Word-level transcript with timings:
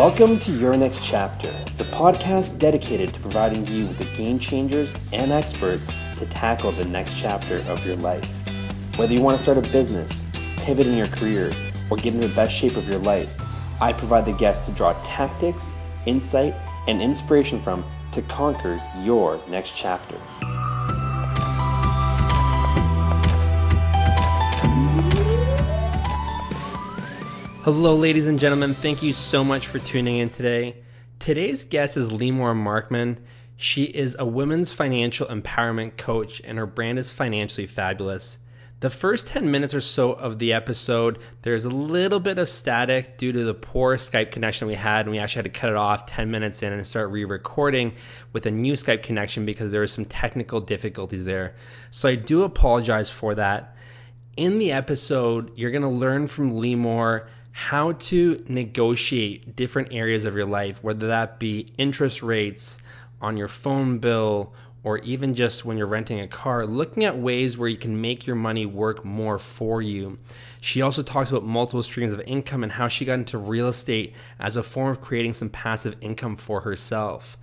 Welcome 0.00 0.38
to 0.38 0.52
Your 0.52 0.74
Next 0.78 1.04
Chapter, 1.04 1.52
the 1.76 1.84
podcast 1.84 2.58
dedicated 2.58 3.12
to 3.12 3.20
providing 3.20 3.66
you 3.66 3.84
with 3.84 3.98
the 3.98 4.06
game 4.16 4.38
changers 4.38 4.90
and 5.12 5.30
experts 5.30 5.92
to 6.16 6.24
tackle 6.24 6.72
the 6.72 6.86
next 6.86 7.18
chapter 7.18 7.58
of 7.70 7.84
your 7.84 7.96
life. 7.96 8.24
Whether 8.96 9.12
you 9.12 9.20
want 9.20 9.36
to 9.36 9.42
start 9.42 9.58
a 9.58 9.70
business, 9.70 10.24
pivot 10.56 10.86
in 10.86 10.96
your 10.96 11.08
career, 11.08 11.52
or 11.90 11.98
get 11.98 12.14
in 12.14 12.20
the 12.20 12.30
best 12.30 12.56
shape 12.56 12.78
of 12.78 12.88
your 12.88 12.98
life, 13.00 13.30
I 13.78 13.92
provide 13.92 14.24
the 14.24 14.32
guests 14.32 14.64
to 14.68 14.72
draw 14.72 14.94
tactics, 15.04 15.70
insight, 16.06 16.54
and 16.88 17.02
inspiration 17.02 17.60
from 17.60 17.84
to 18.12 18.22
conquer 18.22 18.82
your 19.02 19.38
next 19.48 19.76
chapter. 19.76 20.16
Hello, 27.72 27.94
ladies 27.94 28.26
and 28.26 28.40
gentlemen. 28.40 28.74
Thank 28.74 29.04
you 29.04 29.12
so 29.12 29.44
much 29.44 29.68
for 29.68 29.78
tuning 29.78 30.18
in 30.18 30.30
today. 30.30 30.82
Today's 31.20 31.62
guest 31.62 31.96
is 31.96 32.10
Limor 32.10 32.52
Markman. 32.52 33.18
She 33.56 33.84
is 33.84 34.16
a 34.18 34.26
women's 34.26 34.72
financial 34.72 35.28
empowerment 35.28 35.96
coach, 35.96 36.42
and 36.44 36.58
her 36.58 36.66
brand 36.66 36.98
is 36.98 37.12
Financially 37.12 37.68
Fabulous. 37.68 38.38
The 38.80 38.90
first 38.90 39.28
10 39.28 39.52
minutes 39.52 39.72
or 39.72 39.80
so 39.80 40.10
of 40.10 40.40
the 40.40 40.54
episode, 40.54 41.20
there's 41.42 41.64
a 41.64 41.70
little 41.70 42.18
bit 42.18 42.40
of 42.40 42.48
static 42.48 43.16
due 43.16 43.30
to 43.30 43.44
the 43.44 43.54
poor 43.54 43.98
Skype 43.98 44.32
connection 44.32 44.66
we 44.66 44.74
had, 44.74 45.06
and 45.06 45.12
we 45.12 45.20
actually 45.20 45.44
had 45.44 45.54
to 45.54 45.60
cut 45.60 45.70
it 45.70 45.76
off 45.76 46.06
10 46.06 46.28
minutes 46.28 46.64
in 46.64 46.72
and 46.72 46.84
start 46.84 47.12
re 47.12 47.24
recording 47.24 47.92
with 48.32 48.46
a 48.46 48.50
new 48.50 48.72
Skype 48.72 49.04
connection 49.04 49.46
because 49.46 49.70
there 49.70 49.82
were 49.82 49.86
some 49.86 50.06
technical 50.06 50.60
difficulties 50.60 51.24
there. 51.24 51.54
So 51.92 52.08
I 52.08 52.16
do 52.16 52.42
apologize 52.42 53.10
for 53.10 53.36
that. 53.36 53.76
In 54.36 54.58
the 54.58 54.72
episode, 54.72 55.52
you're 55.56 55.70
going 55.70 55.82
to 55.82 55.88
learn 55.88 56.26
from 56.26 56.54
Limor 56.54 57.28
how 57.52 57.92
to 57.92 58.44
negotiate 58.48 59.56
different 59.56 59.92
areas 59.92 60.24
of 60.24 60.34
your 60.34 60.46
life, 60.46 60.82
whether 60.82 61.08
that 61.08 61.38
be 61.38 61.66
interest 61.78 62.22
rates 62.22 62.78
on 63.20 63.36
your 63.36 63.48
phone 63.48 63.98
bill 63.98 64.54
or 64.82 64.98
even 64.98 65.34
just 65.34 65.64
when 65.64 65.76
you're 65.76 65.86
renting 65.86 66.20
a 66.20 66.28
car, 66.28 66.64
looking 66.66 67.04
at 67.04 67.18
ways 67.18 67.58
where 67.58 67.68
you 67.68 67.76
can 67.76 68.00
make 68.00 68.26
your 68.26 68.36
money 68.36 68.64
work 68.64 69.04
more 69.04 69.38
for 69.38 69.82
you. 69.82 70.18
She 70.62 70.80
also 70.82 71.02
talks 71.02 71.30
about 71.30 71.44
multiple 71.44 71.82
streams 71.82 72.12
of 72.12 72.20
income 72.20 72.62
and 72.62 72.72
how 72.72 72.88
she 72.88 73.04
got 73.04 73.14
into 73.14 73.36
real 73.36 73.68
estate 73.68 74.14
as 74.38 74.56
a 74.56 74.62
form 74.62 74.92
of 74.92 75.02
creating 75.02 75.34
some 75.34 75.50
passive 75.50 75.96
income 76.00 76.36
for 76.36 76.60
herself. 76.60 77.36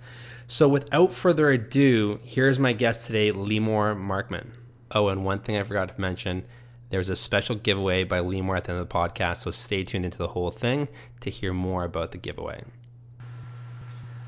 So, 0.48 0.68
without 0.68 1.12
further 1.12 1.50
ado, 1.50 2.18
here's 2.24 2.58
my 2.58 2.72
guest 2.72 3.06
today, 3.06 3.30
Limor 3.32 3.94
Markman. 3.94 4.48
Oh, 4.90 5.08
and 5.08 5.24
one 5.24 5.40
thing 5.40 5.58
I 5.58 5.62
forgot 5.62 5.94
to 5.94 6.00
mention 6.00 6.44
there's 6.90 7.08
a 7.08 7.16
special 7.16 7.56
giveaway 7.56 8.04
by 8.04 8.20
Limor 8.20 8.56
at 8.56 8.64
the 8.64 8.72
end 8.72 8.80
of 8.80 8.88
the 8.88 8.94
podcast, 8.94 9.38
so 9.38 9.50
stay 9.50 9.84
tuned 9.84 10.04
into 10.04 10.18
the 10.18 10.28
whole 10.28 10.50
thing 10.50 10.88
to 11.20 11.30
hear 11.30 11.52
more 11.52 11.84
about 11.84 12.12
the 12.12 12.18
giveaway. 12.18 12.62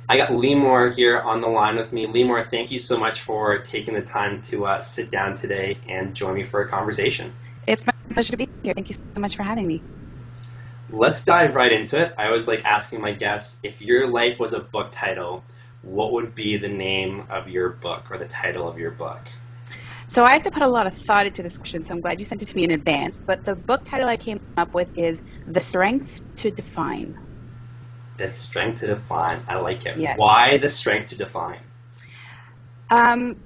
I 0.08 0.16
got 0.16 0.30
Limor 0.30 0.94
here 0.94 1.20
on 1.20 1.40
the 1.40 1.46
line 1.46 1.76
with 1.76 1.92
me. 1.92 2.06
Limor, 2.06 2.50
thank 2.50 2.70
you 2.70 2.80
so 2.80 2.98
much 2.98 3.20
for 3.22 3.58
taking 3.58 3.94
the 3.94 4.02
time 4.02 4.42
to 4.50 4.66
uh, 4.66 4.82
sit 4.82 5.10
down 5.10 5.38
today 5.38 5.78
and 5.88 6.14
join 6.14 6.34
me 6.34 6.44
for 6.44 6.62
a 6.62 6.68
conversation. 6.68 7.32
It's 7.66 7.86
my 7.86 7.92
pleasure 8.12 8.32
to 8.32 8.36
be 8.36 8.48
here. 8.62 8.74
Thank 8.74 8.88
you 8.88 8.96
so 9.14 9.20
much 9.20 9.36
for 9.36 9.44
having 9.44 9.66
me. 9.66 9.84
Let's 10.90 11.22
dive 11.22 11.54
right 11.54 11.70
into 11.70 11.96
it. 11.96 12.12
I 12.18 12.26
always 12.26 12.48
like 12.48 12.64
asking 12.64 13.00
my 13.00 13.12
guests 13.12 13.58
if 13.62 13.80
your 13.80 14.08
life 14.08 14.40
was 14.40 14.52
a 14.52 14.58
book 14.58 14.90
title, 14.92 15.44
what 15.82 16.12
would 16.12 16.34
be 16.34 16.56
the 16.56 16.68
name 16.68 17.24
of 17.30 17.48
your 17.48 17.68
book 17.68 18.10
or 18.10 18.18
the 18.18 18.26
title 18.26 18.68
of 18.68 18.78
your 18.78 18.90
book? 18.90 19.28
So 20.10 20.24
I 20.24 20.32
had 20.32 20.42
to 20.42 20.50
put 20.50 20.64
a 20.64 20.68
lot 20.68 20.88
of 20.88 20.96
thought 20.96 21.26
into 21.26 21.40
this 21.40 21.56
question, 21.56 21.84
so 21.84 21.94
I'm 21.94 22.00
glad 22.00 22.18
you 22.18 22.24
sent 22.24 22.42
it 22.42 22.48
to 22.48 22.56
me 22.56 22.64
in 22.64 22.72
advance. 22.72 23.20
But 23.28 23.44
the 23.44 23.54
book 23.54 23.84
title 23.84 24.08
I 24.08 24.16
came 24.16 24.38
up 24.56 24.74
with 24.74 24.90
is 24.96 25.22
The 25.46 25.60
Strength 25.60 26.20
to 26.38 26.50
Define. 26.50 27.14
The 28.18 28.32
Strength 28.34 28.80
to 28.80 28.88
Define. 28.88 29.44
I 29.46 29.60
like 29.60 29.86
it. 29.86 29.96
Yes. 29.96 30.18
Why 30.18 30.58
the 30.58 30.68
Strength 30.68 31.10
to 31.10 31.14
Define? 31.14 31.60
Um, 32.90 33.36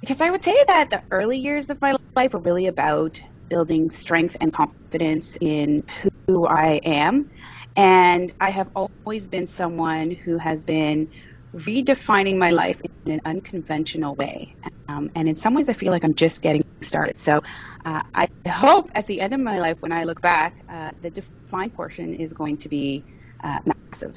because 0.00 0.22
I 0.22 0.30
would 0.30 0.42
say 0.42 0.56
that 0.68 0.88
the 0.88 1.02
early 1.10 1.36
years 1.36 1.68
of 1.68 1.76
my 1.82 1.96
life 2.16 2.32
were 2.32 2.40
really 2.40 2.66
about 2.66 3.20
building 3.50 3.90
strength 3.90 4.38
and 4.40 4.50
confidence 4.50 5.36
in 5.38 5.82
who 6.28 6.46
I 6.46 6.80
am. 6.82 7.28
And 7.76 8.32
I 8.40 8.48
have 8.48 8.70
always 8.74 9.28
been 9.28 9.46
someone 9.46 10.12
who 10.12 10.38
has 10.38 10.64
been 10.64 11.08
redefining 11.54 12.38
my 12.38 12.50
life 12.50 12.80
in 13.06 13.12
an 13.12 13.20
unconventional 13.24 14.14
way. 14.14 14.54
Um, 14.88 15.10
and 15.14 15.28
in 15.28 15.34
some 15.34 15.54
ways, 15.54 15.68
I 15.68 15.72
feel 15.72 15.92
like 15.92 16.04
I'm 16.04 16.14
just 16.14 16.42
getting 16.42 16.62
started. 16.82 17.16
So 17.16 17.40
uh, 17.84 18.02
I 18.14 18.28
hope 18.48 18.90
at 18.94 19.06
the 19.06 19.20
end 19.20 19.34
of 19.34 19.40
my 19.40 19.58
life, 19.58 19.76
when 19.80 19.92
I 19.92 20.04
look 20.04 20.20
back, 20.20 20.54
uh, 20.68 20.90
the 21.00 21.10
defined 21.10 21.74
portion 21.74 22.14
is 22.14 22.32
going 22.32 22.58
to 22.58 22.68
be 22.68 23.04
uh, 23.42 23.58
massive. 23.92 24.16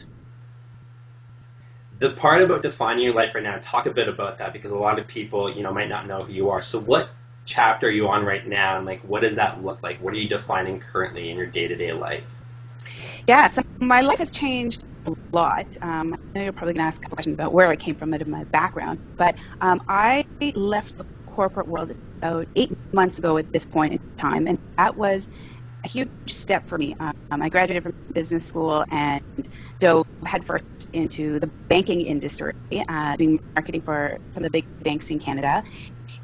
The 1.99 2.11
part 2.11 2.41
about 2.41 2.63
defining 2.63 3.03
your 3.03 3.13
life 3.13 3.35
right 3.35 3.43
now, 3.43 3.59
talk 3.61 3.85
a 3.85 3.91
bit 3.91 4.07
about 4.07 4.39
that 4.39 4.53
because 4.53 4.71
a 4.71 4.75
lot 4.75 4.97
of 4.97 5.07
people, 5.07 5.53
you 5.53 5.61
know, 5.61 5.73
might 5.73 5.89
not 5.89 6.07
know 6.07 6.23
who 6.23 6.33
you 6.33 6.49
are. 6.49 6.61
So 6.61 6.79
what 6.79 7.09
chapter 7.45 7.87
are 7.87 7.91
you 7.91 8.07
on 8.07 8.23
right 8.25 8.47
now, 8.47 8.77
and 8.77 8.85
like, 8.85 9.01
what 9.01 9.21
does 9.21 9.35
that 9.35 9.63
look 9.63 9.83
like? 9.83 10.01
What 10.01 10.13
are 10.13 10.17
you 10.17 10.29
defining 10.29 10.79
currently 10.79 11.29
in 11.29 11.37
your 11.37 11.47
day-to-day 11.47 11.93
life? 11.93 12.23
Yeah, 13.27 13.47
so 13.47 13.61
my 13.79 14.01
life 14.01 14.19
has 14.19 14.31
changed 14.31 14.83
lot. 15.33 15.67
Um, 15.81 16.13
I 16.13 16.39
know 16.39 16.43
you're 16.43 16.53
probably 16.53 16.73
going 16.73 16.83
to 16.83 16.87
ask 16.87 16.99
a 16.99 17.03
couple 17.03 17.15
questions 17.17 17.35
about 17.35 17.53
where 17.53 17.69
I 17.69 17.75
came 17.75 17.95
from 17.95 18.13
and 18.13 18.27
my 18.27 18.45
background, 18.51 18.99
but 19.17 19.35
um, 19.61 19.81
I 19.87 20.23
left 20.55 20.97
the 20.97 21.05
corporate 21.25 21.67
world 21.67 21.93
about 22.21 22.47
eight 22.55 22.73
months 22.93 23.19
ago 23.19 23.37
at 23.37 23.47
this 23.51 23.65
point 23.65 23.93
in 23.93 23.99
time, 24.17 24.47
and 24.47 24.57
that 24.77 24.97
was 24.97 25.27
a 25.83 25.87
huge 25.87 26.09
step 26.29 26.67
for 26.67 26.77
me. 26.77 26.95
Um, 26.99 27.13
I 27.31 27.49
graduated 27.49 27.83
from 27.83 27.91
business 28.13 28.45
school 28.45 28.85
and 28.91 29.21
dove 29.79 30.03
headfirst 30.25 30.65
into 30.93 31.39
the 31.39 31.49
banking 31.69 32.01
industry, 32.01 32.53
uh, 32.87 33.15
doing 33.15 33.39
marketing 33.55 33.81
for 33.83 34.17
some 34.33 34.43
of 34.43 34.51
the 34.51 34.51
big 34.51 34.65
banks 34.83 35.09
in 35.09 35.19
Canada 35.19 35.63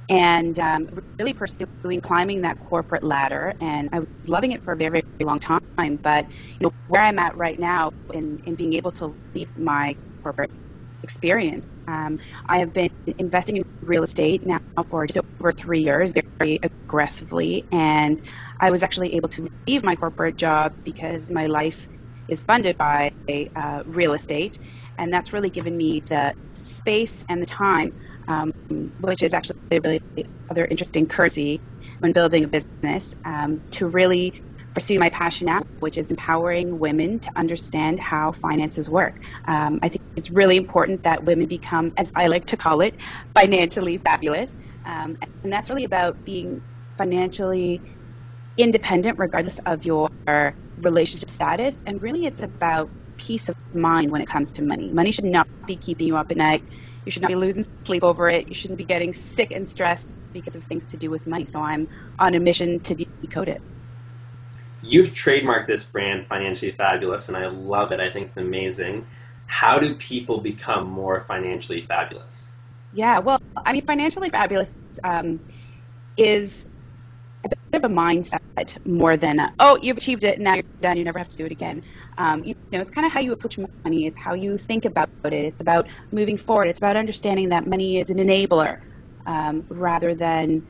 and 0.10 0.58
um, 0.60 0.88
really 1.20 1.34
pursuing 1.34 2.02
climbing 2.02 2.42
that 2.42 2.60
corporate 2.60 3.04
ladder. 3.04 3.54
And 3.62 3.90
I 3.92 4.00
was 4.00 4.08
loving 4.28 4.52
it 4.52 4.64
for 4.64 4.74
a 4.74 4.78
very, 4.78 4.90
very 5.20 5.28
long 5.28 5.40
time. 5.40 5.60
But 6.04 6.26
you 6.60 6.66
know 6.66 6.72
where 6.88 7.02
I'm 7.02 7.20
at 7.20 7.38
right 7.38 7.60
now 7.60 7.92
in, 8.14 8.40
in 8.46 8.56
being 8.56 8.74
able 8.74 8.92
to 8.94 9.16
leave 9.36 9.50
my 9.58 9.96
corporate 10.24 10.52
experience. 11.04 11.66
Um, 11.88 12.18
I 12.48 12.60
have 12.60 12.74
been 12.74 12.90
investing 13.18 13.58
in 13.58 13.64
real 13.82 14.04
estate 14.04 14.46
now 14.46 14.60
for 14.90 15.06
just 15.08 15.20
over 15.42 15.52
three 15.52 15.82
years, 15.82 16.14
very 16.40 16.60
aggressively, 16.90 17.66
and 17.72 18.22
I 18.60 18.72
was 18.72 18.84
actually 18.84 19.16
able 19.16 19.30
to 19.30 19.48
leave 19.68 19.84
my 19.84 19.96
corporate 19.96 20.38
job 20.38 20.74
because 20.84 21.30
my 21.32 21.48
life 21.48 21.88
is 22.28 22.44
funded 22.44 22.78
by 22.78 23.12
uh, 23.56 23.84
real 23.86 24.14
estate, 24.14 24.58
and 24.98 25.14
that's 25.14 25.34
really 25.34 25.50
given 25.50 25.76
me 25.76 26.02
the 26.10 26.34
space 26.56 27.24
and 27.30 27.42
the 27.42 27.46
time 27.46 27.92
um, 28.28 28.52
which 29.00 29.24
is 29.24 29.34
actually 29.34 29.56
a 29.72 29.80
really 29.84 30.00
other 30.50 30.66
interesting 30.66 31.08
currency 31.08 31.60
when 32.00 32.12
building 32.12 32.44
a 32.44 32.48
business, 32.48 33.14
um, 33.26 33.62
to 33.72 33.88
really 33.88 34.34
pursue 34.74 35.00
my 35.00 35.10
passion 35.10 35.48
now, 35.48 35.62
which 35.80 35.98
is 35.98 36.12
empowering 36.12 36.78
women 36.78 37.20
to 37.20 37.32
understand 37.36 38.00
how 38.00 38.32
finances 38.32 38.90
work. 38.90 39.16
Um, 39.48 39.80
I 39.82 39.90
think 39.90 40.02
it's 40.16 40.30
really 40.30 40.58
important 40.58 41.04
that 41.04 41.24
women 41.26 41.48
become, 41.48 41.92
as 41.98 42.12
I 42.16 42.28
like 42.28 42.46
to 42.48 42.58
call 42.58 42.82
it, 42.82 42.96
financially 43.36 43.98
fabulous. 43.98 44.56
Um, 44.86 45.16
and 45.44 45.52
that's 45.52 45.70
really 45.70 45.86
about 45.86 46.18
being 46.26 46.62
financially 46.98 47.84
independent 48.58 49.18
regardless 49.20 49.60
of 49.66 49.86
your 49.86 50.10
relationship 50.78 51.30
status. 51.30 51.82
And 51.86 52.02
really, 52.02 52.26
it's 52.26 52.42
about 52.42 52.92
peace 53.18 53.50
of 53.50 53.56
mind 53.74 54.12
when 54.12 54.22
it 54.22 54.28
comes 54.28 54.54
to 54.54 54.64
money. 54.64 54.92
Money 54.92 55.12
should 55.12 55.26
not 55.26 55.48
be 55.66 55.78
keeping 55.78 56.08
you 56.08 56.18
up 56.18 56.32
at 56.32 56.38
night. 56.38 56.64
You 57.06 57.12
should 57.12 57.22
not 57.22 57.30
be 57.30 57.36
losing 57.36 57.66
sleep 57.86 58.04
over 58.04 58.28
it. 58.28 58.48
You 58.48 58.56
shouldn't 58.56 58.78
be 58.78 58.86
getting 58.86 59.14
sick 59.14 59.52
and 59.52 59.68
stressed 59.68 60.12
because 60.34 60.56
of 60.56 60.64
things 60.66 60.92
to 60.92 60.98
do 60.98 61.10
with 61.10 61.26
money. 61.28 61.46
So 61.46 61.62
I'm 61.62 61.88
on 62.20 62.36
a 62.36 62.40
mission 62.40 62.80
to 62.82 62.96
decode 63.22 63.50
it. 63.50 63.62
You've 64.82 65.10
trademarked 65.10 65.68
this 65.68 65.84
brand, 65.84 66.28
Financially 66.28 66.72
Fabulous, 66.72 67.30
and 67.30 67.38
I 67.38 67.48
love 67.48 67.92
it. 67.92 68.00
I 68.00 68.12
think 68.12 68.28
it's 68.28 68.38
amazing. 68.38 69.06
How 69.48 69.80
do 69.80 69.96
people 69.96 70.42
become 70.42 70.88
more 70.88 71.26
financially 71.28 71.86
fabulous? 71.88 72.52
Yeah, 72.94 73.20
well, 73.20 73.40
I 73.66 73.74
mean, 73.74 73.82
financially 73.82 74.30
fabulous 74.30 74.76
um, 75.04 75.40
is 76.16 76.68
of 77.78 77.90
a 77.90 77.94
mindset 77.94 78.40
more 78.86 79.18
than 79.18 79.40
oh 79.60 79.78
you've 79.82 79.98
achieved 79.98 80.24
it 80.24 80.40
now 80.40 80.56
you're 80.56 80.64
done 80.82 80.98
you 80.98 81.04
never 81.04 81.20
have 81.20 81.28
to 81.30 81.38
do 81.38 81.46
it 81.46 81.52
again. 81.52 81.82
Um, 82.18 82.44
you 82.44 82.54
know 82.72 82.80
it's 82.82 82.90
kind 82.90 83.06
of 83.08 83.14
how 83.14 83.20
you 83.20 83.32
approach 83.32 83.58
money 83.86 84.06
it's 84.08 84.20
how 84.20 84.34
you 84.34 84.58
think 84.58 84.86
about 84.86 85.10
it 85.26 85.34
it's 85.34 85.62
about 85.62 85.88
moving 86.12 86.38
forward 86.38 86.68
it's 86.68 86.80
about 86.80 86.98
understanding 86.98 87.50
that 87.50 87.68
money 87.68 87.98
is 87.98 88.10
an 88.10 88.18
enabler 88.18 88.78
um, 89.26 89.64
rather 89.70 90.16
than 90.16 90.64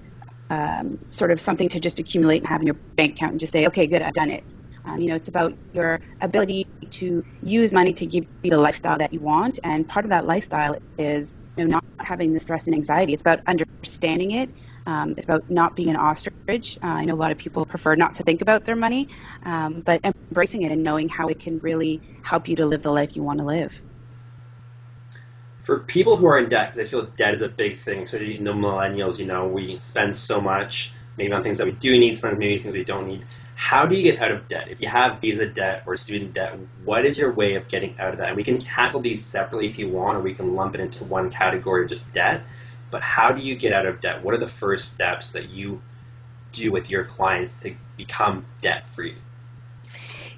um, 0.49 0.97
sort 1.11 1.31
of 1.31 1.41
something 1.41 1.69
to 1.69 1.79
just 1.79 1.99
accumulate 1.99 2.39
and 2.39 2.47
have 2.47 2.61
in 2.61 2.67
your 2.67 2.79
bank 2.97 3.13
account 3.13 3.31
and 3.33 3.39
just 3.39 3.53
say 3.53 3.67
okay 3.67 3.87
good 3.87 4.01
I've 4.01 4.13
done 4.13 4.31
it. 4.31 4.43
Um, 4.85 4.99
you 4.99 5.07
know 5.09 5.15
it's 5.15 5.27
about 5.29 5.53
your 5.73 5.99
ability 6.21 6.65
to 6.91 7.23
use 7.41 7.73
money 7.73 7.93
to 7.93 8.05
give 8.05 8.23
you 8.43 8.51
the 8.51 8.57
lifestyle 8.57 8.97
that 8.99 9.13
you 9.13 9.21
want 9.21 9.59
and 9.63 9.87
part 9.87 10.05
of 10.05 10.11
that 10.11 10.25
lifestyle 10.25 10.77
is 10.97 11.35
you 11.57 11.65
know, 11.65 11.71
not 11.71 11.83
having 11.99 12.31
the 12.31 12.39
stress 12.39 12.67
and 12.67 12.75
anxiety 12.75 13.13
it's 13.13 13.21
about 13.21 13.39
understanding 13.47 14.31
it 14.31 14.51
Um, 14.87 15.13
it's 15.17 15.25
about 15.25 15.43
not 15.49 15.75
being 15.75 15.89
an 15.89 15.97
ostrich. 15.97 16.79
Uh, 16.81 16.87
I 16.87 17.05
know 17.05 17.13
a 17.13 17.15
lot 17.15 17.31
of 17.31 17.37
people 17.37 17.65
prefer 17.65 17.95
not 17.95 18.15
to 18.15 18.23
think 18.23 18.41
about 18.41 18.63
their 18.63 18.75
money, 18.77 19.09
um, 19.43 19.83
but 19.85 19.99
embracing 20.31 20.61
it 20.61 20.71
and 20.71 20.81
knowing 20.81 21.09
how 21.09 21.27
it 21.27 21.39
can 21.39 21.59
really 21.59 22.01
help 22.23 22.47
you 22.47 22.55
to 22.55 22.65
live 22.65 22.83
the 22.83 22.91
life 22.91 23.15
you 23.15 23.21
want 23.21 23.39
to 23.39 23.45
live. 23.45 23.81
For 25.65 25.79
people 25.79 26.15
who 26.15 26.25
are 26.25 26.39
in 26.39 26.47
debt, 26.49 26.73
because 26.73 26.87
I 26.87 26.89
feel 26.89 27.05
debt 27.17 27.35
is 27.35 27.41
a 27.41 27.49
big 27.49 27.83
thing, 27.83 28.07
so 28.07 28.17
the 28.17 28.39
millennials, 28.39 29.19
you 29.19 29.25
know, 29.25 29.45
we 29.45 29.77
spend 29.79 30.15
so 30.15 30.39
much 30.39 30.93
maybe 31.17 31.33
on 31.33 31.43
things 31.43 31.57
that 31.57 31.65
we 31.65 31.73
do 31.73 31.99
need, 31.99 32.17
sometimes 32.17 32.39
maybe 32.39 32.63
things 32.63 32.73
we 32.73 32.85
don't 32.85 33.07
need. 33.07 33.25
How 33.55 33.85
do 33.85 33.95
you 33.95 34.03
get 34.09 34.21
out 34.21 34.31
of 34.31 34.47
debt? 34.47 34.69
If 34.69 34.79
you 34.79 34.87
have 34.87 35.19
visa 35.19 35.47
debt 35.47 35.83
or 35.85 35.97
student 35.97 36.33
debt, 36.33 36.57
what 36.85 37.05
is 37.05 37.17
your 37.17 37.33
way 37.33 37.55
of 37.55 37.67
getting 37.67 37.99
out 37.99 38.13
of 38.13 38.19
that? 38.19 38.29
And 38.29 38.37
we 38.37 38.43
can 38.43 38.61
tackle 38.61 39.01
these 39.01 39.25
separately 39.25 39.67
if 39.67 39.77
you 39.77 39.89
want, 39.89 40.15
or 40.15 40.21
we 40.21 40.33
can 40.33 40.55
lump 40.55 40.75
it 40.75 40.79
into 40.79 41.03
one 41.03 41.29
category 41.29 41.83
of 41.83 41.89
just 41.89 42.13
debt. 42.13 42.43
But 42.91 43.01
how 43.01 43.31
do 43.31 43.41
you 43.41 43.55
get 43.55 43.73
out 43.73 43.85
of 43.85 44.01
debt? 44.01 44.23
What 44.23 44.33
are 44.33 44.39
the 44.39 44.49
first 44.49 44.93
steps 44.93 45.31
that 45.33 45.49
you 45.49 45.81
do 46.53 46.71
with 46.71 46.89
your 46.89 47.03
clients 47.03 47.53
to 47.61 47.75
become 47.97 48.45
debt 48.61 48.87
free? 48.87 49.15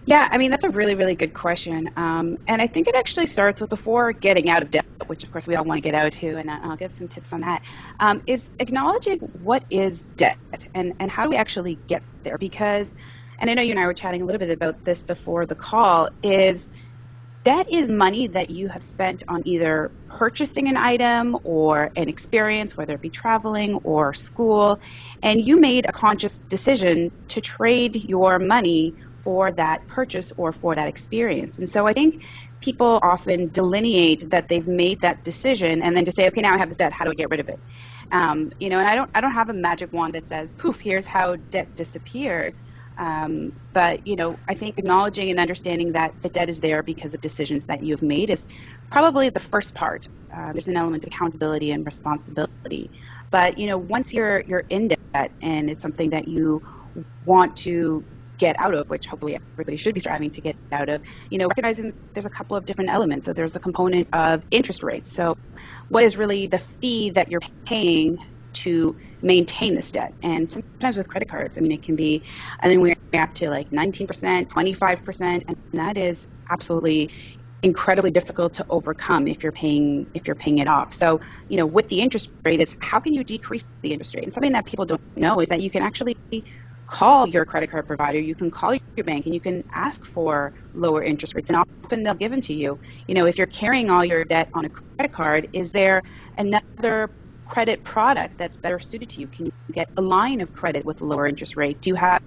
Yeah, 0.06 0.28
I 0.32 0.38
mean, 0.38 0.50
that's 0.50 0.64
a 0.64 0.70
really, 0.70 0.96
really 0.96 1.16
good 1.16 1.34
question. 1.34 1.92
Um, 1.96 2.38
and 2.48 2.62
I 2.62 2.68
think 2.68 2.88
it 2.88 2.96
actually 2.96 3.28
starts 3.28 3.62
with 3.62 3.70
before 3.70 4.12
getting 4.14 4.50
out 4.50 4.64
of 4.64 4.72
debt, 4.72 4.86
which 5.08 5.24
of 5.24 5.32
course 5.32 5.46
we 5.46 5.56
all 5.56 5.66
want 5.66 5.78
to 5.78 5.82
get 5.82 5.94
out 5.94 6.14
to, 6.14 6.36
and 6.38 6.50
I'll 6.50 6.78
give 6.78 6.92
some 6.92 7.08
tips 7.08 7.32
on 7.34 7.42
that. 7.42 7.62
Um, 8.00 8.24
is 8.26 8.50
acknowledging 8.60 9.20
what 9.20 9.66
is 9.70 10.08
debt 10.18 10.38
and, 10.74 10.94
and 11.00 11.12
how 11.12 11.26
do 11.26 11.30
we 11.30 11.36
actually 11.36 11.82
get 11.88 12.04
there? 12.24 12.38
Because, 12.38 12.96
and 13.40 13.50
I 13.50 13.54
know 13.54 13.62
you 13.62 13.72
and 13.72 13.80
I 13.80 13.86
were 13.86 13.94
chatting 13.94 14.22
a 14.22 14.26
little 14.26 14.40
bit 14.40 14.50
about 14.50 14.84
this 14.84 15.04
before 15.04 15.46
the 15.46 15.56
call, 15.56 16.10
is 16.24 16.70
debt 17.44 17.68
is 17.72 17.90
money 17.90 18.28
that 18.28 18.50
you 18.50 18.68
have 18.68 18.84
spent 18.84 19.24
on 19.28 19.42
either 19.46 19.92
purchasing 20.08 20.68
an 20.68 20.78
item 20.78 21.38
or 21.44 21.92
an 21.96 22.10
experience, 22.10 22.76
whether 22.76 22.96
it 22.96 23.02
be 23.02 23.10
traveling 23.10 23.76
or 23.84 24.14
school, 24.14 24.80
and 25.22 25.46
you 25.46 25.60
made 25.60 25.86
a 25.88 25.92
conscious 25.92 26.40
decision 26.50 27.12
to 27.30 27.42
trade 27.42 27.96
your 27.96 28.40
money 28.40 28.96
for 29.24 29.52
that 29.52 29.88
purchase 29.88 30.32
or 30.38 30.52
for 30.52 30.76
that 30.76 30.88
experience. 30.88 31.60
And 31.60 31.70
so 31.70 31.86
I 31.86 31.94
think 31.94 32.24
people 32.62 33.00
often 33.04 33.50
delineate 33.50 34.30
that 34.32 34.48
they've 34.48 34.68
made 34.68 35.02
that 35.02 35.24
decision 35.24 35.82
and 35.82 35.96
then 35.96 36.06
to 36.06 36.12
say, 36.12 36.28
okay, 36.28 36.42
now 36.42 36.56
I 36.56 36.58
have 36.58 36.70
this 36.70 36.78
debt, 36.78 36.94
how 36.94 37.06
do 37.06 37.12
I 37.12 37.16
get 37.16 37.30
rid 37.30 37.40
of 37.40 37.50
it? 37.50 37.60
Um, 38.12 38.50
you 38.60 38.70
know, 38.70 38.80
and 38.80 38.88
I 38.88 38.96
don't, 38.96 39.10
I 39.14 39.22
don't 39.22 39.34
have 39.34 39.50
a 39.50 39.54
magic 39.54 39.92
wand 39.94 40.14
that 40.14 40.26
says, 40.26 40.54
poof, 40.56 40.80
here's 40.80 41.06
how 41.06 41.36
debt 41.52 41.76
disappears. 41.76 42.62
Um, 43.00 43.52
but 43.74 44.02
you 44.08 44.18
know, 44.18 44.38
I 44.50 44.56
think 44.56 44.76
acknowledging 44.80 45.32
and 45.32 45.40
understanding 45.40 45.94
that 45.94 46.14
the 46.24 46.30
debt 46.30 46.50
is 46.50 46.62
there 46.62 46.84
because 46.84 47.16
of 47.16 47.22
decisions 47.22 47.66
that 47.68 47.84
you've 47.84 48.04
made 48.04 48.32
is 48.32 48.46
probably 48.92 49.30
the 49.30 49.42
first 49.42 49.76
part. 49.76 50.08
Uh, 50.36 50.54
there's 50.54 50.70
an 50.70 50.78
element 50.78 51.06
of 51.06 51.10
accountability 51.14 51.72
and 51.72 51.86
responsibility. 51.86 52.92
But 53.32 53.60
you 53.60 53.68
know, 53.68 53.80
once 53.80 54.14
you're 54.14 54.44
you're 54.48 54.66
in 54.70 54.90
debt 54.90 55.32
and 55.42 55.70
it's 55.72 55.84
something 55.84 56.12
that 56.12 56.28
you 56.30 56.62
want 57.26 57.56
to 57.58 58.06
get 58.40 58.58
out 58.60 58.76
of, 58.76 58.86
which 58.90 59.06
hopefully 59.10 59.38
everybody 59.58 59.78
should 59.78 59.94
be 59.96 60.02
striving 60.02 60.32
to 60.32 60.42
get 60.42 60.58
out 60.72 60.90
of, 60.90 61.02
you 61.32 61.40
know, 61.40 61.48
recognizing 61.48 61.94
there's 62.16 62.26
a 62.26 62.32
couple 62.32 62.58
of 62.58 62.66
different 62.66 62.92
elements. 62.92 63.26
So 63.26 63.34
there's 63.34 63.56
a 63.56 63.62
component 63.62 64.10
of 64.14 64.44
interest 64.52 64.84
rates. 64.84 65.14
So 65.14 65.36
what 65.90 66.04
is 66.04 66.18
really 66.18 66.48
the 66.48 66.60
fee 66.60 67.12
that 67.12 67.30
you're 67.30 67.42
paying 67.68 68.18
to 68.54 68.96
maintain 69.22 69.76
this 69.76 69.92
debt? 69.92 70.14
And 70.24 70.50
sometimes 70.50 70.98
with 70.98 71.10
credit 71.10 71.30
cards, 71.30 71.58
I 71.58 71.62
mean, 71.62 71.72
it 71.72 71.84
can 71.84 71.96
be, 71.96 72.26
and 72.62 72.72
then 72.72 72.82
we're 72.82 72.96
up 73.14 73.34
to 73.36 73.50
like 73.50 73.70
19%, 73.72 74.48
25%, 74.50 75.42
and 75.48 75.56
that 75.74 75.98
is 75.98 76.28
absolutely 76.50 77.12
incredibly 77.62 78.12
difficult 78.12 78.54
to 78.54 78.66
overcome 78.70 79.28
if 79.28 79.44
you're 79.44 79.52
paying 79.52 80.08
if 80.14 80.28
you're 80.28 80.36
paying 80.36 80.60
it 80.60 80.68
off. 80.68 80.94
So, 80.94 81.20
you 81.50 81.58
know, 81.58 81.66
with 81.66 81.88
the 81.90 82.00
interest 82.00 82.32
rate, 82.46 82.62
is 82.62 82.76
how 82.82 83.00
can 83.00 83.14
you 83.14 83.24
decrease 83.24 83.66
the 83.84 83.92
interest 83.92 84.16
rate? 84.16 84.24
And 84.24 84.34
something 84.34 84.54
that 84.54 84.66
people 84.66 84.86
don't 84.86 85.02
know 85.18 85.40
is 85.40 85.50
that 85.50 85.62
you 85.62 85.70
can 85.70 85.84
actually 85.84 86.16
call 86.88 87.28
your 87.28 87.46
credit 87.46 87.70
card 87.70 87.86
provider, 87.86 88.20
you 88.20 88.36
can 88.36 88.50
call 88.50 88.74
your 88.74 89.04
bank 89.06 89.26
and 89.26 89.34
you 89.34 89.42
can 89.42 89.64
ask 89.74 90.04
for 90.06 90.54
lower 90.74 91.04
interest 91.04 91.36
rates 91.36 91.50
and 91.50 91.64
often 91.84 92.04
they'll 92.04 92.16
give 92.16 92.32
them 92.32 92.42
to 92.42 92.54
you. 92.54 92.80
You 93.08 93.16
know, 93.16 93.26
if 93.26 93.38
you're 93.38 93.48
carrying 93.48 93.90
all 93.90 94.04
your 94.04 94.26
debt 94.26 94.50
on 94.56 94.66
a 94.66 94.70
credit 94.98 95.14
card, 95.14 95.48
is 95.54 95.72
there 95.72 96.02
another 96.38 97.10
credit 97.50 97.84
product 97.84 98.38
that's 98.38 98.58
better 98.58 98.80
suited 98.80 99.10
to 99.10 99.22
you? 99.22 99.28
Can 99.28 99.48
you 99.48 99.52
get 99.74 99.90
a 99.98 100.02
line 100.02 100.40
of 100.42 100.54
credit 100.54 100.86
with 100.86 101.02
a 101.02 101.06
lower 101.06 101.28
interest 101.28 101.58
rate? 101.58 101.82
Do 101.82 101.90
you 101.90 101.96
have 101.96 102.22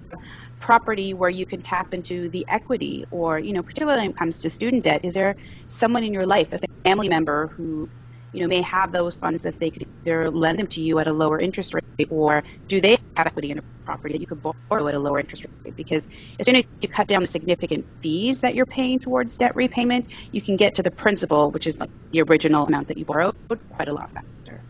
property 0.59 1.13
where 1.13 1.29
you 1.29 1.45
can 1.45 1.61
tap 1.61 1.93
into 1.93 2.29
the 2.29 2.45
equity 2.49 3.05
or, 3.09 3.39
you 3.39 3.53
know, 3.53 3.63
particularly 3.63 4.01
when 4.01 4.11
it 4.11 4.17
comes 4.17 4.39
to 4.39 4.49
student 4.49 4.83
debt, 4.83 5.01
is 5.03 5.13
there 5.13 5.35
someone 5.69 6.03
in 6.03 6.13
your 6.13 6.25
life, 6.25 6.53
a 6.53 6.59
family 6.85 7.09
member 7.09 7.47
who 7.55 7.89
you 8.33 8.41
know, 8.41 8.47
may 8.47 8.61
have 8.61 8.91
those 8.91 9.15
funds 9.15 9.43
that 9.43 9.59
they 9.59 9.71
could 9.71 9.83
either 10.05 10.29
lend 10.31 10.59
them 10.59 10.67
to 10.67 10.81
you 10.81 10.99
at 10.99 11.07
a 11.07 11.13
lower 11.13 11.39
interest 11.39 11.73
rate, 11.73 12.07
or 12.09 12.43
do 12.67 12.81
they 12.81 12.97
have 13.15 13.27
equity 13.27 13.51
in 13.51 13.59
a 13.59 13.61
property 13.85 14.13
that 14.13 14.21
you 14.21 14.27
could 14.27 14.41
borrow 14.41 14.87
at 14.87 14.95
a 14.95 14.99
lower 14.99 15.19
interest 15.19 15.45
rate? 15.65 15.75
Because 15.75 16.07
as 16.39 16.47
soon 16.47 16.55
as 16.55 16.63
you 16.81 16.89
cut 16.89 17.07
down 17.07 17.21
the 17.21 17.27
significant 17.27 17.85
fees 18.01 18.41
that 18.41 18.55
you're 18.55 18.65
paying 18.65 18.99
towards 18.99 19.37
debt 19.37 19.55
repayment, 19.55 20.11
you 20.31 20.41
can 20.41 20.57
get 20.57 20.75
to 20.75 20.83
the 20.83 20.91
principal, 20.91 21.51
which 21.51 21.67
is 21.67 21.79
like 21.79 21.91
the 22.11 22.23
original 22.23 22.65
amount 22.65 22.87
that 22.87 22.97
you 22.97 23.05
borrowed, 23.05 23.33
quite 23.69 23.87
a 23.87 23.93
lot 23.93 24.09
faster. 24.13 24.63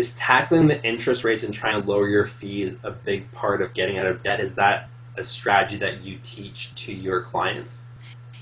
Is 0.00 0.14
tackling 0.14 0.66
the 0.66 0.82
interest 0.82 1.24
rates 1.24 1.44
and 1.44 1.52
trying 1.52 1.82
to 1.82 1.86
lower 1.86 2.08
your 2.08 2.26
fees 2.26 2.74
a 2.84 2.90
big 2.90 3.30
part 3.32 3.60
of 3.60 3.74
getting 3.74 3.98
out 3.98 4.06
of 4.06 4.22
debt? 4.22 4.40
Is 4.40 4.54
that 4.54 4.88
a 5.18 5.22
strategy 5.22 5.76
that 5.76 6.00
you 6.00 6.16
teach 6.22 6.74
to 6.76 6.90
your 6.90 7.22
clients? 7.22 7.82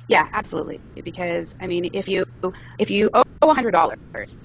Yeah, 0.07 0.29
absolutely. 0.33 0.79
Because 1.03 1.57
I 1.61 1.67
mean, 1.67 1.91
if 1.93 2.07
you 2.09 2.23
if 2.79 2.93
you 2.93 3.11
owe 3.13 3.53
hundred 3.53 3.73
dollars 3.73 3.97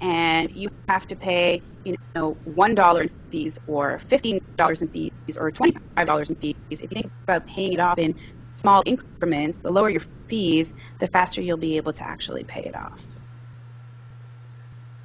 and 0.02 0.50
you 0.56 0.70
have 0.88 1.06
to 1.06 1.16
pay, 1.16 1.62
you 1.86 1.96
know, 2.16 2.40
one 2.46 2.74
dollar 2.74 3.04
in 3.04 3.10
fees 3.30 3.60
or 3.68 4.00
fifteen 4.00 4.40
dollars 4.58 4.82
in 4.82 4.88
fees 4.88 5.12
or 5.38 5.52
twenty 5.52 5.76
five 5.96 6.08
dollars 6.08 6.32
in 6.32 6.36
fees, 6.42 6.56
if 6.72 6.82
you 6.82 6.88
think 6.96 7.12
about 7.28 7.46
paying 7.46 7.74
it 7.74 7.80
off 7.80 8.00
in 8.00 8.16
small 8.56 8.82
increments, 8.88 9.60
the 9.60 9.70
lower 9.70 9.92
your 9.92 10.02
fees, 10.30 10.74
the 11.00 11.06
faster 11.06 11.44
you'll 11.44 11.58
be 11.58 11.78
able 11.78 11.94
to 11.94 12.04
actually 12.04 12.44
pay 12.44 12.62
it 12.62 12.76
off. 12.76 13.06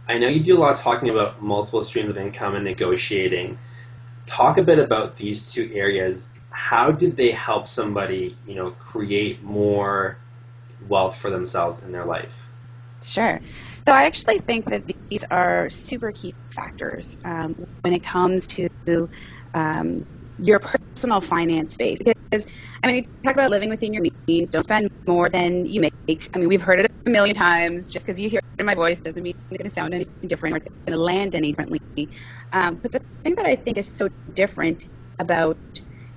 I 0.09 0.19
know 0.19 0.29
you 0.29 0.43
do 0.43 0.57
a 0.57 0.61
lot 0.61 0.75
of 0.75 0.81
talking 0.81 1.11
about 1.11 1.43
multiple 1.43 1.85
streams 1.85 2.11
of 2.11 2.17
income 2.17 2.55
and 2.55 2.65
negotiating. 2.65 3.59
Talk 4.27 4.59
a 4.59 4.63
bit 4.63 4.79
about 4.79 5.17
these 5.17 5.51
two 5.51 5.71
areas. 5.75 6.29
How 6.51 6.91
did 6.91 7.17
they 7.17 7.31
help 7.31 7.69
somebody, 7.69 8.37
you 8.47 8.55
know, 8.55 8.71
create 8.71 9.43
more 9.43 10.19
wealth 10.89 11.19
for 11.19 11.31
themselves 11.31 11.83
in 11.83 11.93
their 11.93 12.07
life? 12.07 12.33
Sure. 13.03 13.41
So 13.83 13.93
I 13.93 14.05
actually 14.05 14.39
think 14.39 14.65
that 14.67 14.85
these 15.11 15.25
are 15.31 15.69
super 15.71 16.11
key 16.13 16.35
factors 16.51 17.17
um, 17.25 17.55
when 17.83 17.95
it 17.95 18.03
comes 18.03 18.47
to 18.49 18.69
um, 19.55 20.03
your 20.39 20.61
personal 20.97 21.21
finance 21.21 21.75
space. 21.75 21.99
Because, 21.99 22.47
I 22.83 22.87
mean, 22.89 23.05
talk 23.25 23.35
about 23.35 23.51
living 23.51 23.69
within 23.71 23.93
your 23.93 24.05
means, 24.29 24.51
don't 24.51 24.63
spend 24.63 24.89
more 25.07 25.29
than 25.29 25.67
you 25.67 25.81
make. 25.81 26.29
I 26.35 26.39
mean, 26.39 26.49
we've 26.49 26.63
heard 26.63 26.81
it 26.81 26.87
a 27.07 27.11
million 27.11 27.35
times. 27.35 27.91
Just 27.91 28.05
because 28.07 28.21
you 28.21 28.29
hear 28.29 28.39
it 28.39 28.61
in 28.61 28.67
my 28.67 28.75
voice 28.75 29.01
doesn't 29.01 29.23
mean 29.23 29.35
it's 29.51 29.63
going 29.63 29.69
to 29.69 29.75
sound 29.75 29.95
any 29.95 30.07
different 30.27 30.55
or 30.55 30.57
it's 30.59 30.67
going 30.87 30.97
to 30.97 31.03
land 31.03 31.35
any 31.35 31.53
differently. 31.53 31.81
Um, 32.53 32.79
but 32.83 32.93
the 32.93 33.01
thing 33.23 33.35
that 33.37 33.47
I 33.47 33.57
think 33.57 33.79
is 33.79 33.97
so 33.97 34.09
different 34.33 34.83
about 35.19 35.59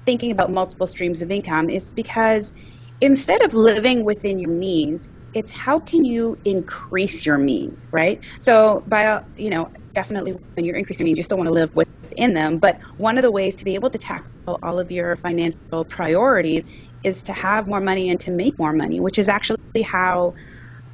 thinking 0.06 0.32
about 0.32 0.52
multiple 0.52 0.88
streams 0.88 1.22
of 1.22 1.32
income 1.32 1.70
is 1.70 1.92
because 1.96 2.54
instead 3.00 3.44
of 3.44 3.54
living 3.54 4.06
within 4.06 4.40
your 4.40 4.52
means, 4.52 5.08
it's 5.34 5.52
how 5.52 5.80
can 5.80 6.04
you 6.04 6.38
increase 6.44 7.26
your 7.26 7.38
means, 7.38 7.88
right? 7.92 8.24
So 8.40 8.84
by 8.88 9.22
you 9.38 9.50
know, 9.50 9.72
definitely 9.94 10.36
when 10.56 10.66
you're 10.66 10.76
increasing 10.76 11.06
means, 11.06 11.18
you 11.18 11.24
still 11.24 11.38
want 11.38 11.48
to 11.48 11.54
live 11.54 11.72
within 11.74 12.34
them. 12.34 12.60
But 12.60 12.80
one 12.98 13.18
of 13.18 13.24
the 13.24 13.32
ways 13.32 13.56
to 13.58 13.66
be 13.66 13.76
able 13.76 13.90
to 13.92 13.98
tackle 13.98 14.28
all 14.64 14.80
of 14.80 14.92
your 14.92 15.16
financial 15.16 15.86
priorities 15.90 16.66
is 17.04 17.24
to 17.24 17.34
have 17.34 17.68
more 17.68 17.82
money 17.82 18.10
and 18.10 18.20
to 18.22 18.32
make 18.32 18.60
more 18.60 18.74
money, 18.74 19.00
which 19.00 19.18
is 19.18 19.30
actually 19.30 19.58
how 19.84 20.34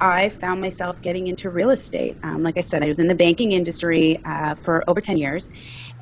I 0.00 0.28
found 0.28 0.60
myself 0.60 1.02
getting 1.02 1.26
into 1.26 1.50
real 1.50 1.70
estate. 1.70 2.18
Um, 2.22 2.42
like 2.42 2.56
I 2.56 2.60
said, 2.60 2.84
I 2.84 2.86
was 2.86 3.00
in 3.00 3.08
the 3.08 3.16
banking 3.16 3.52
industry 3.52 4.18
uh, 4.24 4.54
for 4.54 4.84
over 4.88 5.00
10 5.00 5.16
years. 5.16 5.48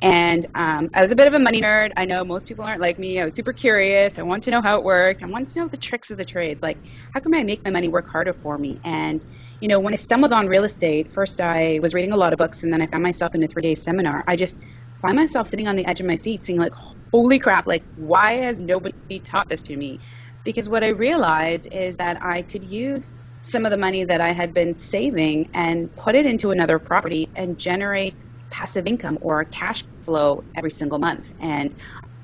And 0.01 0.45
um, 0.53 0.89
I 0.93 1.01
was 1.01 1.11
a 1.11 1.15
bit 1.15 1.27
of 1.27 1.33
a 1.33 1.39
money 1.39 1.61
nerd. 1.61 1.93
I 1.97 2.05
know 2.05 2.23
most 2.23 2.47
people 2.47 2.63
aren't 2.63 2.81
like 2.81 2.99
me. 2.99 3.19
I 3.19 3.23
was 3.23 3.33
super 3.35 3.53
curious. 3.53 4.19
I 4.19 4.21
wanted 4.21 4.43
to 4.43 4.51
know 4.51 4.61
how 4.61 4.77
it 4.77 4.83
worked. 4.83 5.23
I 5.23 5.27
wanted 5.27 5.49
to 5.49 5.59
know 5.59 5.67
the 5.67 5.77
tricks 5.77 6.11
of 6.11 6.17
the 6.17 6.25
trade. 6.25 6.59
Like, 6.61 6.79
how 7.13 7.21
can 7.21 7.33
I 7.33 7.43
make 7.43 7.61
my 7.65 7.71
money 7.71 7.87
work 7.87 8.07
harder 8.11 8.33
for 8.33 8.57
me? 8.59 8.79
And, 8.83 9.25
you 9.59 9.67
know, 9.67 9.79
when 9.79 9.93
I 9.93 9.97
stumbled 9.97 10.31
on 10.31 10.47
real 10.47 10.63
estate, 10.63 11.11
first 11.11 11.41
I 11.41 11.79
was 11.81 11.95
reading 11.95 12.11
a 12.11 12.17
lot 12.17 12.33
of 12.33 12.37
books 12.37 12.61
and 12.61 12.71
then 12.71 12.81
I 12.83 12.87
found 12.87 13.01
myself 13.03 13.33
in 13.33 13.43
a 13.43 13.47
three 13.47 13.63
day 13.63 13.73
seminar. 13.73 14.23
I 14.27 14.35
just 14.35 14.57
find 15.01 15.15
myself 15.15 15.47
sitting 15.47 15.67
on 15.67 15.75
the 15.75 15.87
edge 15.87 16.01
of 16.01 16.05
my 16.05 16.15
seat 16.15 16.43
saying, 16.43 16.59
like, 16.59 16.73
holy 17.11 17.39
crap, 17.39 17.65
like, 17.65 17.85
why 17.95 18.33
has 18.33 18.59
nobody 18.59 18.93
taught 19.25 19.49
this 19.49 19.63
to 19.63 19.75
me? 19.75 20.01
Because 20.45 20.69
what 20.69 20.83
I 20.83 20.89
realized 20.89 21.67
is 21.71 21.97
that 21.97 22.23
I 22.23 22.43
could 22.43 22.63
use 22.63 23.13
some 23.47 23.65
of 23.65 23.71
the 23.71 23.77
money 23.77 24.03
that 24.03 24.19
I 24.19 24.31
had 24.31 24.53
been 24.53 24.75
saving 24.75 25.49
and 25.53 25.95
put 25.95 26.15
it 26.15 26.25
into 26.25 26.51
another 26.51 26.79
property 26.79 27.27
and 27.35 27.57
generate 27.57 28.15
passive 28.51 28.87
income 28.87 29.17
or 29.21 29.45
cash 29.45 29.85
flow 30.03 30.43
every 30.55 30.71
single 30.71 30.99
month. 30.99 31.31
And 31.39 31.73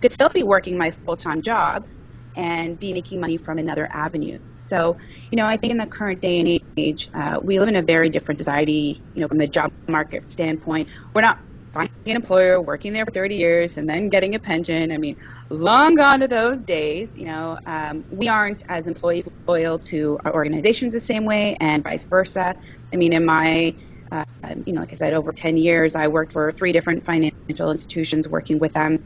could 0.02 0.12
still 0.12 0.30
be 0.30 0.44
working 0.44 0.78
my 0.78 0.92
full 0.92 1.16
time 1.16 1.42
job 1.42 1.88
and 2.36 2.78
be 2.78 2.94
making 2.94 3.22
money 3.22 3.38
from 3.38 3.58
another 3.58 3.88
avenue. 3.92 4.40
So, 4.56 4.98
you 5.32 5.38
know, 5.38 5.46
I 5.46 5.56
think 5.56 5.72
in 5.72 5.78
the 5.78 5.86
current 5.86 6.22
day 6.22 6.40
and 6.40 6.60
age, 6.78 7.08
uh, 7.14 7.40
we 7.42 7.60
live 7.60 7.70
in 7.70 7.76
a 7.76 7.82
very 7.82 8.10
different 8.10 8.40
society, 8.40 9.04
you 9.14 9.22
know, 9.22 9.28
from 9.28 9.38
the 9.38 9.48
job 9.48 9.72
market 9.88 10.30
standpoint. 10.30 10.90
We're 11.16 11.22
not 11.22 11.40
finding 11.74 11.92
an 12.06 12.16
employer, 12.16 12.62
working 12.62 12.94
there 12.94 13.06
for 13.06 13.12
30 13.12 13.36
years, 13.36 13.78
and 13.78 13.90
then 13.90 14.10
getting 14.10 14.36
a 14.36 14.40
pension. 14.40 14.92
I 14.92 14.98
mean, 14.98 15.16
long 15.50 15.96
gone 15.96 16.20
to 16.22 16.28
those 16.28 16.64
days. 16.64 17.18
You 17.18 17.26
know, 17.26 17.58
um, 17.66 18.06
we 18.10 18.28
aren't 18.28 18.64
as 18.70 18.88
employees 18.88 19.28
loyal 19.48 19.80
to 19.80 20.20
our 20.24 20.34
organizations 20.34 20.94
the 20.94 21.00
same 21.00 21.26
way, 21.26 21.58
and 21.60 21.84
vice 21.84 22.06
versa. 22.06 22.56
I 22.94 22.96
mean, 22.96 23.14
in 23.14 23.26
my 23.26 23.76
uh, 24.12 24.24
you 24.66 24.74
know, 24.74 24.82
like 24.82 24.94
I 24.94 24.96
said, 24.96 25.14
over 25.14 25.32
10 25.32 25.58
years, 25.58 25.96
I 25.96 26.08
worked 26.08 26.34
for 26.34 26.52
three 26.52 26.72
different 26.72 27.06
financial 27.06 27.72
institutions 27.72 28.28
working 28.28 28.60
with 28.60 28.74
them. 28.74 29.00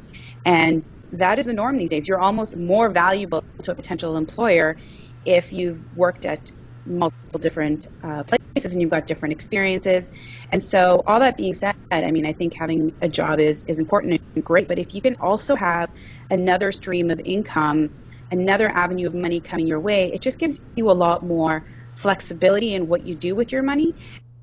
And 0.44 0.84
that 1.12 1.40
is 1.40 1.46
the 1.46 1.54
norm 1.54 1.78
these 1.78 1.90
days. 1.90 2.08
You're 2.08 2.20
almost 2.20 2.58
more 2.58 2.90
valuable 2.90 3.44
to 3.64 3.72
a 3.72 3.76
potential 3.76 4.18
employer 4.18 4.78
if 5.24 5.54
you've 5.54 5.86
worked 5.94 6.26
at 6.26 6.52
multiple 6.88 7.39
different 7.39 7.88
uh, 8.03 8.24
places 8.24 8.74
and 8.74 8.82
you've 8.82 8.91
got 8.91 9.08
different 9.08 9.34
experiences. 9.34 10.12
And 10.51 10.62
so, 10.62 11.03
all 11.06 11.20
that 11.20 11.38
being 11.38 11.53
said, 11.53 11.75
I 11.91 12.12
mean, 12.12 12.25
I 12.25 12.34
think 12.34 12.53
having 12.53 12.94
a 13.01 13.10
job 13.10 13.39
is, 13.39 13.63
is 13.67 13.79
important 13.79 14.20
and 14.36 14.44
great, 14.44 14.67
but 14.67 14.79
if 14.79 14.94
you 14.94 15.01
can 15.01 15.15
also 15.20 15.56
have 15.56 15.89
another 16.29 16.72
stream 16.72 17.10
of 17.10 17.20
income, 17.24 17.89
another 18.32 18.70
avenue 18.70 19.08
of 19.08 19.13
money 19.13 19.39
coming 19.39 19.67
your 19.67 19.79
way, 19.79 20.12
it 20.13 20.22
just 20.22 20.39
gives 20.39 20.60
you 20.75 20.89
a 20.89 20.94
lot 20.94 21.24
more 21.24 21.65
flexibility 21.96 22.74
in 22.74 22.88
what 22.88 23.06
you 23.06 23.15
do 23.15 23.36
with 23.36 23.51
your 23.51 23.63
money. 23.63 23.96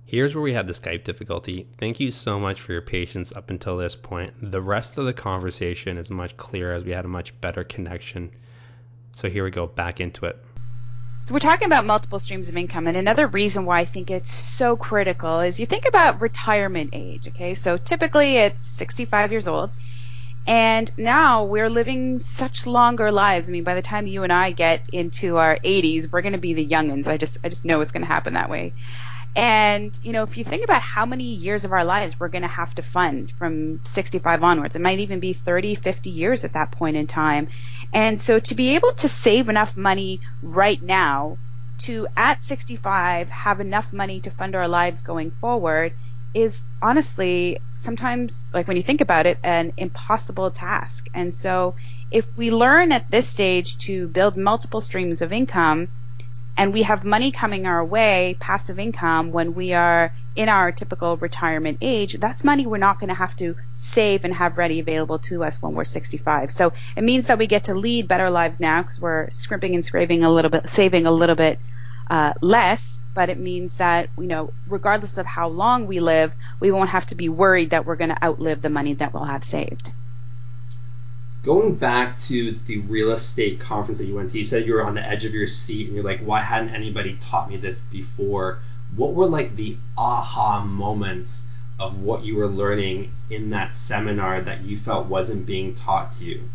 Here's 0.07 0.35
where 0.35 0.43
we 0.43 0.53
had 0.53 0.67
the 0.67 0.75
Skype 0.75 1.05
difficulty. 1.05 1.67
Thank 1.79 1.99
you 1.99 2.11
so 2.11 2.39
much 2.39 2.61
for 2.61 2.73
your 2.73 2.83
patience 2.83 3.33
up 3.33 3.51
until 3.51 3.77
this 3.77 3.97
point. 3.97 4.35
The 4.41 4.61
rest 4.61 4.99
of 4.99 5.07
the 5.07 5.13
conversation 5.13 5.99
is 5.99 6.11
much 6.11 6.37
clearer 6.37 6.75
as 6.75 6.85
we 6.85 6.93
had 6.93 7.05
a 7.05 7.09
much 7.09 7.41
better 7.41 7.65
connection. 7.65 8.31
So 9.13 9.29
here 9.29 9.45
we 9.45 9.51
go, 9.51 9.67
back 9.67 10.01
into 10.01 10.27
it. 10.27 10.45
So 11.25 11.33
we're 11.33 11.39
talking 11.39 11.65
about 11.65 11.87
multiple 11.87 12.19
streams 12.19 12.51
of 12.51 12.57
income, 12.59 12.87
and 12.87 12.99
another 12.99 13.27
reason 13.27 13.65
why 13.65 13.81
I 13.81 13.87
think 13.87 14.11
it's 14.11 14.31
so 14.31 14.77
critical 14.77 15.41
is 15.41 15.59
you 15.59 15.65
think 15.65 15.89
about 15.89 16.21
retirement 16.21 16.91
age. 16.93 17.27
Okay, 17.29 17.55
so 17.55 17.79
typically 17.79 18.37
it's 18.37 18.63
65 18.63 19.33
years 19.33 19.49
old, 19.49 19.71
and 20.47 20.93
now 20.99 21.45
we're 21.45 21.71
living 21.71 22.19
such 22.19 22.67
longer 22.67 23.11
lives. 23.11 23.49
I 23.49 23.53
mean, 23.53 23.65
by 23.65 23.75
the 23.75 23.81
time 23.81 24.07
you 24.07 24.23
and 24.23 24.31
I 24.31 24.51
get 24.51 24.83
into 24.93 25.39
our 25.39 25.57
80s, 25.65 26.13
we're 26.13 26.21
going 26.21 26.35
to 26.35 26.39
be 26.39 26.53
the 26.53 26.67
youngins. 26.67 27.07
I 27.07 27.17
just 27.17 27.39
I 27.43 27.49
just 27.49 27.65
know 27.65 27.81
it's 27.81 27.91
going 27.91 28.05
to 28.05 28.13
happen 28.13 28.35
that 28.35 28.51
way. 28.51 28.75
And, 29.37 29.99
you 30.03 30.13
know, 30.13 30.23
if 30.23 30.37
you 30.37 30.45
think 30.45 30.63
about 30.63 30.83
how 30.83 31.07
many 31.07 31.25
years 31.25 31.65
of 31.65 31.73
our 31.73 31.85
lives 31.85 32.21
we're 32.21 32.29
going 32.29 32.43
to 32.43 32.49
have 32.49 32.75
to 32.77 32.83
fund 32.83 33.33
from 33.33 33.81
65 33.85 34.45
onwards, 34.45 34.77
it 34.77 34.81
might 34.81 35.01
even 35.01 35.19
be 35.19 35.33
30, 35.33 35.75
50 35.75 36.11
years 36.11 36.45
at 36.45 36.53
that 36.53 36.71
point 36.71 36.97
in 36.97 37.09
time. 37.09 37.49
And 37.95 38.21
so 38.21 38.41
to 38.41 38.55
be 38.57 38.75
able 38.75 38.93
to 38.93 39.09
save 39.09 39.49
enough 39.49 39.77
money 39.77 40.21
right 40.43 40.83
now 40.83 41.39
to 41.79 42.09
at 42.17 42.43
65 42.43 43.31
have 43.31 43.61
enough 43.61 43.93
money 43.93 44.21
to 44.21 44.31
fund 44.31 44.57
our 44.57 44.67
lives 44.67 45.01
going 45.01 45.31
forward 45.31 45.93
is 46.35 46.63
honestly 46.83 47.59
sometimes 47.77 48.45
like 48.53 48.67
when 48.67 48.77
you 48.77 48.83
think 48.83 49.01
about 49.01 49.27
it 49.27 49.39
an 49.45 49.73
impossible 49.77 50.51
task. 50.51 51.09
And 51.15 51.33
so 51.33 51.77
if 52.11 52.37
we 52.37 52.51
learn 52.51 52.91
at 52.91 53.11
this 53.11 53.29
stage 53.29 53.79
to 53.79 54.09
build 54.09 54.37
multiple 54.37 54.81
streams 54.81 55.23
of 55.23 55.33
income 55.33 55.89
and 56.57 56.73
we 56.73 56.83
have 56.83 57.05
money 57.05 57.31
coming 57.31 57.67
our 57.67 57.85
way, 57.85 58.37
passive 58.41 58.81
income, 58.81 59.31
when 59.31 59.55
we 59.55 59.73
are 59.73 60.13
in 60.37 60.49
our 60.49 60.73
typical 60.73 61.17
retirement 61.17 61.79
age, 61.81 62.15
that's 62.15 62.43
money 62.43 62.67
we're 62.67 62.79
not 62.79 62.99
going 62.99 63.09
to 63.09 63.15
have 63.15 63.37
to 63.37 63.57
save 63.75 64.25
and 64.25 64.35
have 64.35 64.59
ready 64.59 64.81
available 64.81 65.19
to 65.21 65.45
us 65.45 65.63
when 65.63 65.75
we're 65.75 65.85
65. 65.85 66.51
So 66.51 66.73
it 66.97 67.05
means 67.05 67.29
that 67.29 67.39
we 67.39 67.47
get 67.47 67.65
to 67.65 67.75
lead 67.75 68.09
better 68.09 68.31
lives 68.31 68.59
now 68.59 68.83
because 68.83 69.01
we're 69.01 69.31
scrimping 69.31 69.75
and 69.75 69.85
scraping 69.85 70.25
a 70.25 70.31
little 70.31 70.51
bit, 70.51 70.69
saving 70.69 71.07
a 71.07 71.13
little 71.13 71.37
bit 71.37 71.59
uh, 72.11 72.35
less. 72.41 72.99
But 73.15 73.29
it 73.29 73.39
means 73.39 73.77
that, 73.77 74.11
you 74.19 74.27
know, 74.27 74.53
regardless 74.67 75.19
of 75.19 75.27
how 75.27 75.49
long 75.49 75.87
we 75.87 76.01
live, 76.01 76.35
we 76.59 76.73
won't 76.73 76.91
have 76.91 77.07
to 77.07 77.15
be 77.15 77.29
worried 77.29 77.71
that 77.71 77.87
we're 77.87 77.95
going 77.95 78.11
to 78.11 78.25
outlive 78.25 78.61
the 78.61 78.71
money 78.71 78.95
that 78.95 79.15
we'll 79.15 79.25
have 79.25 79.45
saved 79.45 79.93
going 81.45 81.75
back 81.75 82.19
to 82.23 82.59
the 82.67 82.79
real 82.79 83.13
estate 83.13 83.61
conference 83.61 83.99
that 83.99 84.07
you 84.07 84.15
went 84.15 84.33
to, 84.33 84.39
you 84.39 84.45
said 84.45 84.67
you 84.67 84.73
were 84.73 84.85
on 84.85 84.95
the 84.95 85.07
edge 85.07 85.25
of 85.25 85.33
your 85.33 85.47
seat 85.47 85.87
and 85.87 85.95
you're 85.95 86.05
like, 86.05 86.21
why 86.21 86.41
hadn't 86.41 86.71
anybody 86.71 87.19
taught 87.21 87.51
me 87.51 87.57
this 87.57 87.79
before? 87.81 88.61
What 88.97 89.15
were 89.15 89.27
like 89.27 89.57
the 89.57 89.77
aha 89.97 90.65
moments 90.65 91.43
of 91.79 92.01
what 92.01 92.25
you 92.25 92.37
were 92.37 92.47
learning 92.47 93.13
in 93.31 93.51
that 93.51 93.75
seminar 93.75 94.41
that 94.43 94.63
you 94.63 94.79
felt 94.79 95.07
wasn't 95.07 95.47
being 95.47 95.75
taught 95.75 96.17
to 96.19 96.25
you? 96.25 96.49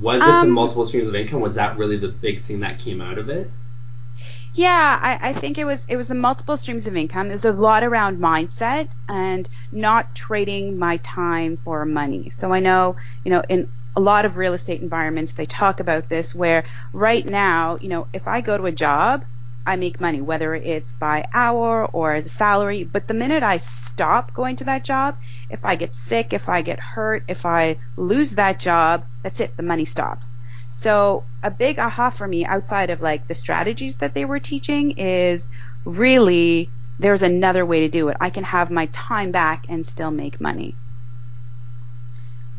Was 0.00 0.22
it 0.22 0.28
um, 0.28 0.48
the 0.48 0.52
multiple 0.52 0.86
streams 0.86 1.08
of 1.08 1.14
income? 1.14 1.40
Was 1.40 1.54
that 1.54 1.76
really 1.76 1.96
the 1.96 2.08
big 2.08 2.44
thing 2.44 2.60
that 2.60 2.78
came 2.78 3.00
out 3.00 3.18
of 3.18 3.28
it? 3.28 3.50
Yeah, 4.54 4.98
I, 5.00 5.30
I, 5.30 5.32
think 5.32 5.58
it 5.58 5.64
was 5.64 5.86
it 5.88 5.96
was 5.96 6.08
the 6.08 6.14
multiple 6.14 6.56
streams 6.56 6.86
of 6.86 6.96
income. 6.96 7.28
It 7.28 7.32
was 7.32 7.44
a 7.44 7.52
lot 7.52 7.84
around 7.84 8.18
mindset 8.18 8.90
and 9.08 9.48
not 9.70 10.14
trading 10.14 10.78
my 10.78 10.96
time 10.98 11.58
for 11.64 11.84
money. 11.84 12.30
So 12.30 12.52
I 12.52 12.60
know, 12.60 12.96
you 13.24 13.30
know, 13.30 13.42
in 13.48 13.70
a 13.94 14.00
lot 14.00 14.24
of 14.24 14.36
real 14.36 14.52
estate 14.52 14.80
environments 14.80 15.32
they 15.32 15.46
talk 15.46 15.80
about 15.80 16.08
this 16.08 16.34
where 16.34 16.64
right 16.92 17.24
now, 17.24 17.78
you 17.80 17.88
know, 17.88 18.08
if 18.12 18.26
I 18.26 18.40
go 18.40 18.56
to 18.56 18.66
a 18.66 18.72
job, 18.72 19.24
I 19.70 19.76
make 19.76 20.00
money, 20.00 20.20
whether 20.20 20.52
it's 20.52 20.90
by 20.90 21.24
hour 21.32 21.86
or 21.86 22.14
as 22.14 22.26
a 22.26 22.28
salary. 22.28 22.82
But 22.82 23.06
the 23.06 23.14
minute 23.14 23.44
I 23.44 23.58
stop 23.58 24.34
going 24.34 24.56
to 24.56 24.64
that 24.64 24.82
job, 24.82 25.16
if 25.48 25.64
I 25.64 25.76
get 25.76 25.94
sick, 25.94 26.32
if 26.32 26.48
I 26.48 26.62
get 26.62 26.80
hurt, 26.80 27.22
if 27.28 27.46
I 27.46 27.76
lose 27.96 28.32
that 28.32 28.58
job, 28.58 29.04
that's 29.22 29.38
it, 29.38 29.56
the 29.56 29.62
money 29.62 29.84
stops. 29.84 30.34
So 30.72 31.22
a 31.44 31.52
big 31.52 31.78
aha 31.78 32.10
for 32.10 32.26
me 32.26 32.44
outside 32.44 32.90
of 32.90 33.00
like 33.00 33.28
the 33.28 33.34
strategies 33.36 33.98
that 33.98 34.12
they 34.12 34.24
were 34.24 34.40
teaching 34.40 34.98
is 34.98 35.48
really 35.84 36.68
there's 36.98 37.22
another 37.22 37.64
way 37.64 37.80
to 37.82 37.88
do 37.88 38.08
it. 38.08 38.16
I 38.20 38.30
can 38.30 38.42
have 38.42 38.72
my 38.72 38.86
time 38.86 39.30
back 39.30 39.66
and 39.68 39.86
still 39.86 40.10
make 40.10 40.40
money. 40.40 40.74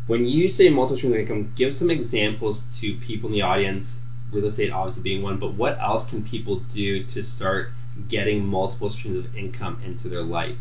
When 0.07 0.25
you 0.25 0.47
say 0.47 0.69
multiple 0.69 0.95
streams 0.95 1.15
of 1.15 1.19
income, 1.19 1.51
give 1.57 1.73
some 1.73 1.91
examples 1.91 2.63
to 2.79 2.95
people 2.95 3.27
in 3.27 3.33
the 3.33 3.41
audience, 3.41 3.99
real 4.31 4.45
estate 4.45 4.71
obviously 4.71 5.03
being 5.03 5.21
one, 5.21 5.37
but 5.37 5.53
what 5.53 5.79
else 5.79 6.09
can 6.09 6.23
people 6.23 6.57
do 6.73 7.03
to 7.05 7.23
start 7.23 7.71
getting 8.07 8.45
multiple 8.45 8.89
streams 8.89 9.17
of 9.17 9.35
income 9.35 9.81
into 9.85 10.09
their 10.09 10.23
life? 10.23 10.57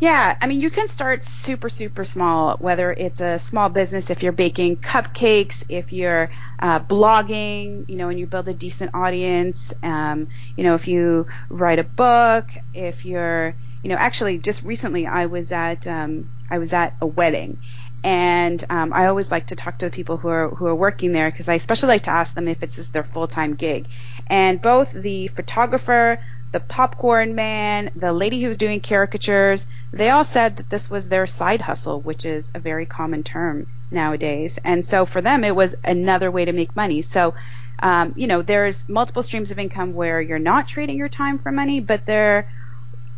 Yeah, 0.00 0.36
I 0.40 0.48
mean, 0.48 0.60
you 0.60 0.68
can 0.68 0.88
start 0.88 1.22
super, 1.22 1.68
super 1.68 2.04
small, 2.04 2.56
whether 2.56 2.90
it's 2.92 3.20
a 3.20 3.38
small 3.38 3.68
business, 3.68 4.10
if 4.10 4.20
you're 4.20 4.32
baking 4.32 4.78
cupcakes, 4.78 5.64
if 5.68 5.92
you're 5.92 6.28
uh, 6.58 6.80
blogging, 6.80 7.88
you 7.88 7.94
know, 7.94 8.08
and 8.08 8.18
you 8.18 8.26
build 8.26 8.48
a 8.48 8.54
decent 8.54 8.92
audience, 8.94 9.72
um, 9.84 10.26
you 10.56 10.64
know, 10.64 10.74
if 10.74 10.88
you 10.88 11.28
write 11.50 11.78
a 11.78 11.84
book, 11.84 12.50
if 12.74 13.04
you're, 13.04 13.54
you 13.84 13.90
know, 13.90 13.94
actually 13.94 14.38
just 14.38 14.64
recently 14.64 15.06
I 15.06 15.26
was 15.26 15.52
at, 15.52 15.86
um, 15.86 16.28
I 16.50 16.58
was 16.58 16.72
at 16.72 16.96
a 17.00 17.06
wedding 17.06 17.58
and 18.04 18.62
um, 18.68 18.92
I 18.92 19.06
always 19.06 19.30
like 19.30 19.46
to 19.48 19.56
talk 19.56 19.78
to 19.78 19.86
the 19.86 19.90
people 19.90 20.16
who 20.16 20.28
are 20.28 20.48
who 20.48 20.66
are 20.66 20.74
working 20.74 21.12
there 21.12 21.30
because 21.30 21.48
I 21.48 21.54
especially 21.54 21.88
like 21.88 22.02
to 22.04 22.10
ask 22.10 22.34
them 22.34 22.48
if 22.48 22.62
it's 22.62 22.88
their 22.88 23.04
full 23.04 23.28
time 23.28 23.54
gig. 23.54 23.88
And 24.26 24.60
both 24.60 24.92
the 24.92 25.28
photographer, 25.28 26.18
the 26.52 26.60
popcorn 26.60 27.34
man, 27.34 27.90
the 27.94 28.12
lady 28.12 28.42
who's 28.42 28.56
doing 28.56 28.80
caricatures, 28.80 29.66
they 29.92 30.10
all 30.10 30.24
said 30.24 30.56
that 30.56 30.70
this 30.70 30.90
was 30.90 31.08
their 31.08 31.26
side 31.26 31.60
hustle, 31.60 32.00
which 32.00 32.24
is 32.24 32.50
a 32.54 32.60
very 32.60 32.86
common 32.86 33.22
term 33.22 33.66
nowadays. 33.90 34.58
And 34.64 34.84
so 34.84 35.06
for 35.06 35.20
them, 35.20 35.44
it 35.44 35.54
was 35.54 35.76
another 35.84 36.30
way 36.30 36.44
to 36.44 36.52
make 36.52 36.74
money. 36.74 37.02
So, 37.02 37.34
um, 37.82 38.14
you 38.16 38.26
know, 38.26 38.42
there's 38.42 38.88
multiple 38.88 39.22
streams 39.22 39.50
of 39.50 39.58
income 39.58 39.94
where 39.94 40.20
you're 40.20 40.38
not 40.38 40.66
trading 40.66 40.96
your 40.96 41.08
time 41.08 41.38
for 41.38 41.52
money, 41.52 41.80
but 41.80 42.06
there 42.06 42.48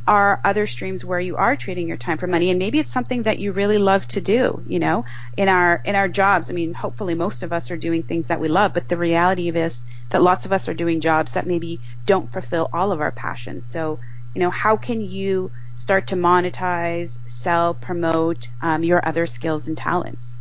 are 0.06 0.40
other 0.44 0.66
streams 0.66 1.04
where 1.04 1.20
you 1.20 1.37
are 1.37 1.56
trading 1.56 1.88
your 1.88 1.96
time 1.96 2.18
for 2.18 2.26
money 2.26 2.50
and 2.50 2.58
maybe 2.58 2.78
it's 2.78 2.90
something 2.90 3.23
that 3.23 3.38
you 3.38 3.52
really 3.52 3.78
love 3.78 4.06
to 4.06 4.20
do 4.20 4.62
you 4.66 4.78
know 4.78 5.04
in 5.37 5.49
our 5.49 5.80
in 5.84 5.94
our 5.94 6.08
jobs 6.08 6.50
i 6.50 6.52
mean 6.52 6.75
hopefully 6.75 7.14
most 7.14 7.42
of 7.42 7.52
us 7.52 7.70
are 7.70 7.76
doing 7.76 8.02
things 8.02 8.26
that 8.26 8.40
we 8.40 8.49
love 8.49 8.75
but 8.75 8.88
the 8.88 8.96
reality 8.96 9.49
is 9.49 9.84
that 10.11 10.23
lots 10.23 10.44
of 10.44 10.52
us 10.52 10.68
are 10.68 10.75
doing 10.75 11.00
jobs 11.00 11.32
that 11.32 11.46
maybe 11.46 11.80
don't 12.04 12.30
fulfill 12.32 12.68
all 12.73 12.92
of 12.92 13.00
our 13.00 13.12
passions 13.12 13.64
so 13.64 13.99
you 14.34 14.40
know 14.40 14.50
how 14.50 14.76
can 14.76 15.00
you 15.00 15.50
start 15.76 16.06
to 16.08 16.16
monetize, 16.16 17.18
sell, 17.28 17.75
promote 17.75 18.49
um, 18.62 18.84
your 18.84 19.06
other 19.06 19.26
skills 19.26 19.68
and 19.68 19.76
talents. 19.76 20.37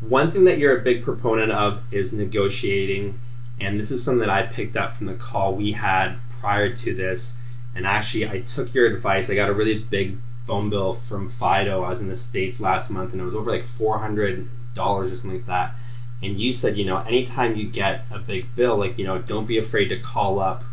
One 0.00 0.30
thing 0.30 0.44
that 0.44 0.58
you're 0.58 0.78
a 0.78 0.82
big 0.82 1.04
proponent 1.04 1.50
of 1.52 1.80
is 1.90 2.12
negotiating, 2.12 3.18
and 3.60 3.80
this 3.80 3.90
is 3.90 4.04
something 4.04 4.20
that 4.20 4.30
I 4.30 4.46
picked 4.46 4.76
up 4.76 4.96
from 4.96 5.06
the 5.06 5.14
call 5.14 5.54
we 5.54 5.72
had 5.72 6.16
prior 6.40 6.74
to 6.76 6.94
this. 6.94 7.36
And 7.74 7.86
actually, 7.86 8.28
I 8.28 8.40
took 8.40 8.72
your 8.74 8.86
advice. 8.86 9.28
I 9.28 9.34
got 9.34 9.48
a 9.48 9.54
really 9.54 9.78
big 9.78 10.18
phone 10.46 10.70
bill 10.70 10.94
from 10.94 11.30
Fido. 11.30 11.82
I 11.82 11.90
was 11.90 12.00
in 12.00 12.08
the 12.08 12.16
States 12.16 12.60
last 12.60 12.90
month, 12.90 13.12
and 13.12 13.20
it 13.20 13.24
was 13.24 13.34
over 13.34 13.50
like 13.50 13.66
$400 13.66 14.46
or 14.76 15.08
something 15.10 15.32
like 15.32 15.46
that. 15.46 15.74
And 16.22 16.38
you 16.38 16.52
said, 16.52 16.76
you 16.76 16.84
know, 16.84 16.98
anytime 16.98 17.56
you 17.56 17.68
get 17.68 18.04
a 18.10 18.18
big 18.18 18.54
bill, 18.54 18.76
like, 18.76 18.98
you 18.98 19.04
know, 19.04 19.20
don't 19.20 19.46
be 19.46 19.58
afraid 19.58 19.88
to 19.88 20.00
call 20.00 20.38
up 20.38 20.64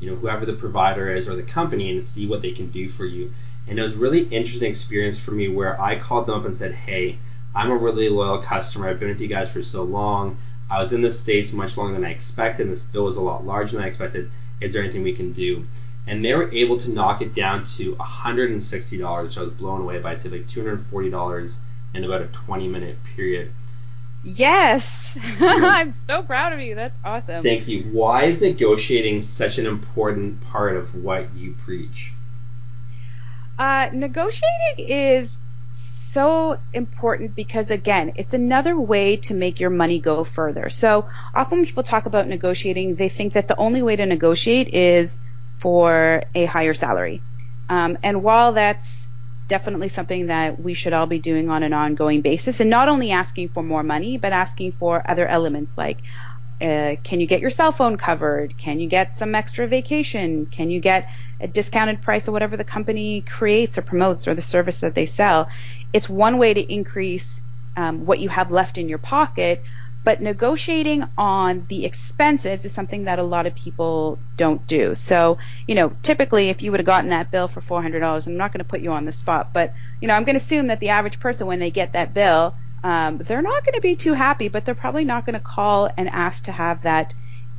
you 0.00 0.10
know 0.10 0.16
whoever 0.16 0.44
the 0.44 0.52
provider 0.52 1.14
is 1.14 1.28
or 1.28 1.36
the 1.36 1.42
company 1.42 1.90
and 1.90 2.04
see 2.04 2.26
what 2.26 2.42
they 2.42 2.52
can 2.52 2.70
do 2.70 2.88
for 2.88 3.06
you. 3.06 3.32
And 3.66 3.78
it 3.78 3.82
was 3.82 3.94
really 3.94 4.24
interesting 4.24 4.70
experience 4.70 5.18
for 5.18 5.30
me 5.30 5.48
where 5.48 5.80
I 5.80 5.98
called 5.98 6.26
them 6.26 6.34
up 6.34 6.44
and 6.44 6.54
said, 6.54 6.74
"Hey, 6.74 7.18
I'm 7.54 7.70
a 7.70 7.76
really 7.76 8.08
loyal 8.08 8.42
customer. 8.42 8.88
I've 8.88 9.00
been 9.00 9.08
with 9.08 9.20
you 9.20 9.28
guys 9.28 9.50
for 9.50 9.62
so 9.62 9.82
long. 9.82 10.36
I 10.68 10.80
was 10.80 10.92
in 10.92 11.00
the 11.00 11.12
states 11.12 11.52
much 11.52 11.76
longer 11.76 11.94
than 11.94 12.04
I 12.04 12.10
expected. 12.10 12.68
This 12.68 12.82
bill 12.82 13.04
was 13.04 13.16
a 13.16 13.22
lot 13.22 13.46
larger 13.46 13.76
than 13.76 13.84
I 13.84 13.88
expected. 13.88 14.30
Is 14.60 14.72
there 14.72 14.82
anything 14.82 15.02
we 15.02 15.14
can 15.14 15.32
do?" 15.32 15.64
And 16.06 16.24
they 16.24 16.34
were 16.34 16.50
able 16.52 16.78
to 16.80 16.90
knock 16.90 17.22
it 17.22 17.34
down 17.34 17.64
to 17.76 17.94
$160, 17.96 19.24
which 19.24 19.38
I 19.38 19.40
was 19.40 19.50
blown 19.50 19.80
away 19.80 19.98
by. 20.00 20.12
I 20.12 20.14
said 20.14 20.32
like 20.32 20.46
$240 20.48 21.56
in 21.94 22.04
about 22.04 22.22
a 22.22 22.26
20 22.26 22.68
minute 22.68 22.98
period. 23.16 23.52
Yes, 24.22 25.16
I'm 25.40 25.92
so 25.92 26.22
proud 26.22 26.52
of 26.52 26.60
you. 26.60 26.74
That's 26.74 26.96
awesome. 27.04 27.42
Thank 27.42 27.68
you. 27.68 27.84
Why 27.84 28.24
is 28.24 28.40
negotiating 28.40 29.22
such 29.22 29.58
an 29.58 29.66
important 29.66 30.40
part 30.42 30.76
of 30.76 30.94
what 30.94 31.34
you 31.34 31.54
preach? 31.64 32.12
Uh, 33.58 33.90
negotiating 33.92 34.88
is 34.88 35.40
so 35.68 36.58
important 36.72 37.34
because 37.34 37.70
again, 37.70 38.12
it's 38.16 38.34
another 38.34 38.78
way 38.78 39.16
to 39.16 39.34
make 39.34 39.60
your 39.60 39.70
money 39.70 39.98
go 39.98 40.24
further. 40.24 40.70
So 40.70 41.06
often 41.34 41.58
when 41.58 41.66
people 41.66 41.82
talk 41.82 42.06
about 42.06 42.26
negotiating, 42.26 42.94
they 42.94 43.08
think 43.08 43.34
that 43.34 43.48
the 43.48 43.56
only 43.56 43.82
way 43.82 43.96
to 43.96 44.06
negotiate 44.06 44.68
is 44.68 45.20
for 45.64 46.22
a 46.34 46.44
higher 46.44 46.74
salary. 46.74 47.22
Um, 47.70 47.96
and 48.02 48.22
while 48.22 48.52
that's 48.52 49.08
definitely 49.48 49.88
something 49.88 50.26
that 50.26 50.60
we 50.60 50.74
should 50.74 50.92
all 50.92 51.06
be 51.06 51.18
doing 51.18 51.48
on 51.48 51.62
an 51.62 51.72
ongoing 51.72 52.20
basis, 52.20 52.60
and 52.60 52.68
not 52.68 52.90
only 52.90 53.12
asking 53.12 53.48
for 53.48 53.62
more 53.62 53.82
money, 53.82 54.18
but 54.18 54.34
asking 54.34 54.72
for 54.72 55.02
other 55.10 55.26
elements 55.26 55.78
like 55.78 56.02
uh, 56.60 56.96
can 57.02 57.18
you 57.18 57.26
get 57.26 57.40
your 57.40 57.48
cell 57.48 57.72
phone 57.72 57.96
covered? 57.96 58.58
Can 58.58 58.78
you 58.78 58.88
get 58.88 59.14
some 59.14 59.34
extra 59.34 59.66
vacation? 59.66 60.44
Can 60.44 60.68
you 60.68 60.80
get 60.80 61.10
a 61.40 61.48
discounted 61.48 62.02
price 62.02 62.28
of 62.28 62.34
whatever 62.34 62.58
the 62.58 62.64
company 62.64 63.22
creates 63.22 63.78
or 63.78 63.82
promotes 63.82 64.28
or 64.28 64.34
the 64.34 64.42
service 64.42 64.80
that 64.80 64.94
they 64.94 65.06
sell? 65.06 65.48
It's 65.94 66.10
one 66.10 66.36
way 66.36 66.52
to 66.52 66.60
increase 66.60 67.40
um, 67.74 68.04
what 68.04 68.20
you 68.20 68.28
have 68.28 68.52
left 68.52 68.76
in 68.76 68.90
your 68.90 68.98
pocket, 68.98 69.62
but 70.04 70.20
negotiating 70.20 71.02
on 71.16 71.64
the 71.68 71.86
expenses 71.86 72.64
is 72.64 72.72
something 72.72 73.04
that 73.04 73.18
a 73.18 73.22
lot 73.22 73.46
of 73.46 73.54
people 73.54 74.18
don't 74.36 74.64
do. 74.66 74.94
So, 74.94 75.38
you 75.66 75.74
know, 75.74 75.96
typically 76.02 76.50
if 76.50 76.62
you 76.62 76.70
would 76.70 76.80
have 76.80 76.86
gotten 76.86 77.10
that 77.10 77.30
bill 77.30 77.48
for 77.48 77.62
$400, 77.62 78.26
I'm 78.26 78.36
not 78.36 78.52
going 78.52 78.58
to 78.58 78.64
put 78.64 78.82
you 78.82 78.92
on 78.92 79.06
the 79.06 79.12
spot, 79.12 79.52
but, 79.54 79.72
you 80.00 80.08
know, 80.08 80.14
I'm 80.14 80.24
going 80.24 80.38
to 80.38 80.44
assume 80.44 80.66
that 80.66 80.80
the 80.80 80.90
average 80.90 81.18
person, 81.18 81.46
when 81.46 81.58
they 81.58 81.70
get 81.70 81.94
that 81.94 82.12
bill, 82.12 82.54
um, 82.84 83.16
they're 83.18 83.40
not 83.40 83.64
going 83.64 83.74
to 83.74 83.80
be 83.80 83.96
too 83.96 84.12
happy, 84.12 84.48
but 84.48 84.66
they're 84.66 84.74
probably 84.74 85.06
not 85.06 85.24
going 85.24 85.34
to 85.34 85.40
call 85.40 85.88
and 85.96 86.08
ask 86.10 86.44
to 86.44 86.52
have 86.52 86.82
that 86.82 87.14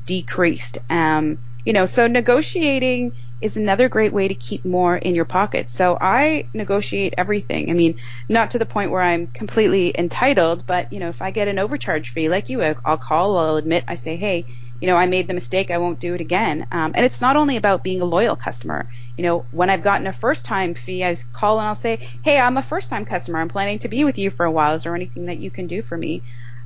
decreased. 0.05 0.77
Um, 0.87 1.39
you 1.65 1.73
know, 1.73 1.87
so 1.87 2.05
negotiating 2.05 3.13
is 3.42 3.58
another 3.58 3.89
great 3.89 4.13
way 4.13 4.27
to 4.27 4.36
keep 4.36 4.65
more 4.65 4.96
in 4.96 5.15
your 5.15 5.25
pocket. 5.25 5.70
So 5.70 5.98
I 6.00 6.48
negotiate 6.54 7.15
everything. 7.18 7.70
I 7.70 7.74
mean, 7.74 7.96
not 8.30 8.51
to 8.51 8.60
the 8.60 8.65
point 8.65 8.92
where 8.92 9.01
I'm 9.01 9.27
completely 9.27 9.94
entitled, 9.98 10.65
but 10.65 10.92
you 10.94 11.00
know, 11.00 11.10
if 11.10 11.22
I 11.22 11.32
get 11.32 11.48
an 11.48 11.60
overcharge 11.60 12.10
fee 12.10 12.30
like 12.30 12.50
you, 12.50 12.62
I'll 12.63 12.98
call, 12.98 13.38
I'll 13.38 13.58
admit, 13.58 13.84
I 13.88 13.96
say, 13.96 14.15
hey, 14.15 14.46
you 14.82 14.88
know, 14.88 14.96
I 14.96 15.06
made 15.06 15.27
the 15.27 15.34
mistake. 15.34 15.72
I 15.72 15.77
won't 15.77 16.00
do 16.00 16.13
it 16.13 16.22
again. 16.22 16.68
Um, 16.72 16.92
and 16.96 17.06
it's 17.06 17.22
not 17.22 17.38
only 17.38 17.56
about 17.56 17.84
being 17.84 18.01
a 18.01 18.06
loyal 18.06 18.36
customer. 18.36 18.89
You 19.18 19.24
know, 19.24 19.46
when 19.51 19.70
I've 19.70 19.82
gotten 19.82 20.06
a 20.08 20.13
first 20.13 20.46
time 20.46 20.74
fee, 20.74 21.04
I 21.04 21.15
call 21.34 21.60
and 21.60 21.68
I'll 21.68 21.75
say, 21.75 22.08
Hey, 22.24 22.39
I'm 22.39 22.58
a 22.58 22.63
first 22.63 22.89
time 22.89 23.06
customer. 23.06 23.39
I'm 23.39 23.48
planning 23.50 23.80
to 23.80 23.88
be 23.88 24.04
with 24.04 24.18
you 24.18 24.30
for 24.30 24.46
a 24.46 24.51
while. 24.51 24.74
Is 24.74 24.84
there 24.84 24.96
anything 24.96 25.27
that 25.27 25.39
you 25.39 25.50
can 25.50 25.68
do 25.68 25.82
for 25.82 25.98
me? 25.98 26.24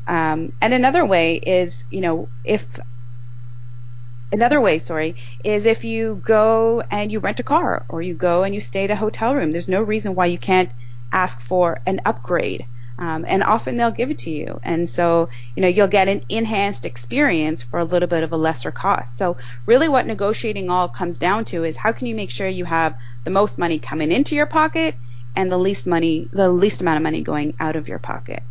Um, 0.08 0.54
and 0.60 0.74
another 0.74 1.06
way 1.06 1.36
is, 1.36 1.86
you 1.92 2.02
know, 2.02 2.30
if 2.44 2.66
another 4.31 4.62
way, 4.62 4.79
sorry, 4.79 5.15
is 5.43 5.65
if 5.65 5.83
you 5.83 6.21
go 6.24 6.81
and 6.91 7.12
you 7.12 7.19
rent 7.19 7.39
a 7.39 7.43
car 7.43 7.86
or 7.89 8.01
you 8.01 8.13
go 8.13 8.43
and 8.43 8.53
you 8.53 8.62
stay 8.62 8.83
at 8.83 8.91
a 8.91 8.95
hotel 8.95 9.36
room. 9.36 9.51
There's 9.51 9.69
no 9.69 9.81
reason 9.81 10.15
why 10.15 10.27
you 10.27 10.38
can't 10.38 10.71
ask 11.12 11.41
for 11.41 11.79
an 11.86 12.01
upgrade. 12.05 12.65
Um, 12.98 13.24
and 13.25 13.43
often 13.43 13.77
they'll 13.77 13.91
give 13.91 14.12
it 14.12 14.17
to 14.19 14.29
you. 14.29 14.59
And 14.62 14.89
so, 14.89 15.29
you 15.55 15.62
know, 15.62 15.69
you'll 15.69 15.88
get 15.88 16.09
an 16.09 16.21
enhanced 16.27 16.86
experience 16.86 17.62
for 17.62 17.79
a 17.79 17.86
little 17.86 18.09
bit 18.09 18.24
of 18.24 18.33
a 18.33 18.38
lesser 18.38 18.71
cost. 18.71 19.17
So 19.17 19.38
really 19.65 19.88
what 19.88 20.05
negotiating 20.05 20.69
all 20.69 20.89
comes 20.89 21.17
down 21.17 21.45
to 21.45 21.63
is 21.63 21.77
how 21.77 21.93
can 21.93 22.07
you 22.07 22.15
make 22.15 22.29
sure 22.29 22.48
you 22.48 22.65
have 22.65 22.98
the 23.24 23.31
most 23.31 23.57
money 23.57 23.79
coming 23.79 24.12
into 24.12 24.36
your 24.36 24.48
pocket 24.48 24.95
and 25.36 25.50
the 25.50 25.57
least 25.57 25.88
money, 25.88 26.27
the 26.33 26.50
least 26.50 26.81
amount 26.81 26.98
of 26.98 27.03
money 27.03 27.21
going 27.21 27.53
out 27.57 27.77
of 27.77 27.88
your 27.88 28.00
pocket. 28.00 28.44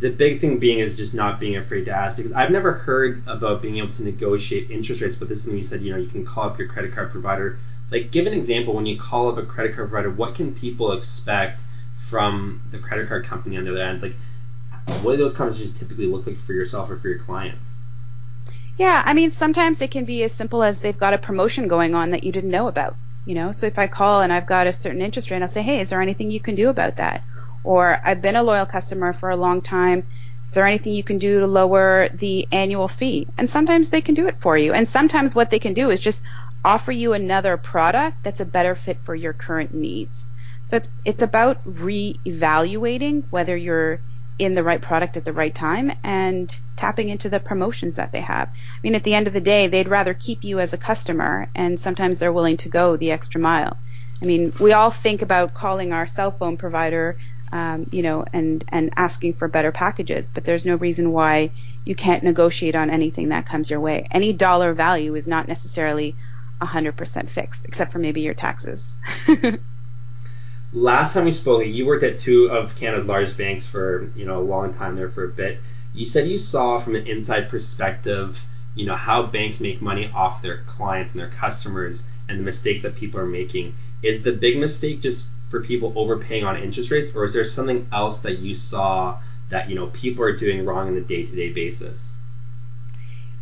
The 0.00 0.10
big 0.10 0.40
thing 0.40 0.58
being 0.58 0.80
is 0.80 0.96
just 0.96 1.14
not 1.14 1.38
being 1.38 1.56
afraid 1.56 1.84
to 1.84 1.92
ask 1.92 2.16
because 2.16 2.32
I've 2.32 2.50
never 2.50 2.72
heard 2.72 3.22
about 3.26 3.62
being 3.62 3.78
able 3.78 3.92
to 3.92 4.02
negotiate 4.02 4.70
interest 4.70 5.00
rates, 5.00 5.16
but 5.16 5.28
this 5.28 5.46
is 5.46 5.52
you 5.52 5.62
said, 5.62 5.82
you 5.82 5.92
know, 5.92 5.98
you 5.98 6.08
can 6.08 6.26
call 6.26 6.44
up 6.44 6.58
your 6.58 6.68
credit 6.68 6.94
card 6.94 7.12
provider. 7.12 7.58
Like, 7.90 8.10
give 8.10 8.26
an 8.26 8.32
example 8.32 8.74
when 8.74 8.86
you 8.86 8.98
call 8.98 9.30
up 9.30 9.38
a 9.38 9.46
credit 9.46 9.76
card 9.76 9.90
provider, 9.90 10.10
what 10.10 10.34
can 10.34 10.54
people 10.54 10.92
expect 10.92 11.62
from 12.08 12.62
the 12.70 12.78
credit 12.78 13.08
card 13.08 13.24
company 13.24 13.56
on 13.56 13.64
the 13.64 13.70
other 13.70 13.82
end? 13.82 14.02
Like, 14.02 14.16
what 15.02 15.12
do 15.12 15.16
those 15.18 15.34
conversations 15.34 15.78
typically 15.78 16.06
look 16.06 16.26
like 16.26 16.40
for 16.40 16.52
yourself 16.52 16.90
or 16.90 16.96
for 16.98 17.08
your 17.08 17.20
clients? 17.20 17.70
Yeah, 18.76 19.02
I 19.04 19.14
mean, 19.14 19.30
sometimes 19.30 19.80
it 19.80 19.92
can 19.92 20.04
be 20.04 20.24
as 20.24 20.32
simple 20.32 20.62
as 20.62 20.80
they've 20.80 20.98
got 20.98 21.14
a 21.14 21.18
promotion 21.18 21.68
going 21.68 21.94
on 21.94 22.10
that 22.10 22.24
you 22.24 22.32
didn't 22.32 22.50
know 22.50 22.66
about. 22.66 22.96
You 23.26 23.34
know, 23.34 23.52
so 23.52 23.66
if 23.66 23.78
I 23.78 23.86
call 23.86 24.20
and 24.20 24.32
I've 24.32 24.46
got 24.46 24.66
a 24.66 24.72
certain 24.72 25.00
interest 25.00 25.30
rate, 25.30 25.40
I'll 25.40 25.48
say, 25.48 25.62
hey, 25.62 25.80
is 25.80 25.90
there 25.90 26.02
anything 26.02 26.30
you 26.30 26.40
can 26.40 26.56
do 26.56 26.68
about 26.68 26.96
that? 26.96 27.22
Or 27.64 27.98
I've 28.04 28.22
been 28.22 28.36
a 28.36 28.42
loyal 28.42 28.66
customer 28.66 29.12
for 29.12 29.30
a 29.30 29.36
long 29.36 29.62
time. 29.62 30.06
Is 30.46 30.52
there 30.52 30.66
anything 30.66 30.92
you 30.92 31.02
can 31.02 31.18
do 31.18 31.40
to 31.40 31.46
lower 31.46 32.08
the 32.12 32.46
annual 32.52 32.86
fee? 32.86 33.26
And 33.38 33.50
sometimes 33.50 33.90
they 33.90 34.02
can 34.02 34.14
do 34.14 34.28
it 34.28 34.40
for 34.40 34.56
you. 34.56 34.72
And 34.72 34.86
sometimes 34.86 35.34
what 35.34 35.50
they 35.50 35.58
can 35.58 35.74
do 35.74 35.90
is 35.90 36.00
just 36.00 36.22
offer 36.64 36.92
you 36.92 37.12
another 37.12 37.56
product 37.56 38.22
that's 38.22 38.40
a 38.40 38.44
better 38.44 38.74
fit 38.74 38.98
for 39.02 39.14
your 39.14 39.32
current 39.32 39.74
needs. 39.74 40.24
So 40.66 40.76
it's 40.76 40.88
it's 41.04 41.22
about 41.22 41.60
re-evaluating 41.64 43.24
whether 43.30 43.56
you're 43.56 44.00
in 44.38 44.54
the 44.54 44.62
right 44.62 44.80
product 44.80 45.16
at 45.16 45.24
the 45.24 45.32
right 45.32 45.54
time 45.54 45.92
and 46.02 46.56
tapping 46.76 47.08
into 47.08 47.28
the 47.28 47.38
promotions 47.38 47.96
that 47.96 48.12
they 48.12 48.20
have. 48.20 48.48
I 48.48 48.78
mean, 48.82 48.94
at 48.94 49.04
the 49.04 49.14
end 49.14 49.26
of 49.26 49.32
the 49.32 49.40
day, 49.40 49.68
they'd 49.68 49.88
rather 49.88 50.14
keep 50.14 50.42
you 50.42 50.58
as 50.58 50.72
a 50.72 50.78
customer, 50.78 51.48
and 51.54 51.78
sometimes 51.78 52.18
they're 52.18 52.32
willing 52.32 52.56
to 52.58 52.68
go 52.68 52.96
the 52.96 53.12
extra 53.12 53.40
mile. 53.40 53.76
I 54.20 54.26
mean, 54.26 54.52
we 54.58 54.72
all 54.72 54.90
think 54.90 55.22
about 55.22 55.54
calling 55.54 55.92
our 55.92 56.06
cell 56.06 56.30
phone 56.30 56.56
provider, 56.56 57.16
um, 57.52 57.86
you 57.92 58.02
know, 58.02 58.24
and 58.32 58.64
and 58.68 58.90
asking 58.96 59.34
for 59.34 59.48
better 59.48 59.72
packages, 59.72 60.30
but 60.32 60.44
there's 60.44 60.66
no 60.66 60.76
reason 60.76 61.12
why 61.12 61.50
you 61.84 61.94
can't 61.94 62.22
negotiate 62.22 62.74
on 62.74 62.90
anything 62.90 63.28
that 63.28 63.46
comes 63.46 63.70
your 63.70 63.80
way. 63.80 64.06
Any 64.10 64.32
dollar 64.32 64.72
value 64.72 65.14
is 65.14 65.26
not 65.26 65.48
necessarily 65.48 66.16
100% 66.60 67.28
fixed, 67.28 67.66
except 67.66 67.92
for 67.92 67.98
maybe 67.98 68.22
your 68.22 68.34
taxes. 68.34 68.96
last 70.74 71.12
time 71.12 71.24
we 71.24 71.32
spoke, 71.32 71.64
you 71.64 71.86
worked 71.86 72.02
at 72.02 72.18
two 72.18 72.46
of 72.50 72.74
Canada's 72.74 73.06
largest 73.06 73.38
banks 73.38 73.66
for 73.66 74.10
you 74.16 74.26
know 74.26 74.38
a 74.38 74.42
long 74.42 74.74
time 74.74 74.96
there 74.96 75.10
for 75.10 75.24
a 75.24 75.28
bit. 75.28 75.60
You 75.94 76.06
said 76.06 76.28
you 76.28 76.38
saw 76.38 76.80
from 76.80 76.96
an 76.96 77.06
inside 77.06 77.48
perspective, 77.48 78.38
you 78.74 78.84
know 78.84 78.96
how 78.96 79.26
banks 79.26 79.60
make 79.60 79.80
money 79.80 80.10
off 80.14 80.42
their 80.42 80.64
clients 80.66 81.12
and 81.12 81.20
their 81.20 81.30
customers 81.30 82.02
and 82.28 82.38
the 82.38 82.42
mistakes 82.42 82.82
that 82.82 82.96
people 82.96 83.20
are 83.20 83.26
making. 83.26 83.74
Is 84.02 84.22
the 84.22 84.32
big 84.32 84.58
mistake 84.58 85.00
just 85.00 85.26
for 85.50 85.62
people 85.62 85.92
overpaying 85.96 86.44
on 86.44 86.56
interest 86.56 86.90
rates, 86.90 87.14
or 87.14 87.24
is 87.24 87.32
there 87.32 87.44
something 87.44 87.86
else 87.92 88.22
that 88.22 88.38
you 88.38 88.54
saw 88.54 89.18
that 89.50 89.68
you 89.68 89.74
know 89.74 89.88
people 89.88 90.24
are 90.24 90.36
doing 90.36 90.64
wrong 90.64 90.88
on 90.88 90.96
a 90.96 91.00
day-to-day 91.00 91.52
basis? 91.52 92.10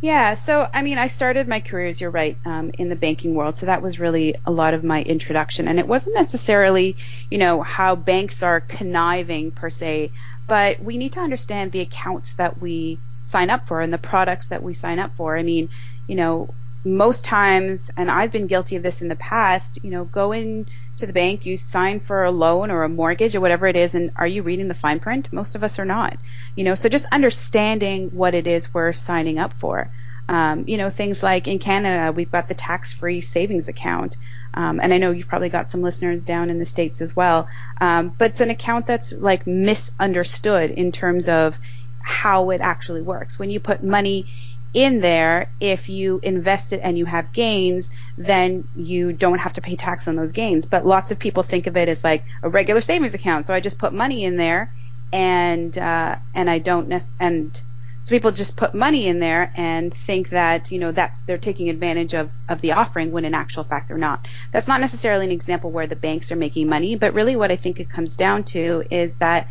Yeah, 0.01 0.33
so 0.33 0.69
I 0.73 0.81
mean, 0.81 0.97
I 0.97 1.07
started 1.07 1.47
my 1.47 1.61
career, 1.61 1.87
as 1.87 2.01
you're 2.01 2.11
right, 2.11 2.37
um, 2.43 2.71
in 2.77 2.89
the 2.89 2.95
banking 2.95 3.35
world. 3.35 3.55
So 3.55 3.67
that 3.67 3.81
was 3.81 4.01
really 4.01 4.35
a 4.45 4.51
lot 4.51 4.73
of 4.73 4.83
my 4.83 5.01
introduction. 5.01 5.65
And 5.65 5.79
it 5.79 5.87
wasn't 5.87 6.15
necessarily, 6.15 6.97
you 7.31 7.37
know, 7.37 7.61
how 7.61 7.95
banks 7.95 8.43
are 8.43 8.59
conniving 8.59 9.51
per 9.51 9.69
se, 9.69 10.11
but 10.45 10.83
we 10.83 10.97
need 10.97 11.13
to 11.13 11.21
understand 11.21 11.71
the 11.71 11.79
accounts 11.79 12.33
that 12.33 12.61
we 12.61 12.99
sign 13.21 13.49
up 13.49 13.65
for 13.65 13.79
and 13.79 13.93
the 13.93 13.97
products 13.97 14.49
that 14.49 14.61
we 14.61 14.73
sign 14.73 14.99
up 14.99 15.15
for. 15.15 15.37
I 15.37 15.43
mean, 15.43 15.69
you 16.07 16.15
know, 16.15 16.53
most 16.85 17.23
times, 17.23 17.89
and 17.95 18.11
I've 18.11 18.31
been 18.31 18.47
guilty 18.47 18.75
of 18.75 18.83
this 18.83 19.01
in 19.01 19.07
the 19.07 19.15
past, 19.15 19.79
you 19.83 19.89
know, 19.89 20.05
go 20.05 20.31
in 20.31 20.67
to 20.97 21.05
the 21.05 21.13
bank, 21.13 21.45
you 21.45 21.57
sign 21.57 21.99
for 21.99 22.23
a 22.23 22.31
loan 22.31 22.71
or 22.71 22.83
a 22.83 22.89
mortgage 22.89 23.35
or 23.35 23.41
whatever 23.41 23.67
it 23.67 23.75
is, 23.75 23.95
and 23.95 24.11
are 24.15 24.27
you 24.27 24.43
reading 24.43 24.67
the 24.67 24.73
fine 24.73 24.99
print? 24.99 25.31
Most 25.31 25.55
of 25.55 25.63
us 25.63 25.79
are 25.79 25.85
not. 25.85 26.17
You 26.55 26.65
know, 26.65 26.75
so 26.75 26.89
just 26.89 27.05
understanding 27.11 28.09
what 28.09 28.35
it 28.35 28.47
is 28.47 28.73
we're 28.73 28.91
signing 28.91 29.39
up 29.39 29.53
for. 29.53 29.91
Um, 30.27 30.65
you 30.67 30.77
know, 30.77 30.89
things 30.89 31.21
like 31.21 31.47
in 31.47 31.59
Canada, 31.59 32.11
we've 32.11 32.31
got 32.31 32.47
the 32.47 32.53
tax-free 32.53 33.21
savings 33.21 33.67
account. 33.67 34.15
Um, 34.53 34.79
and 34.79 34.93
I 34.93 34.97
know 34.97 35.11
you've 35.11 35.27
probably 35.27 35.49
got 35.49 35.69
some 35.69 35.81
listeners 35.81 36.25
down 36.25 36.49
in 36.49 36.59
the 36.59 36.65
States 36.65 37.01
as 37.01 37.15
well. 37.15 37.47
Um, 37.81 38.13
but 38.17 38.31
it's 38.31 38.41
an 38.41 38.49
account 38.49 38.87
that's 38.87 39.11
like 39.11 39.47
misunderstood 39.47 40.71
in 40.71 40.91
terms 40.91 41.27
of 41.27 41.57
how 42.01 42.51
it 42.51 42.61
actually 42.61 43.01
works. 43.01 43.39
When 43.39 43.49
you 43.49 43.59
put 43.59 43.83
money 43.83 44.27
in 44.73 44.99
there, 45.01 45.51
if 45.59 45.87
you 45.87 46.19
invest 46.23 46.73
it 46.73 46.81
and 46.83 46.97
you 46.97 47.05
have 47.05 47.31
gains, 47.31 47.91
then 48.17 48.67
you 48.75 49.13
don't 49.13 49.39
have 49.39 49.53
to 49.53 49.61
pay 49.61 49.75
tax 49.75 50.07
on 50.07 50.15
those 50.15 50.31
gains. 50.31 50.65
But 50.65 50.85
lots 50.85 51.11
of 51.11 51.19
people 51.19 51.43
think 51.43 51.67
of 51.67 51.77
it 51.77 51.87
as 51.89 52.03
like 52.03 52.23
a 52.41 52.49
regular 52.49 52.81
savings 52.81 53.13
account. 53.13 53.45
So 53.45 53.53
I 53.53 53.59
just 53.59 53.77
put 53.77 53.93
money 53.93 54.23
in 54.23 54.37
there 54.37 54.73
and, 55.11 55.77
uh, 55.77 56.15
and 56.33 56.49
I 56.49 56.57
don't, 56.57 56.87
nec- 56.87 57.03
and 57.19 57.61
so 58.01 58.09
people 58.09 58.31
just 58.31 58.57
put 58.57 58.73
money 58.73 59.07
in 59.07 59.19
there 59.19 59.53
and 59.55 59.93
think 59.93 60.29
that, 60.29 60.71
you 60.71 60.79
know, 60.79 60.91
that's, 60.91 61.21
they're 61.21 61.37
taking 61.37 61.69
advantage 61.69 62.13
of, 62.13 62.31
of 62.49 62.59
the 62.61 62.71
offering 62.71 63.11
when 63.11 63.25
in 63.25 63.35
actual 63.35 63.63
fact 63.63 63.87
they're 63.87 63.97
not. 63.97 64.27
That's 64.51 64.67
not 64.67 64.81
necessarily 64.81 65.25
an 65.25 65.31
example 65.31 65.71
where 65.71 65.87
the 65.87 65.95
banks 65.95 66.31
are 66.31 66.35
making 66.35 66.67
money, 66.67 66.95
but 66.95 67.13
really 67.13 67.35
what 67.35 67.51
I 67.51 67.55
think 67.55 67.79
it 67.79 67.89
comes 67.89 68.17
down 68.17 68.43
to 68.45 68.83
is 68.89 69.17
that 69.17 69.47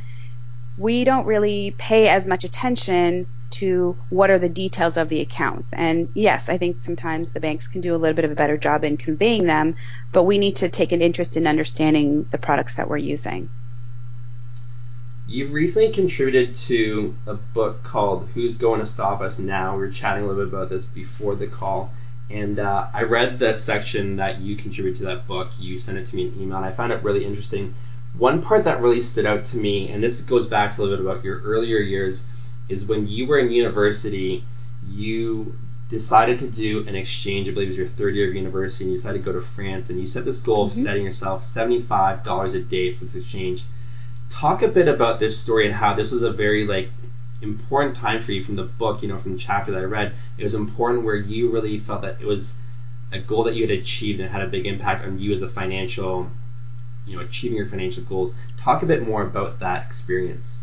we 0.77 1.05
don't 1.05 1.27
really 1.27 1.75
pay 1.79 2.09
as 2.09 2.27
much 2.27 2.45
attention 2.45 3.29
to 3.53 3.97
what 4.09 4.31
are 4.31 4.39
the 4.39 4.49
details 4.49 4.97
of 4.97 5.09
the 5.09 5.21
accounts. 5.21 5.73
And 5.73 6.09
yes, 6.15 6.49
I 6.49 6.59
think 6.59 6.81
sometimes 6.81 7.33
the 7.33 7.41
banks 7.41 7.69
can 7.69 7.81
do 7.81 7.95
a 7.95 7.99
little 7.99 8.17
bit 8.17 8.25
of 8.25 8.31
a 8.31 8.35
better 8.35 8.57
job 8.57 8.85
in 8.85 8.97
conveying 8.97 9.47
them, 9.47 9.77
but 10.13 10.25
we 10.25 10.39
need 10.39 10.57
to 10.57 10.69
take 10.69 10.93
an 10.93 11.03
interest 11.03 11.37
in 11.37 11.47
understanding 11.47 12.25
the 12.25 12.39
products 12.39 12.75
that 12.75 12.89
we're 12.89 12.97
using. 12.97 13.51
You've 15.27 15.53
recently 15.53 15.93
contributed 15.93 16.57
to 16.67 17.15
a 17.27 17.35
book 17.35 17.83
called 17.85 18.29
Who's 18.35 18.57
Going 18.57 18.81
to 18.81 18.87
Stop 18.87 19.21
Us 19.21 19.39
Now? 19.39 19.75
We 19.75 19.83
were 19.83 19.91
chatting 19.91 20.25
a 20.25 20.27
little 20.27 20.45
bit 20.45 20.53
about 20.53 20.69
this 20.69 20.85
before 20.85 21.37
the 21.37 21.47
call. 21.47 21.93
And 22.29 22.59
uh, 22.59 22.89
I 22.93 23.03
read 23.03 23.39
the 23.39 23.55
section 23.55 24.17
that 24.17 24.41
you 24.41 24.57
contributed 24.57 24.99
to 25.01 25.05
that 25.05 25.27
book. 25.27 25.51
You 25.59 25.79
sent 25.79 25.99
it 25.99 26.07
to 26.09 26.17
me 26.17 26.29
in 26.29 26.41
email, 26.41 26.57
and 26.57 26.67
I 26.67 26.73
found 26.73 26.93
it 26.93 27.03
really 27.03 27.25
interesting. 27.25 27.75
One 28.17 28.43
part 28.43 28.65
that 28.65 28.81
really 28.81 29.03
stood 29.03 29.27
out 29.27 29.47
to 29.47 29.57
me, 29.57 29.91
and 29.91 30.03
this 30.03 30.21
goes 30.23 30.47
back 30.47 30.75
to 30.75 30.81
a 30.81 30.83
little 30.83 30.99
bit 30.99 31.07
about 31.07 31.25
your 31.25 31.41
earlier 31.43 31.79
years, 31.79 32.25
is 32.73 32.87
when 32.87 33.07
you 33.07 33.27
were 33.27 33.39
in 33.39 33.51
university, 33.51 34.45
you 34.89 35.55
decided 35.89 36.39
to 36.39 36.49
do 36.49 36.87
an 36.89 36.97
exchange. 36.97 37.49
I 37.49 37.53
believe 37.53 37.69
it 37.69 37.73
was 37.73 37.79
your 37.79 37.89
third 37.89 38.15
year 38.15 38.29
of 38.29 38.35
university, 38.35 38.85
and 38.85 38.93
you 38.93 38.99
decided 38.99 39.19
to 39.19 39.25
go 39.25 39.33
to 39.39 39.45
France. 39.45 39.91
And 39.91 40.01
you 40.01 40.07
set 40.07 40.25
this 40.25 40.41
goal 40.41 40.69
mm-hmm. 40.69 40.79
of 40.79 40.85
setting 40.85 41.05
yourself 41.05 41.45
seventy-five 41.45 42.25
dollars 42.25 42.55
a 42.55 42.61
day 42.61 42.95
for 42.95 43.05
this 43.05 43.15
exchange. 43.15 43.65
Talk 44.31 44.63
a 44.63 44.69
bit 44.69 44.89
about 44.89 45.21
this 45.21 45.39
story 45.39 45.67
and 45.67 45.75
how 45.75 45.95
this 45.95 46.11
was 46.11 46.23
a 46.23 46.33
very 46.33 46.65
like 46.65 46.89
important 47.43 47.97
time 47.97 48.23
for 48.23 48.33
you 48.33 48.43
from 48.43 48.57
the 48.57 48.65
book. 48.65 49.03
You 49.03 49.09
know, 49.09 49.19
from 49.19 49.33
the 49.33 49.39
chapter 49.39 49.73
that 49.73 49.83
I 49.83 49.85
read, 49.85 50.15
it 50.39 50.45
was 50.45 50.55
important 50.55 51.05
where 51.05 51.17
you 51.17 51.51
really 51.51 51.79
felt 51.79 52.03
that 52.03 52.21
it 52.21 52.27
was 52.27 52.55
a 53.13 53.21
goal 53.21 53.45
that 53.45 53.55
you 53.55 53.67
had 53.67 53.79
achieved 53.79 54.21
and 54.21 54.31
had 54.31 54.41
a 54.41 54.47
big 54.47 54.67
impact 54.67 55.05
on 55.05 55.19
you 55.19 55.35
as 55.35 55.43
a 55.43 55.49
financial, 55.49 56.31
you 57.07 57.15
know, 57.15 57.23
achieving 57.23 57.59
your 57.59 57.67
financial 57.67 58.03
goals. 58.05 58.35
Talk 58.57 58.83
a 58.83 58.87
bit 58.87 59.07
more 59.07 59.23
about 59.23 59.61
that 59.61 59.87
experience. 59.87 60.59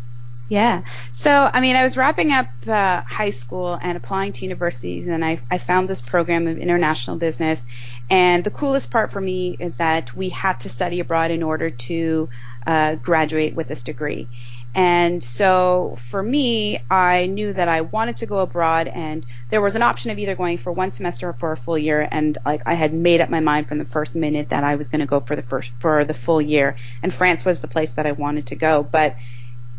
Yeah. 0.50 0.82
So, 1.12 1.48
I 1.52 1.60
mean, 1.60 1.76
I 1.76 1.84
was 1.84 1.96
wrapping 1.96 2.32
up 2.32 2.48
uh, 2.66 3.02
high 3.02 3.30
school 3.30 3.78
and 3.80 3.96
applying 3.96 4.32
to 4.32 4.44
universities, 4.44 5.06
and 5.06 5.24
I, 5.24 5.38
I 5.48 5.58
found 5.58 5.88
this 5.88 6.00
program 6.00 6.48
of 6.48 6.58
international 6.58 7.18
business. 7.18 7.64
And 8.10 8.42
the 8.42 8.50
coolest 8.50 8.90
part 8.90 9.12
for 9.12 9.20
me 9.20 9.56
is 9.60 9.76
that 9.76 10.12
we 10.16 10.28
had 10.28 10.58
to 10.60 10.68
study 10.68 10.98
abroad 10.98 11.30
in 11.30 11.44
order 11.44 11.70
to 11.70 12.28
uh, 12.66 12.96
graduate 12.96 13.54
with 13.54 13.68
this 13.68 13.84
degree. 13.84 14.28
And 14.74 15.22
so 15.22 15.96
for 16.10 16.20
me, 16.20 16.80
I 16.90 17.26
knew 17.26 17.52
that 17.52 17.68
I 17.68 17.82
wanted 17.82 18.16
to 18.18 18.26
go 18.26 18.40
abroad 18.40 18.88
and 18.88 19.26
there 19.50 19.60
was 19.60 19.74
an 19.74 19.82
option 19.82 20.10
of 20.10 20.18
either 20.18 20.34
going 20.36 20.58
for 20.58 20.72
one 20.72 20.90
semester 20.90 21.28
or 21.28 21.32
for 21.32 21.52
a 21.52 21.56
full 21.56 21.78
year. 21.78 22.06
And 22.10 22.38
like 22.44 22.62
I 22.66 22.74
had 22.74 22.92
made 22.92 23.20
up 23.20 23.30
my 23.30 23.40
mind 23.40 23.68
from 23.68 23.78
the 23.78 23.84
first 23.84 24.14
minute 24.16 24.50
that 24.50 24.62
I 24.62 24.76
was 24.76 24.88
going 24.88 25.00
to 25.00 25.06
go 25.06 25.20
for 25.20 25.34
the 25.34 25.42
first, 25.42 25.72
for 25.80 26.04
the 26.04 26.14
full 26.14 26.40
year. 26.40 26.76
And 27.02 27.12
France 27.12 27.44
was 27.44 27.60
the 27.60 27.68
place 27.68 27.94
that 27.94 28.06
I 28.06 28.12
wanted 28.12 28.46
to 28.46 28.56
go. 28.56 28.84
But 28.84 29.16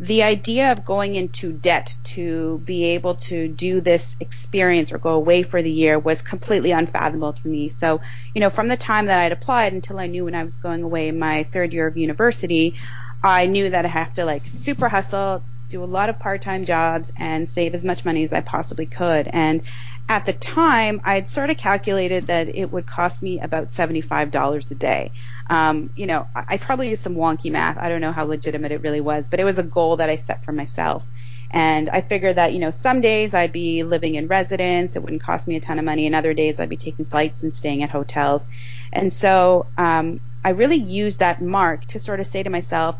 the 0.01 0.23
idea 0.23 0.71
of 0.71 0.83
going 0.83 1.13
into 1.13 1.53
debt 1.53 1.95
to 2.03 2.57
be 2.65 2.85
able 2.85 3.13
to 3.13 3.47
do 3.47 3.81
this 3.81 4.17
experience 4.19 4.91
or 4.91 4.97
go 4.97 5.11
away 5.11 5.43
for 5.43 5.61
the 5.61 5.69
year 5.69 5.99
was 5.99 6.23
completely 6.23 6.71
unfathomable 6.71 7.33
to 7.33 7.47
me. 7.47 7.69
So, 7.69 8.01
you 8.33 8.41
know, 8.41 8.49
from 8.49 8.67
the 8.67 8.77
time 8.77 9.05
that 9.05 9.21
I'd 9.21 9.31
applied 9.31 9.73
until 9.73 9.99
I 9.99 10.07
knew 10.07 10.25
when 10.25 10.33
I 10.33 10.43
was 10.43 10.57
going 10.57 10.81
away 10.81 11.09
in 11.09 11.19
my 11.19 11.43
third 11.43 11.71
year 11.71 11.85
of 11.85 11.97
university, 11.97 12.79
I 13.23 13.45
knew 13.45 13.69
that 13.69 13.85
I 13.85 13.89
have 13.89 14.15
to 14.15 14.25
like 14.25 14.47
super 14.47 14.89
hustle, 14.89 15.43
do 15.69 15.83
a 15.83 15.85
lot 15.85 16.09
of 16.09 16.17
part-time 16.17 16.65
jobs 16.65 17.11
and 17.15 17.47
save 17.47 17.75
as 17.75 17.83
much 17.83 18.03
money 18.03 18.23
as 18.23 18.33
I 18.33 18.41
possibly 18.41 18.87
could. 18.87 19.27
And 19.27 19.61
at 20.09 20.25
the 20.25 20.33
time, 20.33 21.01
I'd 21.03 21.29
sort 21.29 21.51
of 21.51 21.57
calculated 21.57 22.25
that 22.25 22.55
it 22.55 22.71
would 22.71 22.87
cost 22.87 23.21
me 23.21 23.39
about 23.39 23.67
$75 23.67 24.71
a 24.71 24.75
day. 24.75 25.11
Um, 25.51 25.91
you 25.97 26.07
know, 26.07 26.27
I, 26.33 26.45
I 26.47 26.57
probably 26.57 26.89
used 26.89 27.03
some 27.03 27.15
wonky 27.15 27.51
math. 27.51 27.77
I 27.77 27.89
don't 27.89 27.99
know 27.99 28.13
how 28.13 28.23
legitimate 28.23 28.71
it 28.71 28.81
really 28.81 29.01
was, 29.01 29.27
but 29.27 29.41
it 29.41 29.43
was 29.43 29.59
a 29.59 29.63
goal 29.63 29.97
that 29.97 30.09
I 30.09 30.15
set 30.15 30.45
for 30.45 30.53
myself. 30.53 31.05
And 31.51 31.89
I 31.89 31.99
figured 31.99 32.37
that, 32.37 32.53
you 32.53 32.59
know, 32.59 32.71
some 32.71 33.01
days 33.01 33.33
I'd 33.33 33.51
be 33.51 33.83
living 33.83 34.15
in 34.15 34.27
residence. 34.27 34.95
It 34.95 35.03
wouldn't 35.03 35.21
cost 35.21 35.49
me 35.49 35.57
a 35.57 35.59
ton 35.59 35.77
of 35.77 35.83
money. 35.83 36.05
And 36.05 36.15
other 36.15 36.33
days 36.33 36.61
I'd 36.61 36.69
be 36.69 36.77
taking 36.77 37.03
flights 37.03 37.43
and 37.43 37.53
staying 37.53 37.83
at 37.83 37.89
hotels. 37.89 38.47
And 38.93 39.11
so, 39.11 39.67
um, 39.77 40.21
I 40.43 40.51
really 40.51 40.77
used 40.77 41.19
that 41.19 41.41
mark 41.41 41.85
to 41.87 41.99
sort 41.99 42.21
of 42.21 42.27
say 42.27 42.41
to 42.43 42.49
myself, 42.49 42.97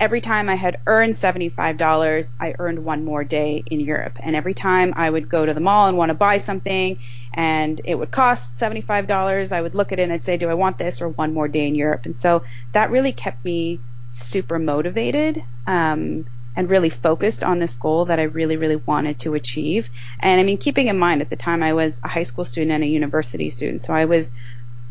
every 0.00 0.20
time 0.20 0.48
I 0.48 0.54
had 0.54 0.78
earned 0.86 1.14
$75, 1.14 2.32
I 2.40 2.54
earned 2.58 2.84
one 2.84 3.04
more 3.04 3.24
day 3.24 3.62
in 3.70 3.80
Europe. 3.80 4.18
And 4.20 4.34
every 4.34 4.54
time 4.54 4.92
I 4.96 5.08
would 5.08 5.28
go 5.28 5.46
to 5.46 5.54
the 5.54 5.60
mall 5.60 5.88
and 5.88 5.96
want 5.96 6.10
to 6.10 6.14
buy 6.14 6.38
something 6.38 6.98
and 7.32 7.80
it 7.84 7.94
would 7.94 8.10
cost 8.10 8.58
$75, 8.58 9.52
I 9.52 9.60
would 9.60 9.74
look 9.74 9.92
at 9.92 9.98
it 9.98 10.02
and 10.02 10.12
I'd 10.12 10.22
say, 10.22 10.36
do 10.36 10.50
I 10.50 10.54
want 10.54 10.78
this 10.78 11.00
or 11.00 11.08
one 11.08 11.32
more 11.32 11.48
day 11.48 11.66
in 11.66 11.74
Europe? 11.74 12.06
And 12.06 12.16
so 12.16 12.42
that 12.72 12.90
really 12.90 13.12
kept 13.12 13.44
me 13.44 13.80
super 14.10 14.58
motivated. 14.58 15.42
Um, 15.66 16.26
and 16.56 16.70
really 16.70 16.90
focused 16.90 17.42
on 17.42 17.58
this 17.58 17.74
goal 17.74 18.04
that 18.04 18.20
I 18.20 18.24
really, 18.24 18.56
really 18.56 18.76
wanted 18.76 19.18
to 19.20 19.34
achieve. 19.34 19.90
And 20.20 20.40
I 20.40 20.44
mean, 20.44 20.58
keeping 20.58 20.86
in 20.86 20.98
mind 20.98 21.20
at 21.20 21.30
the 21.30 21.36
time 21.36 21.62
I 21.62 21.72
was 21.72 22.00
a 22.04 22.08
high 22.08 22.22
school 22.22 22.44
student 22.44 22.72
and 22.72 22.84
a 22.84 22.86
university 22.86 23.50
student, 23.50 23.82
so 23.82 23.92
I 23.92 24.04
was 24.04 24.30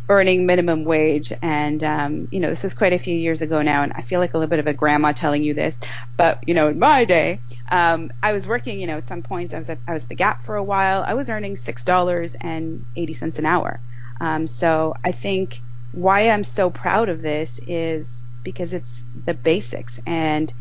earning 0.09 0.45
minimum 0.45 0.83
wage. 0.83 1.31
And, 1.41 1.83
um, 1.83 2.27
you 2.31 2.39
know, 2.39 2.49
this 2.49 2.65
is 2.65 2.73
quite 2.73 2.93
a 2.93 2.99
few 2.99 3.15
years 3.15 3.41
ago 3.41 3.61
now, 3.61 3.83
and 3.83 3.93
I 3.93 4.01
feel 4.01 4.19
like 4.19 4.33
a 4.33 4.37
little 4.37 4.49
bit 4.49 4.59
of 4.59 4.67
a 4.67 4.73
grandma 4.73 5.11
telling 5.11 5.43
you 5.43 5.53
this. 5.53 5.79
But, 6.17 6.47
you 6.47 6.53
know, 6.53 6.67
in 6.67 6.79
my 6.79 7.05
day, 7.05 7.39
um, 7.71 8.11
I 8.21 8.33
was 8.33 8.45
working, 8.45 8.79
you 8.79 8.87
know, 8.87 8.97
at 8.97 9.07
some 9.07 9.21
points, 9.21 9.53
I 9.53 9.57
was 9.57 9.69
at, 9.69 9.79
I 9.87 9.93
was 9.93 10.03
at 10.03 10.09
the 10.09 10.15
Gap 10.15 10.41
for 10.41 10.55
a 10.55 10.63
while. 10.63 11.03
I 11.05 11.13
was 11.13 11.29
earning 11.29 11.55
$6.80 11.55 13.39
an 13.39 13.45
hour. 13.45 13.79
Um, 14.19 14.47
so 14.47 14.95
I 15.03 15.11
think 15.11 15.61
why 15.91 16.29
I'm 16.29 16.43
so 16.43 16.69
proud 16.69 17.09
of 17.09 17.21
this 17.21 17.59
is 17.67 18.21
because 18.43 18.73
it's 18.73 19.03
the 19.25 19.33
basics 19.33 20.01
and 20.05 20.53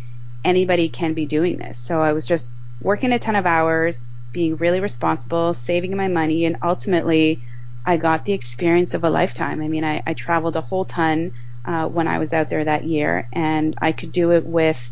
anybody 0.44 0.88
can 0.88 1.14
be 1.14 1.26
doing 1.26 1.58
this. 1.58 1.78
So 1.78 2.00
I 2.00 2.12
was 2.12 2.26
just 2.26 2.48
working 2.80 3.12
a 3.12 3.18
ton 3.18 3.36
of 3.36 3.46
hours, 3.46 4.04
being 4.32 4.56
really 4.56 4.80
responsible, 4.80 5.54
saving 5.54 5.96
my 5.96 6.08
money, 6.08 6.44
and 6.44 6.56
ultimately 6.62 7.42
I 7.84 7.96
got 7.96 8.24
the 8.24 8.32
experience 8.32 8.94
of 8.94 9.04
a 9.04 9.10
lifetime. 9.10 9.60
I 9.62 9.68
mean, 9.68 9.84
I, 9.84 10.02
I 10.06 10.14
traveled 10.14 10.56
a 10.56 10.60
whole 10.60 10.84
ton 10.84 11.32
uh, 11.64 11.88
when 11.88 12.08
I 12.08 12.18
was 12.18 12.32
out 12.32 12.50
there 12.50 12.64
that 12.64 12.84
year, 12.84 13.28
and 13.32 13.74
I 13.80 13.92
could 13.92 14.12
do 14.12 14.32
it 14.32 14.44
with 14.44 14.90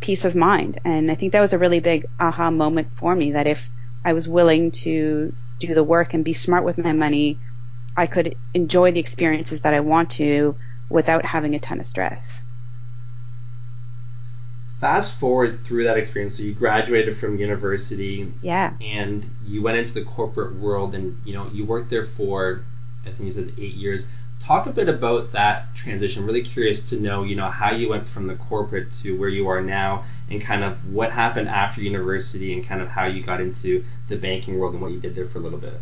peace 0.00 0.24
of 0.24 0.34
mind. 0.34 0.78
And 0.84 1.10
I 1.10 1.14
think 1.14 1.32
that 1.32 1.40
was 1.40 1.52
a 1.52 1.58
really 1.58 1.80
big 1.80 2.06
aha 2.20 2.50
moment 2.50 2.92
for 2.92 3.14
me 3.14 3.32
that 3.32 3.46
if 3.46 3.70
I 4.04 4.12
was 4.12 4.28
willing 4.28 4.70
to 4.82 5.34
do 5.58 5.74
the 5.74 5.84
work 5.84 6.14
and 6.14 6.24
be 6.24 6.34
smart 6.34 6.64
with 6.64 6.78
my 6.78 6.92
money, 6.92 7.38
I 7.96 8.06
could 8.06 8.36
enjoy 8.52 8.92
the 8.92 9.00
experiences 9.00 9.62
that 9.62 9.74
I 9.74 9.80
want 9.80 10.10
to 10.10 10.56
without 10.90 11.24
having 11.24 11.54
a 11.54 11.58
ton 11.58 11.80
of 11.80 11.86
stress 11.86 12.42
fast 14.80 15.18
forward 15.18 15.64
through 15.64 15.84
that 15.84 15.96
experience. 15.96 16.36
So 16.36 16.42
you 16.42 16.54
graduated 16.54 17.16
from 17.16 17.38
university 17.38 18.32
yeah. 18.42 18.74
and 18.80 19.28
you 19.44 19.62
went 19.62 19.78
into 19.78 19.94
the 19.94 20.04
corporate 20.04 20.56
world 20.56 20.94
and 20.94 21.20
you 21.24 21.34
know 21.34 21.48
you 21.52 21.64
worked 21.64 21.90
there 21.90 22.04
for 22.04 22.62
i 23.04 23.10
think 23.10 23.20
you 23.20 23.32
said 23.32 23.52
eight 23.58 23.74
years. 23.74 24.06
Talk 24.38 24.66
a 24.66 24.72
bit 24.72 24.88
about 24.88 25.32
that 25.32 25.74
transition. 25.74 26.26
Really 26.26 26.42
curious 26.42 26.88
to 26.90 27.00
know 27.00 27.24
you 27.24 27.36
know 27.36 27.50
how 27.50 27.72
you 27.72 27.88
went 27.88 28.06
from 28.08 28.26
the 28.26 28.36
corporate 28.36 28.92
to 29.02 29.18
where 29.18 29.30
you 29.30 29.48
are 29.48 29.62
now 29.62 30.04
and 30.30 30.40
kind 30.42 30.62
of 30.62 30.92
what 30.92 31.10
happened 31.10 31.48
after 31.48 31.80
university 31.80 32.52
and 32.52 32.64
kind 32.64 32.80
of 32.80 32.88
how 32.88 33.06
you 33.06 33.22
got 33.22 33.40
into 33.40 33.84
the 34.08 34.16
banking 34.16 34.58
world 34.58 34.74
and 34.74 34.82
what 34.82 34.92
you 34.92 35.00
did 35.00 35.14
there 35.14 35.26
for 35.28 35.38
a 35.38 35.42
little 35.42 35.58
bit. 35.58 35.80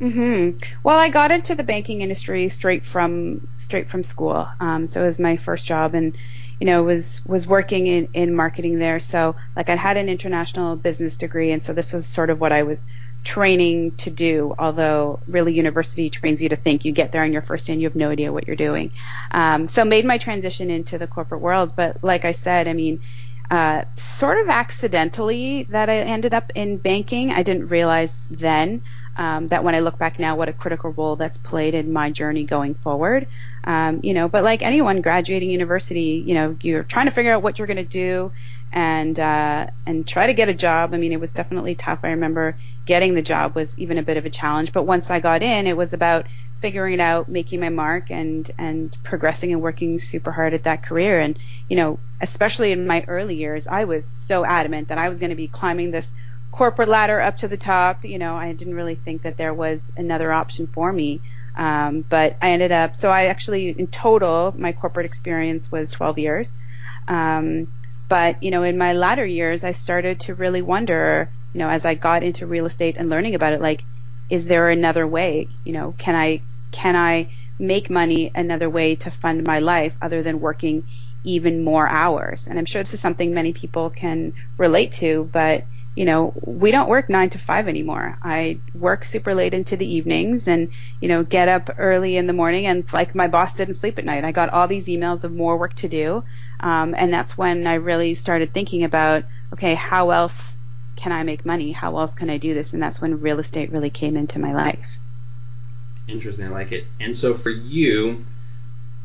Mhm. 0.00 0.62
Well, 0.82 0.98
I 0.98 1.08
got 1.08 1.30
into 1.30 1.54
the 1.54 1.62
banking 1.62 2.00
industry 2.00 2.48
straight 2.48 2.82
from 2.82 3.46
straight 3.56 3.88
from 3.88 4.02
school. 4.02 4.48
Um, 4.60 4.86
so 4.86 5.02
it 5.02 5.06
was 5.06 5.18
my 5.18 5.36
first 5.36 5.66
job, 5.66 5.94
and 5.94 6.16
you 6.60 6.66
know, 6.66 6.82
was 6.82 7.24
was 7.26 7.46
working 7.46 7.86
in 7.86 8.08
in 8.12 8.34
marketing 8.34 8.78
there. 8.78 9.00
So 9.00 9.36
like 9.56 9.68
I 9.68 9.76
had 9.76 9.96
an 9.96 10.08
international 10.08 10.76
business 10.76 11.16
degree, 11.16 11.52
and 11.52 11.62
so 11.62 11.72
this 11.72 11.92
was 11.92 12.06
sort 12.06 12.30
of 12.30 12.40
what 12.40 12.52
I 12.52 12.62
was 12.62 12.84
training 13.22 13.92
to 13.96 14.10
do. 14.10 14.54
Although 14.58 15.20
really, 15.26 15.54
university 15.54 16.10
trains 16.10 16.42
you 16.42 16.50
to 16.50 16.56
think. 16.56 16.84
You 16.84 16.92
get 16.92 17.12
there 17.12 17.22
on 17.22 17.32
your 17.32 17.42
first 17.42 17.66
day, 17.66 17.72
and 17.72 17.82
you 17.82 17.88
have 17.88 17.96
no 17.96 18.10
idea 18.10 18.32
what 18.32 18.46
you're 18.46 18.56
doing. 18.56 18.92
Um, 19.30 19.66
so 19.66 19.84
made 19.84 20.04
my 20.04 20.18
transition 20.18 20.70
into 20.70 20.98
the 20.98 21.06
corporate 21.06 21.40
world. 21.40 21.74
But 21.76 22.02
like 22.02 22.24
I 22.24 22.32
said, 22.32 22.68
I 22.68 22.72
mean. 22.72 23.00
Uh, 23.50 23.84
sort 23.94 24.38
of 24.38 24.48
accidentally 24.48 25.64
that 25.64 25.90
I 25.90 25.96
ended 25.98 26.32
up 26.32 26.50
in 26.54 26.78
banking. 26.78 27.30
I 27.30 27.42
didn't 27.42 27.68
realize 27.68 28.26
then 28.30 28.82
um, 29.16 29.46
that 29.48 29.64
when 29.64 29.74
I 29.74 29.80
look 29.80 29.98
back 29.98 30.18
now, 30.18 30.36
what 30.36 30.48
a 30.48 30.52
critical 30.52 30.90
role 30.90 31.16
that's 31.16 31.36
played 31.36 31.74
in 31.74 31.92
my 31.92 32.10
journey 32.10 32.44
going 32.44 32.74
forward. 32.74 33.26
Um, 33.64 34.00
you 34.02 34.14
know, 34.14 34.28
but 34.28 34.44
like 34.44 34.62
anyone 34.62 35.00
graduating 35.00 35.50
university, 35.50 36.22
you 36.26 36.34
know, 36.34 36.56
you're 36.60 36.82
trying 36.82 37.06
to 37.06 37.12
figure 37.12 37.32
out 37.32 37.42
what 37.42 37.58
you're 37.58 37.66
going 37.66 37.76
to 37.78 37.84
do 37.84 38.32
and 38.72 39.18
uh, 39.20 39.68
and 39.86 40.06
try 40.06 40.26
to 40.26 40.34
get 40.34 40.48
a 40.48 40.54
job. 40.54 40.92
I 40.92 40.98
mean, 40.98 41.12
it 41.12 41.20
was 41.20 41.32
definitely 41.32 41.76
tough. 41.76 42.00
I 42.02 42.10
remember 42.10 42.56
getting 42.84 43.14
the 43.14 43.22
job 43.22 43.54
was 43.54 43.78
even 43.78 43.98
a 43.98 44.02
bit 44.02 44.16
of 44.16 44.26
a 44.26 44.30
challenge, 44.30 44.72
but 44.72 44.82
once 44.82 45.10
I 45.10 45.20
got 45.20 45.42
in, 45.42 45.66
it 45.66 45.76
was 45.76 45.92
about 45.92 46.26
figuring 46.58 46.94
it 46.94 47.00
out, 47.00 47.28
making 47.28 47.60
my 47.60 47.68
mark, 47.68 48.10
and 48.10 48.50
and 48.58 48.96
progressing 49.04 49.52
and 49.52 49.62
working 49.62 49.98
super 50.00 50.32
hard 50.32 50.54
at 50.54 50.64
that 50.64 50.82
career. 50.82 51.20
And 51.20 51.38
you 51.68 51.76
know, 51.76 52.00
especially 52.20 52.72
in 52.72 52.86
my 52.86 53.04
early 53.06 53.36
years, 53.36 53.68
I 53.68 53.84
was 53.84 54.04
so 54.04 54.44
adamant 54.44 54.88
that 54.88 54.98
I 54.98 55.08
was 55.08 55.18
going 55.18 55.30
to 55.30 55.36
be 55.36 55.46
climbing 55.46 55.92
this 55.92 56.12
corporate 56.54 56.88
ladder 56.88 57.20
up 57.20 57.38
to 57.38 57.48
the 57.48 57.56
top. 57.56 58.04
You 58.04 58.18
know, 58.18 58.36
I 58.36 58.52
didn't 58.52 58.74
really 58.74 58.94
think 58.94 59.22
that 59.22 59.36
there 59.36 59.52
was 59.52 59.92
another 59.96 60.32
option 60.32 60.68
for 60.68 60.92
me. 60.92 61.20
Um, 61.56 62.02
but 62.02 62.36
I 62.40 62.50
ended 62.50 62.70
up, 62.70 62.94
so 62.94 63.10
I 63.10 63.26
actually, 63.26 63.70
in 63.70 63.88
total, 63.88 64.54
my 64.56 64.72
corporate 64.72 65.06
experience 65.06 65.70
was 65.70 65.90
12 65.90 66.18
years. 66.18 66.50
Um, 67.08 67.72
but, 68.08 68.42
you 68.42 68.52
know, 68.52 68.62
in 68.62 68.78
my 68.78 68.92
latter 68.92 69.26
years, 69.26 69.64
I 69.64 69.72
started 69.72 70.20
to 70.20 70.34
really 70.34 70.62
wonder, 70.62 71.28
you 71.52 71.58
know, 71.58 71.68
as 71.68 71.84
I 71.84 71.94
got 71.94 72.22
into 72.22 72.46
real 72.46 72.66
estate 72.66 72.96
and 72.98 73.10
learning 73.10 73.34
about 73.34 73.52
it, 73.52 73.60
like, 73.60 73.84
is 74.30 74.46
there 74.46 74.68
another 74.68 75.06
way? 75.06 75.48
You 75.64 75.72
know, 75.72 75.94
can 75.98 76.14
I 76.14 76.42
can 76.70 76.96
I 76.96 77.30
make 77.58 77.90
money 77.90 78.30
another 78.34 78.70
way 78.70 78.96
to 78.96 79.10
fund 79.10 79.46
my 79.46 79.58
life 79.60 79.96
other 80.00 80.22
than 80.22 80.40
working 80.40 80.86
even 81.24 81.64
more 81.64 81.88
hours? 81.88 82.46
And 82.46 82.58
I'm 82.58 82.64
sure 82.64 82.82
this 82.82 82.94
is 82.94 83.00
something 83.00 83.32
many 83.34 83.52
people 83.52 83.90
can 83.90 84.32
relate 84.58 84.92
to, 84.92 85.28
but 85.32 85.64
you 85.96 86.04
know, 86.04 86.32
we 86.44 86.72
don't 86.72 86.88
work 86.88 87.08
nine 87.08 87.30
to 87.30 87.38
five 87.38 87.68
anymore. 87.68 88.18
I 88.22 88.58
work 88.74 89.04
super 89.04 89.34
late 89.34 89.54
into 89.54 89.76
the 89.76 89.86
evenings 89.86 90.48
and, 90.48 90.70
you 91.00 91.08
know, 91.08 91.22
get 91.22 91.48
up 91.48 91.70
early 91.78 92.16
in 92.16 92.26
the 92.26 92.32
morning 92.32 92.66
and 92.66 92.80
it's 92.80 92.92
like 92.92 93.14
my 93.14 93.28
boss 93.28 93.54
didn't 93.54 93.74
sleep 93.74 93.98
at 93.98 94.04
night. 94.04 94.24
I 94.24 94.32
got 94.32 94.50
all 94.50 94.66
these 94.66 94.88
emails 94.88 95.22
of 95.22 95.32
more 95.32 95.56
work 95.56 95.74
to 95.74 95.88
do. 95.88 96.24
Um, 96.58 96.94
and 96.96 97.12
that's 97.12 97.38
when 97.38 97.66
I 97.66 97.74
really 97.74 98.14
started 98.14 98.52
thinking 98.52 98.82
about, 98.82 99.24
okay, 99.52 99.74
how 99.74 100.10
else 100.10 100.56
can 100.96 101.12
I 101.12 101.22
make 101.22 101.46
money? 101.46 101.70
How 101.70 101.96
else 101.98 102.14
can 102.14 102.28
I 102.28 102.38
do 102.38 102.54
this? 102.54 102.72
And 102.72 102.82
that's 102.82 103.00
when 103.00 103.20
real 103.20 103.38
estate 103.38 103.70
really 103.70 103.90
came 103.90 104.16
into 104.16 104.40
my 104.40 104.52
life. 104.52 104.98
Interesting, 106.08 106.46
I 106.46 106.48
like 106.48 106.72
it. 106.72 106.86
And 106.98 107.16
so 107.16 107.34
for 107.34 107.50
you, 107.50 108.24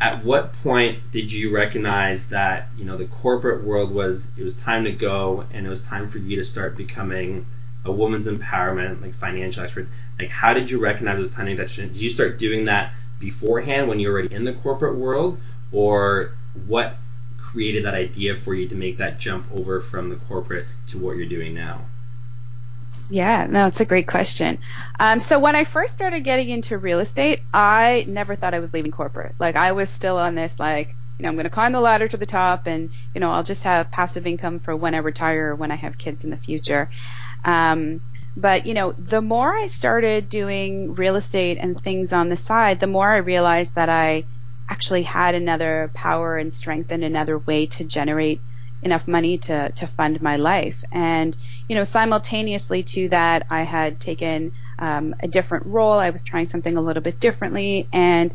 at 0.02 0.24
what 0.24 0.54
point 0.64 1.12
did 1.12 1.32
you 1.32 1.54
recognize 1.54 2.28
that 2.30 2.68
you 2.78 2.86
know 2.86 2.98
the 2.98 3.06
corporate 3.06 3.64
world 3.64 3.92
was 3.92 4.32
it 4.38 4.44
was 4.44 4.56
time 4.58 4.84
to 4.86 4.92
go 4.92 5.46
and 5.52 5.66
it 5.66 5.70
was 5.70 5.82
time 5.84 6.10
for 6.10 6.20
you 6.20 6.38
to 6.38 6.46
start 6.46 6.78
becoming 6.78 7.46
a 7.86 7.92
woman's 7.92 8.28
empowerment 8.28 9.02
like 9.02 9.14
financial 9.16 9.64
expert? 9.64 9.88
Like 10.18 10.30
how 10.30 10.54
did 10.54 10.70
you 10.70 10.80
recognize 10.80 11.18
it 11.18 11.22
was 11.22 11.32
time 11.32 11.48
to 11.48 11.56
that 11.56 11.76
did 11.76 11.96
you 11.96 12.10
start 12.10 12.40
doing 12.40 12.66
that 12.66 12.94
beforehand 13.20 13.88
when 13.88 14.00
you 14.00 14.08
were 14.08 14.14
already 14.14 14.34
in 14.34 14.46
the 14.46 14.54
corporate 14.54 14.98
world? 14.98 15.40
Or 15.72 16.34
what 16.66 16.96
created 17.38 17.86
that 17.86 17.94
idea 17.94 18.36
for 18.36 18.54
you 18.54 18.68
to 18.70 18.76
make 18.76 18.98
that 18.98 19.20
jump 19.20 19.48
over 19.52 19.82
from 19.82 20.10
the 20.10 20.16
corporate 20.16 20.66
to 20.88 20.98
what 20.98 21.18
you're 21.18 21.28
doing 21.28 21.54
now 21.54 21.86
yeah, 23.10 23.48
no, 23.50 23.68
it's 23.68 23.80
a 23.80 23.86
great 23.86 24.08
question. 24.08 24.60
Um, 25.00 25.20
so 25.20 25.40
when 25.40 25.56
I 25.56 25.64
first 25.64 25.94
started 25.94 26.22
getting 26.22 26.50
into 26.50 26.78
real 26.78 27.00
estate, 27.00 27.42
I 27.54 28.06
never 28.08 28.36
thought 28.36 28.54
I 28.54 28.60
was 28.60 28.74
leaving 28.74 28.92
corporate. 28.92 29.36
Like 29.40 29.56
I 29.56 29.72
was 29.72 29.90
still 29.90 30.18
on 30.18 30.36
this, 30.36 30.60
like, 30.60 30.96
you 31.18 31.24
know, 31.24 31.30
I'm 31.30 31.36
going 31.36 31.46
to 31.46 31.50
climb 31.50 31.72
the 31.72 31.82
ladder 31.82 32.08
to 32.08 32.18
the 32.18 32.26
top 32.26 32.68
and, 32.68 32.92
you 33.14 33.20
know, 33.20 33.32
I'll 33.32 33.44
just 33.44 33.64
have 33.64 33.92
passive 33.92 34.28
income 34.28 34.60
for 34.60 34.76
when 34.76 34.94
I 34.94 35.00
retire 35.00 35.50
or 35.50 35.56
when 35.56 35.72
I 35.72 35.76
have 35.76 35.98
kids 35.98 36.24
in 36.24 36.30
the 36.30 36.38
future. 36.38 36.90
Um, 37.44 38.02
but, 38.38 38.66
you 38.66 38.74
know, 38.74 38.94
the 38.94 39.22
more 39.22 39.54
I 39.54 39.68
started 39.68 40.30
doing 40.30 40.94
real 40.94 41.16
estate 41.16 41.58
and 41.60 41.82
things 41.82 42.14
on 42.14 42.30
the 42.30 42.38
side, 42.38 42.80
the 42.80 42.88
more 42.88 43.10
I 43.10 43.18
realized 43.18 43.76
that 43.76 43.90
I 43.90 44.26
actually 44.70 45.04
had 45.04 45.34
another 45.34 45.90
power 45.94 46.38
and 46.38 46.54
strength 46.54 46.92
and 46.92 47.04
another 47.04 47.38
way 47.40 47.66
to 47.66 47.84
generate 47.84 48.40
enough 48.82 49.08
money 49.08 49.38
to 49.38 49.70
to 49.70 49.88
fund 49.88 50.22
my 50.22 50.38
life. 50.38 50.84
And 50.92 51.36
you 51.68 51.76
know, 51.76 51.84
simultaneously 51.84 52.84
to 52.84 53.10
that, 53.10 53.46
I 53.50 53.64
had 53.64 54.00
taken 54.00 54.54
um, 54.78 55.16
a 55.20 55.28
different 55.28 55.66
role. 55.66 55.94
I 55.94 56.10
was 56.10 56.24
trying 56.24 56.46
something 56.46 56.78
a 56.78 56.82
little 56.82 57.04
bit 57.04 57.20
differently, 57.20 57.88
and 57.92 58.34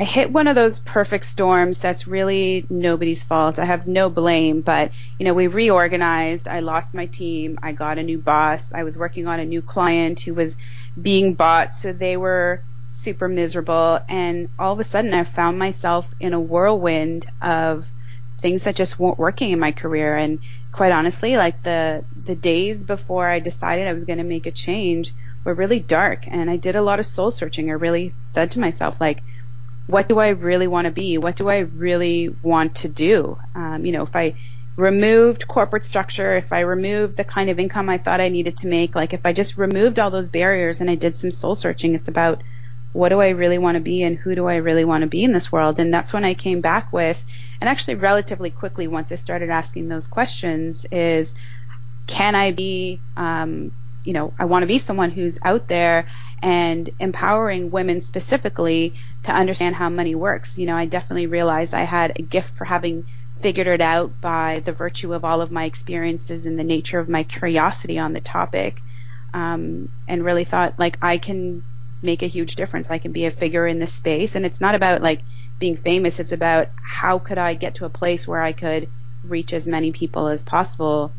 I 0.00 0.04
hit 0.04 0.30
one 0.30 0.46
of 0.46 0.54
those 0.54 0.78
perfect 0.78 1.24
storms 1.24 1.80
that's 1.80 2.06
really 2.06 2.64
nobody's 2.70 3.24
fault. 3.24 3.58
I 3.58 3.64
have 3.64 3.88
no 3.88 4.08
blame, 4.08 4.60
but 4.60 4.92
you 5.18 5.24
know, 5.24 5.34
we 5.34 5.48
reorganized. 5.48 6.46
I 6.46 6.60
lost 6.60 6.94
my 6.94 7.06
team. 7.06 7.58
I 7.62 7.72
got 7.72 7.98
a 7.98 8.04
new 8.04 8.18
boss. 8.18 8.72
I 8.72 8.84
was 8.84 8.96
working 8.96 9.26
on 9.26 9.40
a 9.40 9.44
new 9.44 9.60
client 9.60 10.20
who 10.20 10.34
was 10.34 10.56
being 11.00 11.34
bought, 11.34 11.74
so 11.74 11.92
they 11.92 12.16
were 12.16 12.62
super 12.90 13.26
miserable. 13.26 13.98
And 14.08 14.50
all 14.56 14.72
of 14.72 14.78
a 14.78 14.84
sudden, 14.84 15.14
I 15.14 15.24
found 15.24 15.58
myself 15.58 16.14
in 16.20 16.32
a 16.32 16.40
whirlwind 16.40 17.26
of 17.42 17.90
things 18.38 18.64
that 18.64 18.76
just 18.76 18.98
weren't 18.98 19.18
working 19.18 19.50
in 19.50 19.58
my 19.58 19.72
career. 19.72 20.16
And 20.16 20.38
quite 20.72 20.92
honestly, 20.92 21.36
like 21.36 21.62
the 21.62 22.04
the 22.24 22.36
days 22.36 22.84
before 22.84 23.26
I 23.26 23.40
decided 23.40 23.88
I 23.88 23.92
was 23.92 24.04
going 24.04 24.18
to 24.18 24.24
make 24.24 24.46
a 24.46 24.50
change 24.50 25.12
were 25.44 25.54
really 25.54 25.80
dark, 25.80 26.26
and 26.26 26.50
I 26.50 26.56
did 26.56 26.76
a 26.76 26.82
lot 26.82 27.00
of 27.00 27.06
soul 27.06 27.30
searching. 27.30 27.70
I 27.70 27.74
really 27.74 28.14
said 28.34 28.52
to 28.52 28.60
myself, 28.60 29.00
like, 29.00 29.22
what 29.86 30.08
do 30.08 30.18
I 30.18 30.28
really 30.28 30.66
want 30.66 30.84
to 30.86 30.90
be? 30.90 31.18
What 31.18 31.36
do 31.36 31.48
I 31.48 31.58
really 31.58 32.28
want 32.28 32.76
to 32.76 32.88
do? 32.88 33.38
Um, 33.54 33.86
you 33.86 33.92
know, 33.92 34.02
if 34.02 34.14
I 34.14 34.34
removed 34.76 35.48
corporate 35.48 35.82
structure, 35.82 36.36
if 36.36 36.52
I 36.52 36.60
removed 36.60 37.16
the 37.16 37.24
kind 37.24 37.50
of 37.50 37.58
income 37.58 37.88
I 37.88 37.98
thought 37.98 38.20
I 38.20 38.28
needed 38.28 38.58
to 38.58 38.68
make, 38.68 38.94
like 38.94 39.12
if 39.12 39.24
I 39.24 39.32
just 39.32 39.56
removed 39.56 39.98
all 39.98 40.10
those 40.10 40.28
barriers 40.28 40.80
and 40.80 40.88
I 40.88 40.94
did 40.94 41.16
some 41.16 41.32
soul 41.32 41.56
searching, 41.56 41.94
it's 41.94 42.08
about 42.08 42.42
what 42.92 43.10
do 43.10 43.20
I 43.20 43.30
really 43.30 43.58
want 43.58 43.76
to 43.76 43.80
be 43.80 44.02
and 44.02 44.16
who 44.16 44.34
do 44.34 44.46
I 44.46 44.56
really 44.56 44.84
want 44.84 45.02
to 45.02 45.06
be 45.08 45.24
in 45.24 45.32
this 45.32 45.52
world? 45.52 45.78
And 45.78 45.92
that's 45.92 46.12
when 46.12 46.24
I 46.24 46.34
came 46.34 46.60
back 46.60 46.92
with, 46.92 47.22
and 47.60 47.68
actually 47.68 47.96
relatively 47.96 48.50
quickly 48.50 48.88
once 48.88 49.12
I 49.12 49.16
started 49.16 49.50
asking 49.50 49.88
those 49.88 50.06
questions 50.06 50.86
is, 50.90 51.34
can 52.06 52.34
I 52.34 52.52
be, 52.52 53.00
um, 53.16 53.72
you 54.04 54.14
know, 54.14 54.32
I 54.38 54.46
want 54.46 54.62
to 54.62 54.66
be 54.66 54.78
someone 54.78 55.10
who's 55.10 55.38
out 55.42 55.68
there 55.68 56.06
and 56.42 56.88
empowering 56.98 57.70
women 57.70 58.00
specifically 58.00 58.94
to 59.24 59.32
understand 59.32 59.76
how 59.76 59.90
money 59.90 60.14
works. 60.14 60.56
You 60.56 60.66
know, 60.66 60.76
I 60.76 60.86
definitely 60.86 61.26
realized 61.26 61.74
I 61.74 61.82
had 61.82 62.18
a 62.18 62.22
gift 62.22 62.54
for 62.54 62.64
having 62.64 63.06
figured 63.40 63.66
it 63.66 63.80
out 63.80 64.20
by 64.20 64.60
the 64.64 64.72
virtue 64.72 65.12
of 65.14 65.24
all 65.24 65.42
of 65.42 65.50
my 65.50 65.64
experiences 65.64 66.46
and 66.46 66.58
the 66.58 66.64
nature 66.64 66.98
of 66.98 67.08
my 67.08 67.22
curiosity 67.22 67.98
on 67.98 68.12
the 68.12 68.20
topic. 68.20 68.80
Um, 69.34 69.92
and 70.08 70.24
really 70.24 70.44
thought 70.44 70.78
like 70.78 70.96
I 71.02 71.18
can 71.18 71.62
make 72.02 72.22
a 72.22 72.26
huge 72.26 72.56
difference. 72.56 72.90
I 72.90 72.98
can 72.98 73.12
be 73.12 73.26
a 73.26 73.30
figure 73.30 73.66
in 73.66 73.78
this 73.78 73.92
space. 73.92 74.34
And 74.34 74.46
it's 74.46 74.60
not 74.60 74.74
about 74.74 75.02
like 75.02 75.22
being 75.58 75.76
famous. 75.76 76.20
It's 76.20 76.32
about 76.32 76.68
how 76.82 77.18
could 77.18 77.38
I 77.38 77.54
get 77.54 77.76
to 77.76 77.84
a 77.84 77.90
place 77.90 78.26
where 78.26 78.40
I 78.40 78.52
could 78.52 78.88
reach 79.24 79.52
as 79.52 79.66
many 79.66 79.92
people 79.92 80.28
as 80.28 80.42
possible 80.44 81.12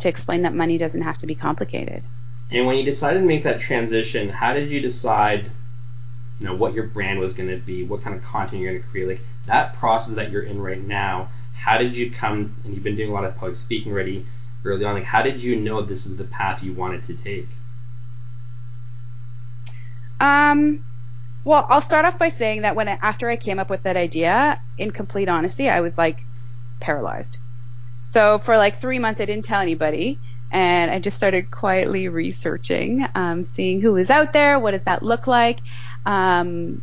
to 0.00 0.08
explain 0.08 0.42
that 0.42 0.54
money 0.54 0.78
doesn't 0.78 1.02
have 1.02 1.18
to 1.18 1.26
be 1.26 1.34
complicated. 1.34 2.02
And 2.50 2.66
when 2.66 2.76
you 2.76 2.84
decided 2.84 3.20
to 3.20 3.26
make 3.26 3.44
that 3.44 3.60
transition, 3.60 4.28
how 4.28 4.54
did 4.54 4.70
you 4.70 4.80
decide, 4.80 5.50
you 6.38 6.46
know, 6.46 6.54
what 6.54 6.74
your 6.74 6.86
brand 6.86 7.20
was 7.20 7.32
going 7.34 7.48
to 7.48 7.58
be, 7.58 7.84
what 7.84 8.02
kind 8.02 8.16
of 8.16 8.22
content 8.24 8.62
you're 8.62 8.72
going 8.72 8.82
to 8.82 8.88
create? 8.88 9.08
Like 9.08 9.20
that 9.46 9.74
process 9.74 10.14
that 10.14 10.30
you're 10.30 10.42
in 10.42 10.60
right 10.60 10.80
now, 10.80 11.30
how 11.54 11.78
did 11.78 11.96
you 11.96 12.10
come, 12.10 12.56
and 12.64 12.74
you've 12.74 12.82
been 12.82 12.96
doing 12.96 13.10
a 13.10 13.12
lot 13.12 13.24
of 13.24 13.36
public 13.36 13.56
speaking 13.56 13.92
already 13.92 14.26
early 14.64 14.84
on, 14.84 14.94
like 14.94 15.04
how 15.04 15.22
did 15.22 15.42
you 15.42 15.56
know 15.56 15.82
this 15.82 16.06
is 16.06 16.16
the 16.16 16.24
path 16.24 16.62
you 16.62 16.72
wanted 16.72 17.06
to 17.06 17.14
take? 17.14 17.48
Um, 20.20 20.84
well, 21.44 21.66
I'll 21.70 21.80
start 21.80 22.06
off 22.06 22.18
by 22.18 22.30
saying 22.30 22.62
that 22.62 22.76
when 22.76 22.88
I, 22.88 22.98
after 23.02 23.28
I 23.30 23.36
came 23.36 23.58
up 23.58 23.70
with 23.70 23.84
that 23.84 23.96
idea, 23.96 24.60
in 24.78 24.90
complete 24.92 25.28
honesty, 25.28 25.68
I 25.70 25.80
was 25.80 25.98
like 25.98 26.26
paralyzed. 26.80 27.38
So 28.02 28.38
for 28.38 28.56
like 28.56 28.76
three 28.76 28.98
months, 28.98 29.20
I 29.20 29.26
didn't 29.26 29.44
tell 29.44 29.60
anybody, 29.60 30.20
and 30.50 30.90
I 30.90 30.98
just 31.00 31.16
started 31.16 31.50
quietly 31.50 32.08
researching, 32.08 33.06
um, 33.14 33.44
seeing 33.44 33.80
who 33.80 33.92
was 33.94 34.10
out 34.10 34.32
there, 34.32 34.58
what 34.58 34.72
does 34.72 34.84
that 34.84 35.02
look 35.02 35.26
like, 35.26 35.62
um, 36.06 36.82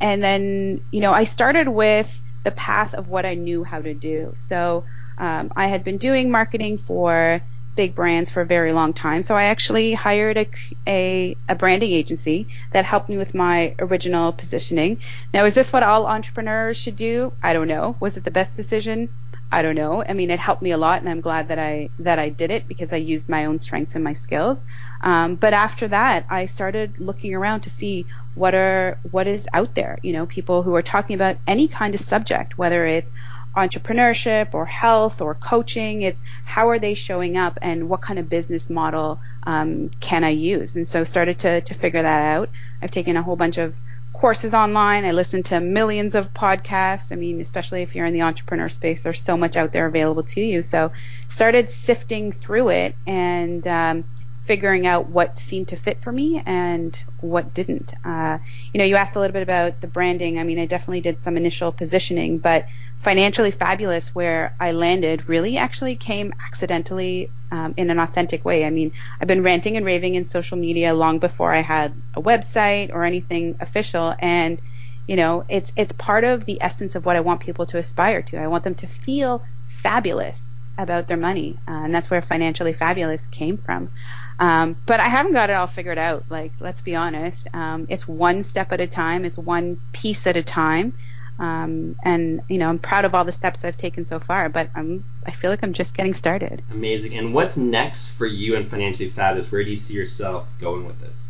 and 0.00 0.22
then 0.22 0.80
you 0.92 1.00
know 1.00 1.12
I 1.12 1.24
started 1.24 1.68
with 1.68 2.22
the 2.44 2.52
path 2.52 2.94
of 2.94 3.08
what 3.08 3.26
I 3.26 3.34
knew 3.34 3.64
how 3.64 3.80
to 3.82 3.94
do. 3.94 4.32
So 4.36 4.86
um, 5.18 5.50
I 5.56 5.68
had 5.68 5.84
been 5.84 5.98
doing 5.98 6.30
marketing 6.30 6.78
for 6.78 7.42
big 7.78 7.94
brands 7.94 8.28
for 8.28 8.40
a 8.40 8.44
very 8.44 8.72
long 8.72 8.92
time. 8.92 9.22
So 9.22 9.36
I 9.36 9.44
actually 9.44 9.94
hired 9.94 10.36
a, 10.36 10.46
a, 10.84 11.36
a, 11.48 11.54
branding 11.54 11.92
agency 11.92 12.48
that 12.72 12.84
helped 12.84 13.08
me 13.08 13.18
with 13.18 13.34
my 13.34 13.76
original 13.78 14.32
positioning. 14.32 14.98
Now, 15.32 15.44
is 15.44 15.54
this 15.54 15.72
what 15.72 15.84
all 15.84 16.08
entrepreneurs 16.08 16.76
should 16.76 16.96
do? 16.96 17.32
I 17.40 17.52
don't 17.52 17.68
know. 17.68 17.94
Was 18.00 18.16
it 18.16 18.24
the 18.24 18.32
best 18.32 18.56
decision? 18.56 19.08
I 19.52 19.62
don't 19.62 19.76
know. 19.76 20.04
I 20.06 20.12
mean, 20.12 20.32
it 20.32 20.40
helped 20.40 20.60
me 20.60 20.72
a 20.72 20.76
lot, 20.76 21.00
and 21.00 21.08
I'm 21.08 21.20
glad 21.20 21.48
that 21.48 21.58
I 21.60 21.88
that 22.00 22.18
I 22.18 22.28
did 22.30 22.50
it 22.50 22.66
because 22.66 22.92
I 22.92 22.96
used 22.96 23.28
my 23.28 23.46
own 23.46 23.60
strengths 23.60 23.94
and 23.94 24.04
my 24.04 24.12
skills. 24.12 24.66
Um, 25.00 25.36
but 25.36 25.54
after 25.54 25.88
that, 25.88 26.26
I 26.28 26.46
started 26.46 26.98
looking 26.98 27.32
around 27.32 27.60
to 27.60 27.70
see 27.70 28.06
what 28.34 28.54
are 28.54 28.98
what 29.10 29.26
is 29.26 29.46
out 29.54 29.74
there. 29.74 29.98
You 30.02 30.12
know, 30.14 30.26
people 30.26 30.64
who 30.64 30.74
are 30.74 30.82
talking 30.82 31.14
about 31.14 31.36
any 31.46 31.68
kind 31.68 31.94
of 31.94 32.00
subject, 32.00 32.58
whether 32.58 32.84
it's 32.84 33.10
entrepreneurship 33.56 34.54
or 34.54 34.66
health 34.66 35.20
or 35.20 35.34
coaching. 35.34 36.02
It's 36.02 36.22
how 36.44 36.68
are 36.70 36.78
they 36.78 36.94
showing 36.94 37.36
up 37.36 37.58
and 37.62 37.88
what 37.88 38.00
kind 38.00 38.18
of 38.18 38.28
business 38.28 38.70
model 38.70 39.20
um, 39.44 39.90
can 40.00 40.24
I 40.24 40.30
use? 40.30 40.76
And 40.76 40.86
so 40.86 41.04
started 41.04 41.38
to 41.40 41.60
to 41.60 41.74
figure 41.74 42.02
that 42.02 42.36
out. 42.36 42.50
I've 42.82 42.90
taken 42.90 43.16
a 43.16 43.22
whole 43.22 43.36
bunch 43.36 43.58
of 43.58 43.78
courses 44.18 44.52
online. 44.52 45.04
I 45.04 45.12
listen 45.12 45.42
to 45.44 45.60
millions 45.60 46.14
of 46.14 46.34
podcasts. 46.34 47.12
I 47.12 47.16
mean, 47.16 47.40
especially 47.40 47.82
if 47.82 47.94
you're 47.94 48.06
in 48.06 48.14
the 48.14 48.22
entrepreneur 48.22 48.68
space, 48.68 49.02
there's 49.02 49.22
so 49.22 49.36
much 49.36 49.56
out 49.56 49.72
there 49.72 49.86
available 49.86 50.24
to 50.24 50.40
you. 50.40 50.62
So 50.62 50.90
started 51.28 51.70
sifting 51.70 52.32
through 52.32 52.70
it 52.70 52.96
and 53.06 53.64
um, 53.66 54.04
figuring 54.48 54.86
out 54.86 55.10
what 55.10 55.38
seemed 55.38 55.68
to 55.68 55.76
fit 55.76 56.00
for 56.02 56.10
me 56.10 56.42
and 56.46 56.98
what 57.20 57.52
didn't. 57.52 57.92
Uh, 58.02 58.38
you 58.72 58.78
know, 58.78 58.84
you 58.84 58.96
asked 58.96 59.14
a 59.14 59.20
little 59.20 59.34
bit 59.34 59.42
about 59.42 59.82
the 59.82 59.86
branding. 59.86 60.38
I 60.38 60.44
mean, 60.44 60.58
I 60.58 60.64
definitely 60.64 61.02
did 61.02 61.18
some 61.18 61.36
initial 61.36 61.70
positioning, 61.70 62.38
but 62.38 62.66
financially 62.96 63.50
fabulous 63.50 64.14
where 64.14 64.54
I 64.58 64.72
landed 64.72 65.28
really 65.28 65.58
actually 65.58 65.96
came 65.96 66.32
accidentally 66.42 67.30
um, 67.52 67.74
in 67.76 67.90
an 67.90 67.98
authentic 67.98 68.42
way. 68.42 68.64
I 68.64 68.70
mean, 68.70 68.92
I've 69.20 69.28
been 69.28 69.42
ranting 69.42 69.76
and 69.76 69.84
raving 69.84 70.14
in 70.14 70.24
social 70.24 70.56
media 70.56 70.94
long 70.94 71.18
before 71.18 71.52
I 71.52 71.60
had 71.60 71.92
a 72.14 72.22
website 72.22 72.90
or 72.90 73.04
anything 73.04 73.56
official, 73.60 74.14
and 74.18 74.62
you 75.06 75.16
know, 75.16 75.44
it's 75.50 75.74
it's 75.76 75.92
part 75.92 76.24
of 76.24 76.46
the 76.46 76.56
essence 76.62 76.94
of 76.94 77.04
what 77.04 77.16
I 77.16 77.20
want 77.20 77.40
people 77.40 77.66
to 77.66 77.76
aspire 77.76 78.22
to. 78.22 78.38
I 78.38 78.46
want 78.46 78.64
them 78.64 78.76
to 78.76 78.86
feel 78.86 79.44
fabulous 79.68 80.54
about 80.78 81.06
their 81.06 81.16
money, 81.18 81.58
uh, 81.68 81.84
and 81.84 81.94
that's 81.94 82.08
where 82.10 82.22
financially 82.22 82.72
fabulous 82.72 83.26
came 83.26 83.58
from. 83.58 83.90
Um, 84.38 84.76
but 84.86 85.00
I 85.00 85.08
haven't 85.08 85.32
got 85.32 85.50
it 85.50 85.54
all 85.54 85.66
figured 85.66 85.98
out. 85.98 86.24
Like, 86.28 86.52
let's 86.60 86.80
be 86.80 86.94
honest. 86.94 87.48
Um, 87.52 87.86
it's 87.88 88.06
one 88.06 88.42
step 88.42 88.72
at 88.72 88.80
a 88.80 88.86
time. 88.86 89.24
It's 89.24 89.38
one 89.38 89.80
piece 89.92 90.26
at 90.26 90.36
a 90.36 90.42
time. 90.42 90.94
Um, 91.38 91.96
and 92.04 92.42
you 92.48 92.58
know, 92.58 92.68
I'm 92.68 92.78
proud 92.78 93.04
of 93.04 93.14
all 93.14 93.24
the 93.24 93.32
steps 93.32 93.64
I've 93.64 93.76
taken 93.76 94.04
so 94.04 94.18
far, 94.18 94.48
but 94.48 94.70
I'm, 94.74 95.04
I 95.24 95.30
feel 95.30 95.50
like 95.50 95.62
I'm 95.62 95.72
just 95.72 95.96
getting 95.96 96.14
started. 96.14 96.62
Amazing. 96.70 97.14
And 97.16 97.32
what's 97.32 97.56
next 97.56 98.08
for 98.08 98.26
you 98.26 98.56
and 98.56 98.68
Financially 98.68 99.08
Fabulous? 99.08 99.50
Where 99.50 99.62
do 99.62 99.70
you 99.70 99.76
see 99.76 99.94
yourself 99.94 100.48
going 100.60 100.84
with 100.84 101.00
this? 101.00 101.27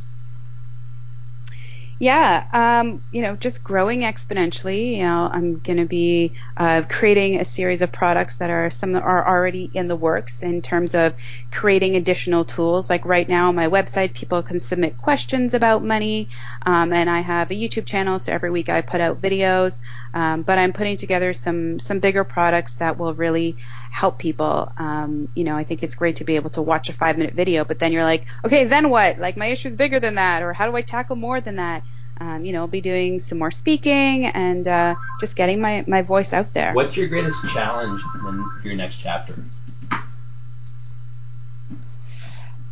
Yeah, 2.01 2.45
um, 2.53 3.03
you 3.11 3.23
know, 3.23 3.35
just 3.35 3.65
growing 3.65 4.03
exponentially. 4.03 4.99
You 4.99 5.03
know, 5.03 5.29
I'm 5.33 5.59
going 5.59 5.79
to 5.79 5.85
be 5.85 6.35
uh, 6.57 6.83
creating 6.89 7.41
a 7.41 7.45
series 7.45 7.83
of 7.83 7.91
products 7.91 8.39
that 8.39 8.51
are 8.51 8.71
some 8.71 8.93
that 8.93 9.03
are 9.03 9.27
already 9.27 9.65
in 9.65 9.89
the 9.89 9.97
works 9.97 10.41
in 10.45 10.63
terms 10.63 10.95
of 10.95 11.15
creating 11.51 11.97
additional 11.97 12.45
tools. 12.45 12.89
Like 12.89 13.05
right 13.05 13.29
now, 13.29 13.51
my 13.51 13.67
website, 13.67 14.15
people 14.15 14.45
can 14.45 14.61
submit 14.61 14.97
questions 14.97 15.55
about 15.55 15.83
money, 15.83 16.29
um, 16.65 16.93
and 16.93 17.11
I 17.11 17.19
have 17.19 17.51
a 17.51 17.55
YouTube 17.55 17.87
channel, 17.87 18.21
so 18.21 18.33
every 18.33 18.51
week 18.53 18.69
I 18.69 18.81
put 18.81 19.01
out 19.01 19.21
videos. 19.21 19.81
Um, 20.15 20.43
but 20.43 20.57
I'm 20.57 20.73
putting 20.73 20.97
together 20.97 21.33
some 21.33 21.81
some 21.81 21.99
bigger 21.99 22.23
products 22.23 22.75
that 22.75 22.97
will 22.97 23.15
really 23.15 23.57
help 23.99 24.17
people. 24.17 24.73
Um, 24.79 25.29
you 25.35 25.43
know, 25.43 25.57
I 25.57 25.65
think 25.65 25.83
it's 25.83 25.97
great 25.97 26.17
to 26.17 26.25
be 26.25 26.37
able 26.37 26.51
to 26.51 26.63
watch 26.63 26.89
a 26.89 26.93
five 26.93 27.19
minute 27.19 27.35
video, 27.35 27.65
but 27.65 27.81
then 27.81 27.91
you're 27.91 28.05
like, 28.05 28.27
okay, 28.45 28.63
then 28.65 28.91
what? 28.91 29.19
Like 29.19 29.37
my 29.37 29.47
issue 29.47 29.67
is 29.67 29.75
bigger 29.75 29.99
than 29.99 30.15
that, 30.15 30.45
or 30.45 30.53
how 30.53 30.71
do 30.71 30.77
I 30.77 30.83
tackle 30.83 31.17
more 31.17 31.41
than 31.41 31.57
that? 31.57 31.83
Um, 32.21 32.45
you 32.45 32.53
know, 32.53 32.61
I'll 32.61 32.69
be 32.69 32.81
doing 32.81 33.19
some 33.19 33.39
more 33.39 33.51
speaking 33.51 34.27
and 34.27 34.67
uh, 34.69 34.95
just 35.19 35.35
getting 35.35 35.61
my, 35.61 35.85
my 35.89 36.03
voice 36.03 36.33
out 36.33 36.53
there. 36.53 36.75
What's 36.75 36.97
your 36.97 37.09
greatest 37.09 37.41
challenge 37.49 38.01
in 38.15 38.45
your 38.63 38.75
next 38.77 38.97
chapter? 38.97 39.35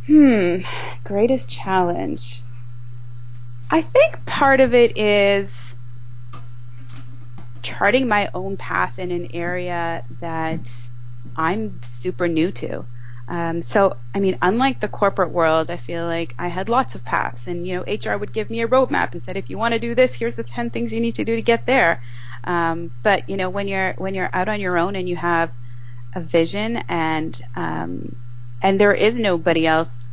Hmm, 0.05 0.59
greatest 1.03 1.49
challenge. 1.49 2.41
I 3.69 3.81
think 3.81 4.25
part 4.25 4.61
of 4.61 4.73
it 4.73 4.97
is 4.97 5.75
charting 7.61 8.07
my 8.07 8.29
own 8.33 8.55
path 8.55 8.97
in 8.97 9.11
an 9.11 9.29
area 9.33 10.05
that 10.21 10.71
I'm 11.37 11.81
super 11.83 12.27
new 12.27 12.51
to. 12.51 12.85
Um, 13.29 13.61
so, 13.61 13.97
I 14.15 14.19
mean, 14.19 14.37
unlike 14.41 14.79
the 14.79 14.87
corporate 14.87 15.31
world, 15.31 15.69
I 15.69 15.77
feel 15.77 16.05
like 16.05 16.33
I 16.39 16.47
had 16.47 16.69
lots 16.69 16.95
of 16.95 17.03
paths, 17.03 17.47
and 17.47 17.67
you 17.67 17.75
know, 17.75 17.83
HR 17.83 18.17
would 18.17 18.31
give 18.31 18.49
me 18.49 18.61
a 18.61 18.67
roadmap 18.67 19.11
and 19.11 19.21
said, 19.21 19.35
if 19.35 19.49
you 19.49 19.57
want 19.57 19.73
to 19.73 19.79
do 19.79 19.95
this, 19.95 20.15
here's 20.15 20.35
the 20.35 20.43
ten 20.43 20.69
things 20.69 20.93
you 20.93 21.01
need 21.01 21.15
to 21.15 21.25
do 21.25 21.35
to 21.35 21.41
get 21.41 21.65
there. 21.65 22.01
Um, 22.45 22.91
but 23.03 23.29
you 23.29 23.35
know, 23.35 23.49
when 23.49 23.67
you're 23.67 23.93
when 23.97 24.15
you're 24.15 24.29
out 24.31 24.47
on 24.47 24.61
your 24.61 24.77
own 24.77 24.95
and 24.95 25.09
you 25.09 25.17
have 25.17 25.51
a 26.15 26.21
vision 26.21 26.77
and 26.87 27.39
um, 27.55 28.15
and 28.61 28.79
there 28.79 28.93
is 28.93 29.19
nobody 29.19 29.67
else 29.67 30.09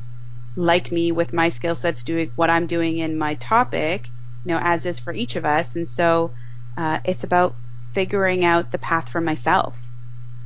like 0.57 0.91
me 0.91 1.13
with 1.13 1.33
my 1.33 1.49
skill 1.49 1.77
sets 1.77 2.03
doing 2.03 2.33
what 2.35 2.51
I'm 2.51 2.67
doing 2.67 2.99
in 2.99 3.17
my 3.17 3.35
topic, 3.35 4.09
you 4.45 4.53
know, 4.53 4.59
as 4.61 4.87
is 4.87 4.99
for 4.99 5.13
each 5.13 5.37
of 5.37 5.45
us, 5.45 5.77
and 5.77 5.89
so 5.89 6.33
uh, 6.77 6.99
it's 7.05 7.23
about 7.23 7.55
figuring 7.93 8.45
out 8.45 8.73
the 8.73 8.79
path 8.79 9.09
for 9.09 9.21
myself. 9.21 9.81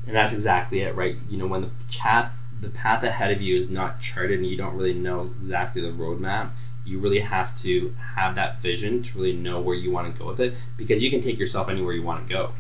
And 0.09 0.17
that's 0.17 0.33
exactly 0.33 0.81
it, 0.81 0.97
right? 0.97 1.15
You 1.29 1.37
know, 1.37 1.47
when 1.47 1.61
the 1.61 1.71
path 1.89 2.33
the 2.61 2.69
path 2.69 3.05
ahead 3.05 3.31
of 3.31 3.41
you 3.41 3.57
is 3.57 3.69
not 3.69 4.01
charted 4.01 4.41
and 4.41 4.49
you 4.49 4.57
don't 4.57 4.75
really 4.75 4.93
know 4.93 5.31
exactly 5.41 5.81
the 5.81 5.93
roadmap, 5.93 6.51
you 6.85 6.99
really 6.99 7.21
have 7.21 7.57
to 7.59 7.95
have 8.17 8.35
that 8.35 8.61
vision 8.61 9.01
to 9.03 9.17
really 9.17 9.33
know 9.33 9.61
where 9.61 9.77
you 9.77 9.93
want 9.93 10.13
to 10.13 10.19
go 10.19 10.27
with 10.27 10.41
it 10.41 10.55
because 10.77 11.01
you 11.01 11.11
can 11.11 11.21
take 11.21 11.39
yourself 11.39 11.69
anywhere 11.69 11.93
you 11.93 12.03
want 12.03 12.27
to 12.27 12.29
go. 12.29 12.53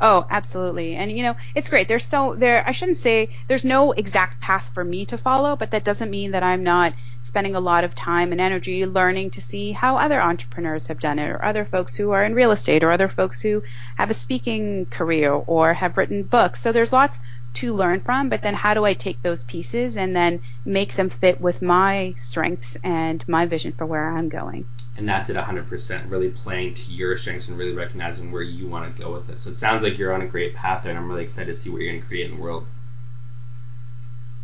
Oh, 0.00 0.26
absolutely. 0.28 0.96
And 0.96 1.10
you 1.10 1.22
know, 1.22 1.36
it's 1.54 1.68
great. 1.68 1.88
There's 1.88 2.04
so 2.04 2.34
there 2.34 2.66
I 2.66 2.72
shouldn't 2.72 2.96
say 2.96 3.30
there's 3.46 3.64
no 3.64 3.92
exact 3.92 4.40
path 4.40 4.70
for 4.74 4.84
me 4.84 5.06
to 5.06 5.18
follow, 5.18 5.56
but 5.56 5.70
that 5.70 5.84
doesn't 5.84 6.10
mean 6.10 6.32
that 6.32 6.42
I'm 6.42 6.64
not 6.64 6.94
spending 7.22 7.54
a 7.54 7.60
lot 7.60 7.84
of 7.84 7.94
time 7.94 8.32
and 8.32 8.40
energy 8.40 8.84
learning 8.86 9.30
to 9.30 9.40
see 9.40 9.72
how 9.72 9.96
other 9.96 10.20
entrepreneurs 10.20 10.88
have 10.88 11.00
done 11.00 11.18
it 11.18 11.30
or 11.30 11.42
other 11.44 11.64
folks 11.64 11.94
who 11.94 12.10
are 12.10 12.24
in 12.24 12.34
real 12.34 12.50
estate 12.50 12.84
or 12.84 12.90
other 12.90 13.08
folks 13.08 13.40
who 13.40 13.62
have 13.96 14.10
a 14.10 14.14
speaking 14.14 14.86
career 14.86 15.32
or 15.32 15.72
have 15.72 15.96
written 15.96 16.22
books. 16.22 16.60
So 16.60 16.72
there's 16.72 16.92
lots 16.92 17.20
to 17.54 17.72
learn 17.72 18.00
from, 18.00 18.28
but 18.28 18.42
then 18.42 18.54
how 18.54 18.74
do 18.74 18.84
I 18.84 18.94
take 18.94 19.22
those 19.22 19.42
pieces 19.42 19.96
and 19.96 20.14
then 20.14 20.42
make 20.64 20.94
them 20.94 21.08
fit 21.08 21.40
with 21.40 21.62
my 21.62 22.14
strengths 22.18 22.76
and 22.82 23.26
my 23.28 23.46
vision 23.46 23.72
for 23.72 23.86
where 23.86 24.10
I'm 24.10 24.28
going? 24.28 24.66
And 24.96 25.08
that's 25.08 25.30
it 25.30 25.36
100%, 25.36 26.10
really 26.10 26.30
playing 26.30 26.74
to 26.74 26.82
your 26.82 27.16
strengths 27.18 27.48
and 27.48 27.58
really 27.58 27.74
recognizing 27.74 28.30
where 28.30 28.42
you 28.42 28.66
want 28.68 28.94
to 28.94 29.02
go 29.02 29.12
with 29.12 29.28
it. 29.30 29.40
So 29.40 29.50
it 29.50 29.56
sounds 29.56 29.82
like 29.82 29.98
you're 29.98 30.12
on 30.12 30.22
a 30.22 30.26
great 30.26 30.54
path 30.54 30.82
there, 30.82 30.90
and 30.90 30.98
I'm 30.98 31.08
really 31.08 31.24
excited 31.24 31.54
to 31.54 31.60
see 31.60 31.70
what 31.70 31.80
you're 31.80 31.90
going 31.90 32.02
to 32.02 32.06
create 32.06 32.30
in 32.30 32.36
the 32.36 32.42
world. 32.42 32.66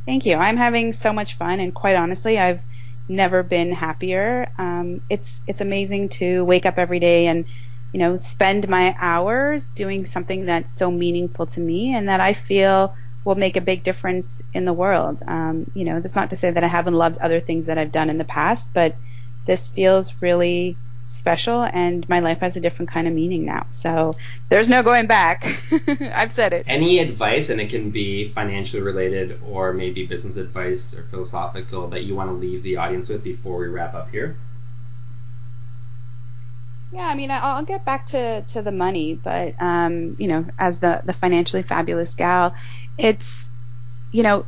Thank 0.06 0.26
you. 0.26 0.36
I'm 0.36 0.56
having 0.56 0.92
so 0.92 1.12
much 1.12 1.34
fun, 1.34 1.60
and 1.60 1.74
quite 1.74 1.94
honestly, 1.94 2.38
I've 2.38 2.62
never 3.08 3.42
been 3.42 3.72
happier. 3.72 4.50
Um, 4.56 5.02
it's 5.10 5.42
it's 5.46 5.60
amazing 5.60 6.08
to 6.10 6.44
wake 6.44 6.64
up 6.64 6.78
every 6.78 7.00
day 7.00 7.26
and 7.26 7.44
you 7.92 7.98
know, 7.98 8.16
spend 8.16 8.68
my 8.68 8.94
hours 8.98 9.70
doing 9.70 10.06
something 10.06 10.46
that's 10.46 10.70
so 10.70 10.90
meaningful 10.90 11.46
to 11.46 11.60
me 11.60 11.94
and 11.94 12.08
that 12.08 12.20
I 12.20 12.34
feel 12.34 12.94
will 13.24 13.34
make 13.34 13.56
a 13.56 13.60
big 13.60 13.82
difference 13.82 14.42
in 14.54 14.64
the 14.64 14.72
world. 14.72 15.22
Um, 15.26 15.70
you 15.74 15.84
know, 15.84 16.00
that's 16.00 16.16
not 16.16 16.30
to 16.30 16.36
say 16.36 16.50
that 16.50 16.64
I 16.64 16.68
haven't 16.68 16.94
loved 16.94 17.18
other 17.18 17.40
things 17.40 17.66
that 17.66 17.78
I've 17.78 17.92
done 17.92 18.10
in 18.10 18.18
the 18.18 18.24
past, 18.24 18.70
but 18.72 18.96
this 19.46 19.68
feels 19.68 20.12
really 20.20 20.76
special 21.02 21.62
and 21.62 22.06
my 22.08 22.20
life 22.20 22.40
has 22.40 22.56
a 22.56 22.60
different 22.60 22.90
kind 22.90 23.08
of 23.08 23.14
meaning 23.14 23.44
now. 23.44 23.66
So 23.70 24.16
there's 24.48 24.68
no 24.68 24.82
going 24.82 25.06
back. 25.06 25.44
I've 26.14 26.32
said 26.32 26.52
it. 26.52 26.64
Any 26.68 26.98
advice, 26.98 27.48
and 27.48 27.60
it 27.60 27.70
can 27.70 27.90
be 27.90 28.32
financially 28.32 28.82
related 28.82 29.40
or 29.46 29.72
maybe 29.72 30.06
business 30.06 30.36
advice 30.36 30.94
or 30.94 31.04
philosophical, 31.10 31.88
that 31.88 32.04
you 32.04 32.14
want 32.14 32.30
to 32.30 32.34
leave 32.34 32.62
the 32.62 32.76
audience 32.76 33.08
with 33.08 33.24
before 33.24 33.58
we 33.58 33.66
wrap 33.66 33.94
up 33.94 34.10
here? 34.10 34.36
Yeah, 36.92 37.06
I 37.06 37.14
mean, 37.14 37.30
I'll 37.30 37.62
get 37.64 37.84
back 37.84 38.06
to, 38.06 38.42
to 38.42 38.62
the 38.62 38.72
money, 38.72 39.14
but 39.14 39.54
um, 39.62 40.16
you 40.18 40.26
know, 40.26 40.46
as 40.58 40.80
the 40.80 41.00
the 41.04 41.12
financially 41.12 41.62
fabulous 41.62 42.14
gal, 42.14 42.54
it's 42.98 43.48
you 44.10 44.24
know, 44.24 44.44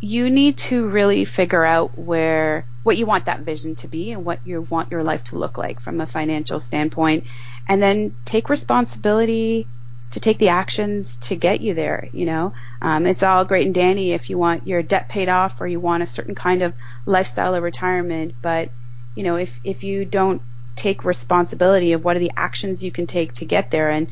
you 0.00 0.28
need 0.28 0.58
to 0.58 0.86
really 0.86 1.24
figure 1.24 1.64
out 1.64 1.98
where 1.98 2.66
what 2.82 2.98
you 2.98 3.06
want 3.06 3.26
that 3.26 3.40
vision 3.40 3.76
to 3.76 3.88
be 3.88 4.12
and 4.12 4.24
what 4.24 4.46
you 4.46 4.60
want 4.62 4.90
your 4.90 5.02
life 5.02 5.24
to 5.24 5.38
look 5.38 5.56
like 5.56 5.80
from 5.80 6.00
a 6.00 6.06
financial 6.06 6.60
standpoint, 6.60 7.24
and 7.66 7.82
then 7.82 8.14
take 8.26 8.50
responsibility 8.50 9.66
to 10.10 10.20
take 10.20 10.38
the 10.38 10.48
actions 10.48 11.16
to 11.16 11.34
get 11.34 11.62
you 11.62 11.72
there. 11.72 12.10
You 12.12 12.26
know, 12.26 12.52
um, 12.82 13.06
it's 13.06 13.22
all 13.22 13.46
great 13.46 13.64
and 13.64 13.74
dandy 13.74 14.12
if 14.12 14.28
you 14.28 14.36
want 14.36 14.66
your 14.66 14.82
debt 14.82 15.08
paid 15.08 15.30
off 15.30 15.62
or 15.62 15.66
you 15.66 15.80
want 15.80 16.02
a 16.02 16.06
certain 16.06 16.34
kind 16.34 16.62
of 16.62 16.74
lifestyle 17.06 17.56
or 17.56 17.62
retirement, 17.62 18.34
but 18.42 18.68
you 19.16 19.22
know, 19.22 19.36
if 19.36 19.58
if 19.64 19.82
you 19.82 20.04
don't 20.04 20.42
take 20.80 21.04
responsibility 21.04 21.92
of 21.92 22.02
what 22.02 22.16
are 22.16 22.20
the 22.20 22.32
actions 22.36 22.82
you 22.82 22.90
can 22.90 23.06
take 23.06 23.34
to 23.34 23.44
get 23.44 23.70
there. 23.70 23.90
And, 23.90 24.08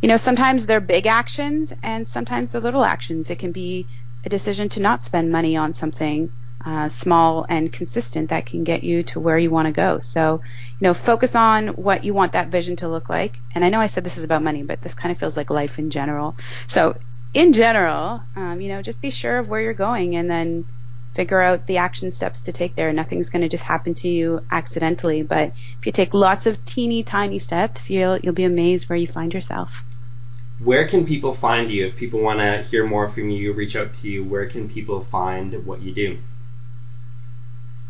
you 0.00 0.08
know, 0.08 0.16
sometimes 0.16 0.66
they're 0.66 0.80
big 0.80 1.06
actions 1.06 1.72
and 1.82 2.08
sometimes 2.08 2.52
they're 2.52 2.60
little 2.60 2.84
actions. 2.84 3.28
It 3.28 3.40
can 3.40 3.50
be 3.50 3.86
a 4.24 4.28
decision 4.28 4.68
to 4.70 4.80
not 4.80 5.02
spend 5.02 5.32
money 5.32 5.56
on 5.56 5.74
something 5.74 6.30
uh, 6.64 6.88
small 6.88 7.44
and 7.48 7.72
consistent 7.72 8.30
that 8.30 8.46
can 8.46 8.62
get 8.62 8.84
you 8.84 9.02
to 9.02 9.18
where 9.18 9.36
you 9.36 9.50
want 9.50 9.66
to 9.66 9.72
go. 9.72 9.98
So, 9.98 10.42
you 10.78 10.84
know, 10.86 10.94
focus 10.94 11.34
on 11.34 11.68
what 11.68 12.04
you 12.04 12.14
want 12.14 12.32
that 12.32 12.48
vision 12.48 12.76
to 12.76 12.88
look 12.88 13.08
like. 13.08 13.36
And 13.52 13.64
I 13.64 13.68
know 13.68 13.80
I 13.80 13.88
said 13.88 14.04
this 14.04 14.18
is 14.18 14.22
about 14.22 14.44
money, 14.44 14.62
but 14.62 14.80
this 14.80 14.94
kind 14.94 15.10
of 15.10 15.18
feels 15.18 15.36
like 15.36 15.50
life 15.50 15.80
in 15.80 15.90
general. 15.90 16.36
So, 16.68 16.96
in 17.34 17.52
general, 17.52 18.22
um, 18.36 18.60
you 18.60 18.68
know, 18.68 18.80
just 18.80 19.00
be 19.00 19.10
sure 19.10 19.38
of 19.38 19.48
where 19.48 19.60
you're 19.60 19.74
going 19.74 20.14
and 20.14 20.30
then 20.30 20.66
figure 21.14 21.40
out 21.40 21.66
the 21.66 21.78
action 21.78 22.10
steps 22.10 22.42
to 22.42 22.52
take 22.52 22.74
there. 22.74 22.92
Nothing's 22.92 23.30
going 23.30 23.42
to 23.42 23.48
just 23.48 23.64
happen 23.64 23.94
to 23.94 24.08
you 24.08 24.44
accidentally, 24.50 25.22
but 25.22 25.52
if 25.78 25.86
you 25.86 25.92
take 25.92 26.14
lots 26.14 26.46
of 26.46 26.64
teeny 26.64 27.02
tiny 27.02 27.38
steps, 27.38 27.90
you'll 27.90 28.18
you'll 28.18 28.34
be 28.34 28.44
amazed 28.44 28.88
where 28.88 28.98
you 28.98 29.06
find 29.06 29.32
yourself. 29.32 29.84
Where 30.58 30.86
can 30.86 31.06
people 31.06 31.34
find 31.34 31.70
you 31.70 31.86
if 31.86 31.96
people 31.96 32.20
want 32.20 32.38
to 32.38 32.62
hear 32.62 32.86
more 32.86 33.08
from 33.08 33.30
you, 33.30 33.52
reach 33.52 33.74
out 33.74 33.94
to 33.94 34.08
you? 34.08 34.24
Where 34.24 34.46
can 34.46 34.68
people 34.68 35.04
find 35.04 35.66
what 35.66 35.82
you 35.82 35.92
do? 35.92 36.18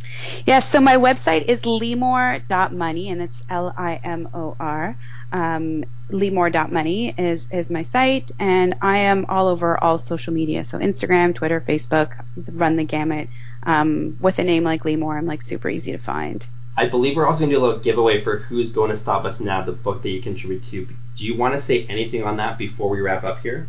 Yes, 0.03 0.47
yeah, 0.47 0.61
so 0.61 0.81
my 0.81 0.97
website 0.97 1.45
is 1.45 1.63
limor.money, 1.63 3.11
and 3.11 3.23
it's 3.23 3.43
L 3.49 3.73
I 3.77 4.01
M 4.03 4.29
O 4.35 4.57
R. 4.59 4.97
Um, 5.33 5.85
limor.money 6.13 7.15
is, 7.19 7.51
is 7.51 7.71
my 7.71 7.83
site, 7.83 8.31
and 8.39 8.77
I 8.81 8.99
am 8.99 9.27
all 9.29 9.49
over 9.49 9.83
all 9.83 9.99
social 9.99 10.33
media. 10.33 10.63
So 10.65 10.79
Instagram, 10.79 11.35
Twitter, 11.35 11.61
Facebook, 11.61 12.25
run 12.53 12.77
the 12.77 12.85
gamut. 12.85 13.29
Um, 13.65 14.17
with 14.21 14.39
a 14.39 14.45
name 14.45 14.65
like 14.65 14.83
Limor, 14.83 15.17
I'm 15.17 15.27
like 15.27 15.43
super 15.43 15.69
easy 15.69 15.93
to 15.93 15.99
find. 15.99 16.47
I 16.77 16.89
believe 16.89 17.17
we're 17.17 17.27
also 17.27 17.41
going 17.41 17.51
to 17.51 17.57
do 17.57 17.63
a 17.63 17.65
little 17.65 17.81
giveaway 17.81 18.21
for 18.21 18.39
Who's 18.39 18.73
Going 18.73 18.91
to 18.91 18.97
Stop 18.97 19.25
Us 19.25 19.41
Now, 19.41 19.63
the 19.63 19.73
book 19.73 20.03
that 20.03 20.09
you 20.09 20.23
contribute 20.23 20.65
to. 20.65 20.89
Do 21.17 21.27
you 21.27 21.37
want 21.37 21.55
to 21.55 21.61
say 21.61 21.85
anything 21.85 22.25
on 22.25 22.39
that 22.39 22.59
before 22.59 22.89
we 22.89 23.01
wrap 23.01 23.25
up 23.25 23.41
here? 23.41 23.69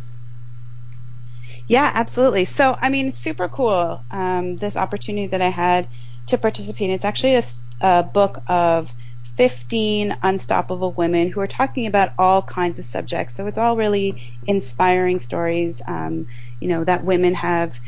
Yeah, 1.68 1.90
absolutely. 1.94 2.44
So, 2.44 2.76
I 2.80 2.88
mean, 2.88 3.10
super 3.10 3.48
cool. 3.48 4.02
Um, 4.10 4.56
this 4.56 4.76
opportunity 4.76 5.28
that 5.28 5.42
I 5.42 5.50
had 5.50 5.88
to 6.28 6.38
participate. 6.38 6.90
It's 6.90 7.04
actually 7.04 7.36
a, 7.36 7.44
a 7.80 8.02
book 8.02 8.42
of 8.48 8.92
15 9.24 10.16
unstoppable 10.22 10.92
women 10.92 11.30
who 11.30 11.40
are 11.40 11.46
talking 11.46 11.86
about 11.86 12.12
all 12.18 12.42
kinds 12.42 12.78
of 12.78 12.84
subjects. 12.84 13.34
So 13.34 13.46
it's 13.46 13.58
all 13.58 13.76
really 13.76 14.30
inspiring 14.46 15.18
stories, 15.18 15.82
um, 15.86 16.26
you 16.60 16.68
know, 16.68 16.84
that 16.84 17.04
women 17.04 17.34
have 17.34 17.80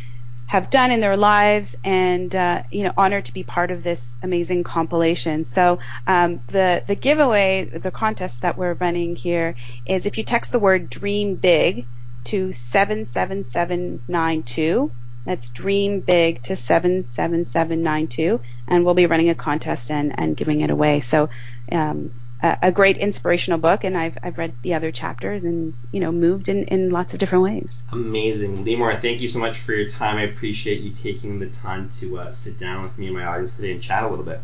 have 0.46 0.70
done 0.70 0.90
in 0.92 1.00
their 1.00 1.16
lives 1.16 1.74
and 1.84 2.34
uh, 2.34 2.62
you 2.70 2.84
know 2.84 2.92
honored 2.96 3.26
to 3.26 3.32
be 3.32 3.42
part 3.42 3.72
of 3.72 3.82
this 3.82 4.14
amazing 4.22 4.62
compilation 4.62 5.44
so 5.44 5.78
um, 6.06 6.40
the 6.46 6.82
the 6.86 6.94
giveaway 6.94 7.64
the 7.64 7.90
contest 7.90 8.42
that 8.42 8.56
we're 8.56 8.74
running 8.74 9.16
here 9.16 9.56
is 9.86 10.06
if 10.06 10.16
you 10.16 10.22
text 10.24 10.52
the 10.52 10.60
word 10.60 10.88
dream 10.88 11.34
big 11.34 11.84
to 12.22 12.52
77792 12.52 14.92
that's 15.24 15.48
dream 15.50 15.98
big 16.00 16.40
to 16.44 16.54
77792 16.54 18.40
and 18.68 18.84
we'll 18.84 18.94
be 18.94 19.06
running 19.06 19.30
a 19.30 19.34
contest 19.34 19.90
and, 19.90 20.18
and 20.18 20.36
giving 20.36 20.60
it 20.60 20.70
away 20.70 21.00
so 21.00 21.28
um, 21.72 22.10
a, 22.42 22.72
great 22.72 22.98
inspirational 22.98 23.58
book, 23.58 23.84
and 23.84 23.96
I've 23.96 24.18
I've 24.22 24.38
read 24.38 24.52
the 24.62 24.74
other 24.74 24.92
chapters 24.92 25.42
and 25.44 25.74
you 25.90 26.00
know 26.00 26.12
moved 26.12 26.48
in 26.48 26.64
in 26.64 26.90
lots 26.90 27.14
of 27.14 27.20
different 27.20 27.44
ways. 27.44 27.82
Amazing, 27.92 28.64
Limor. 28.64 29.00
Thank 29.00 29.20
you 29.20 29.28
so 29.28 29.38
much 29.38 29.58
for 29.58 29.72
your 29.72 29.88
time. 29.88 30.16
I 30.16 30.22
appreciate 30.22 30.80
you 30.80 30.92
taking 30.92 31.38
the 31.38 31.46
time 31.46 31.90
to 32.00 32.18
uh, 32.18 32.32
sit 32.34 32.58
down 32.58 32.82
with 32.82 32.98
me 32.98 33.06
and 33.06 33.16
my 33.16 33.24
audience 33.24 33.56
today 33.56 33.72
and 33.72 33.82
chat 33.82 34.04
a 34.04 34.08
little 34.08 34.24
bit. 34.24 34.40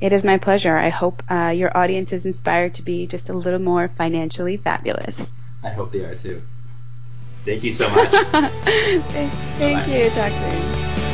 It 0.00 0.12
is 0.12 0.24
my 0.24 0.38
pleasure. 0.38 0.76
I 0.76 0.90
hope 0.90 1.22
uh, 1.28 1.52
your 1.56 1.76
audience 1.76 2.12
is 2.12 2.24
inspired 2.24 2.74
to 2.74 2.82
be 2.82 3.06
just 3.06 3.30
a 3.30 3.32
little 3.32 3.58
more 3.58 3.88
financially 3.88 4.56
fabulous. 4.56 5.32
I 5.62 5.70
hope 5.70 5.92
they 5.92 6.00
are 6.00 6.14
too. 6.14 6.42
Thank 7.44 7.64
you 7.64 7.72
so 7.72 7.88
much. 7.90 8.10
thank, 8.10 9.32
thank 9.32 9.88
you. 9.88 10.10
Talk 10.10 11.07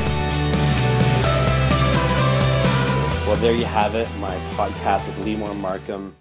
Well, 3.24 3.38
there 3.38 3.54
you 3.54 3.64
have 3.64 3.94
it, 3.94 4.14
my 4.14 4.40
podcast 4.40 5.06
with 5.06 5.16
Limor 5.16 5.56
Markham. 5.56 6.14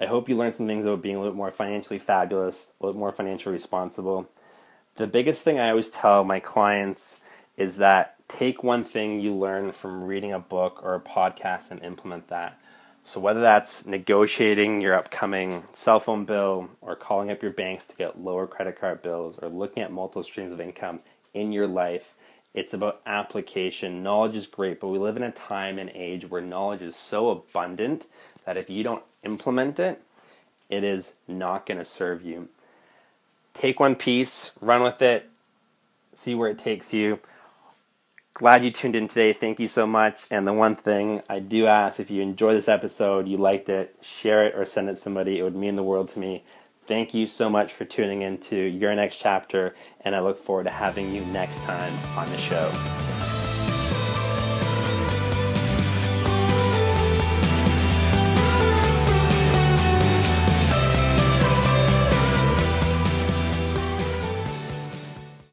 I 0.00 0.06
hope 0.06 0.26
you 0.26 0.36
learned 0.36 0.54
some 0.54 0.66
things 0.66 0.86
about 0.86 1.02
being 1.02 1.16
a 1.16 1.20
little 1.20 1.36
more 1.36 1.50
financially 1.50 1.98
fabulous, 1.98 2.70
a 2.80 2.86
little 2.86 2.98
more 2.98 3.12
financially 3.12 3.52
responsible. 3.52 4.26
The 4.94 5.06
biggest 5.06 5.42
thing 5.42 5.60
I 5.60 5.68
always 5.68 5.90
tell 5.90 6.24
my 6.24 6.40
clients 6.40 7.14
is 7.58 7.76
that 7.76 8.16
take 8.26 8.62
one 8.62 8.84
thing 8.84 9.20
you 9.20 9.34
learn 9.34 9.72
from 9.72 10.02
reading 10.04 10.32
a 10.32 10.38
book 10.38 10.80
or 10.82 10.94
a 10.94 11.00
podcast 11.00 11.72
and 11.72 11.82
implement 11.82 12.28
that. 12.28 12.58
So 13.04 13.20
whether 13.20 13.42
that's 13.42 13.84
negotiating 13.84 14.80
your 14.80 14.94
upcoming 14.94 15.62
cell 15.74 16.00
phone 16.00 16.24
bill 16.24 16.70
or 16.80 16.96
calling 16.96 17.30
up 17.30 17.42
your 17.42 17.52
banks 17.52 17.84
to 17.88 17.96
get 17.96 18.18
lower 18.18 18.46
credit 18.46 18.80
card 18.80 19.02
bills 19.02 19.36
or 19.42 19.50
looking 19.50 19.82
at 19.82 19.92
multiple 19.92 20.22
streams 20.22 20.52
of 20.52 20.60
income 20.62 21.00
in 21.34 21.52
your 21.52 21.66
life, 21.66 22.14
it's 22.54 22.74
about 22.74 23.00
application. 23.06 24.02
Knowledge 24.02 24.36
is 24.36 24.46
great, 24.46 24.80
but 24.80 24.88
we 24.88 24.98
live 24.98 25.16
in 25.16 25.22
a 25.22 25.30
time 25.30 25.78
and 25.78 25.90
age 25.94 26.28
where 26.28 26.40
knowledge 26.40 26.82
is 26.82 26.96
so 26.96 27.30
abundant 27.30 28.06
that 28.44 28.56
if 28.56 28.68
you 28.70 28.82
don't 28.82 29.04
implement 29.24 29.78
it, 29.78 30.02
it 30.68 30.84
is 30.84 31.12
not 31.28 31.66
going 31.66 31.78
to 31.78 31.84
serve 31.84 32.22
you. 32.24 32.48
Take 33.54 33.78
one 33.78 33.94
piece, 33.94 34.52
run 34.60 34.82
with 34.82 35.02
it, 35.02 35.28
see 36.12 36.34
where 36.34 36.50
it 36.50 36.58
takes 36.58 36.92
you. 36.92 37.18
Glad 38.34 38.64
you 38.64 38.70
tuned 38.70 38.96
in 38.96 39.08
today. 39.08 39.32
Thank 39.32 39.60
you 39.60 39.68
so 39.68 39.86
much. 39.86 40.18
And 40.30 40.46
the 40.46 40.52
one 40.52 40.74
thing 40.74 41.22
I 41.28 41.40
do 41.40 41.66
ask 41.66 42.00
if 42.00 42.10
you 42.10 42.22
enjoy 42.22 42.54
this 42.54 42.68
episode, 42.68 43.28
you 43.28 43.36
liked 43.36 43.68
it, 43.68 43.94
share 44.00 44.46
it 44.46 44.54
or 44.54 44.64
send 44.64 44.88
it 44.88 44.94
to 44.94 45.00
somebody. 45.00 45.38
It 45.38 45.42
would 45.42 45.56
mean 45.56 45.76
the 45.76 45.82
world 45.82 46.08
to 46.10 46.18
me. 46.18 46.44
Thank 46.90 47.14
you 47.14 47.28
so 47.28 47.48
much 47.48 47.72
for 47.72 47.84
tuning 47.84 48.22
in 48.22 48.38
to 48.38 48.56
Your 48.56 48.92
Next 48.96 49.18
Chapter, 49.18 49.76
and 50.00 50.16
I 50.16 50.18
look 50.18 50.36
forward 50.36 50.64
to 50.64 50.70
having 50.70 51.14
you 51.14 51.24
next 51.26 51.56
time 51.58 51.92
on 52.18 52.28
the 52.28 52.36
show. 52.36 53.49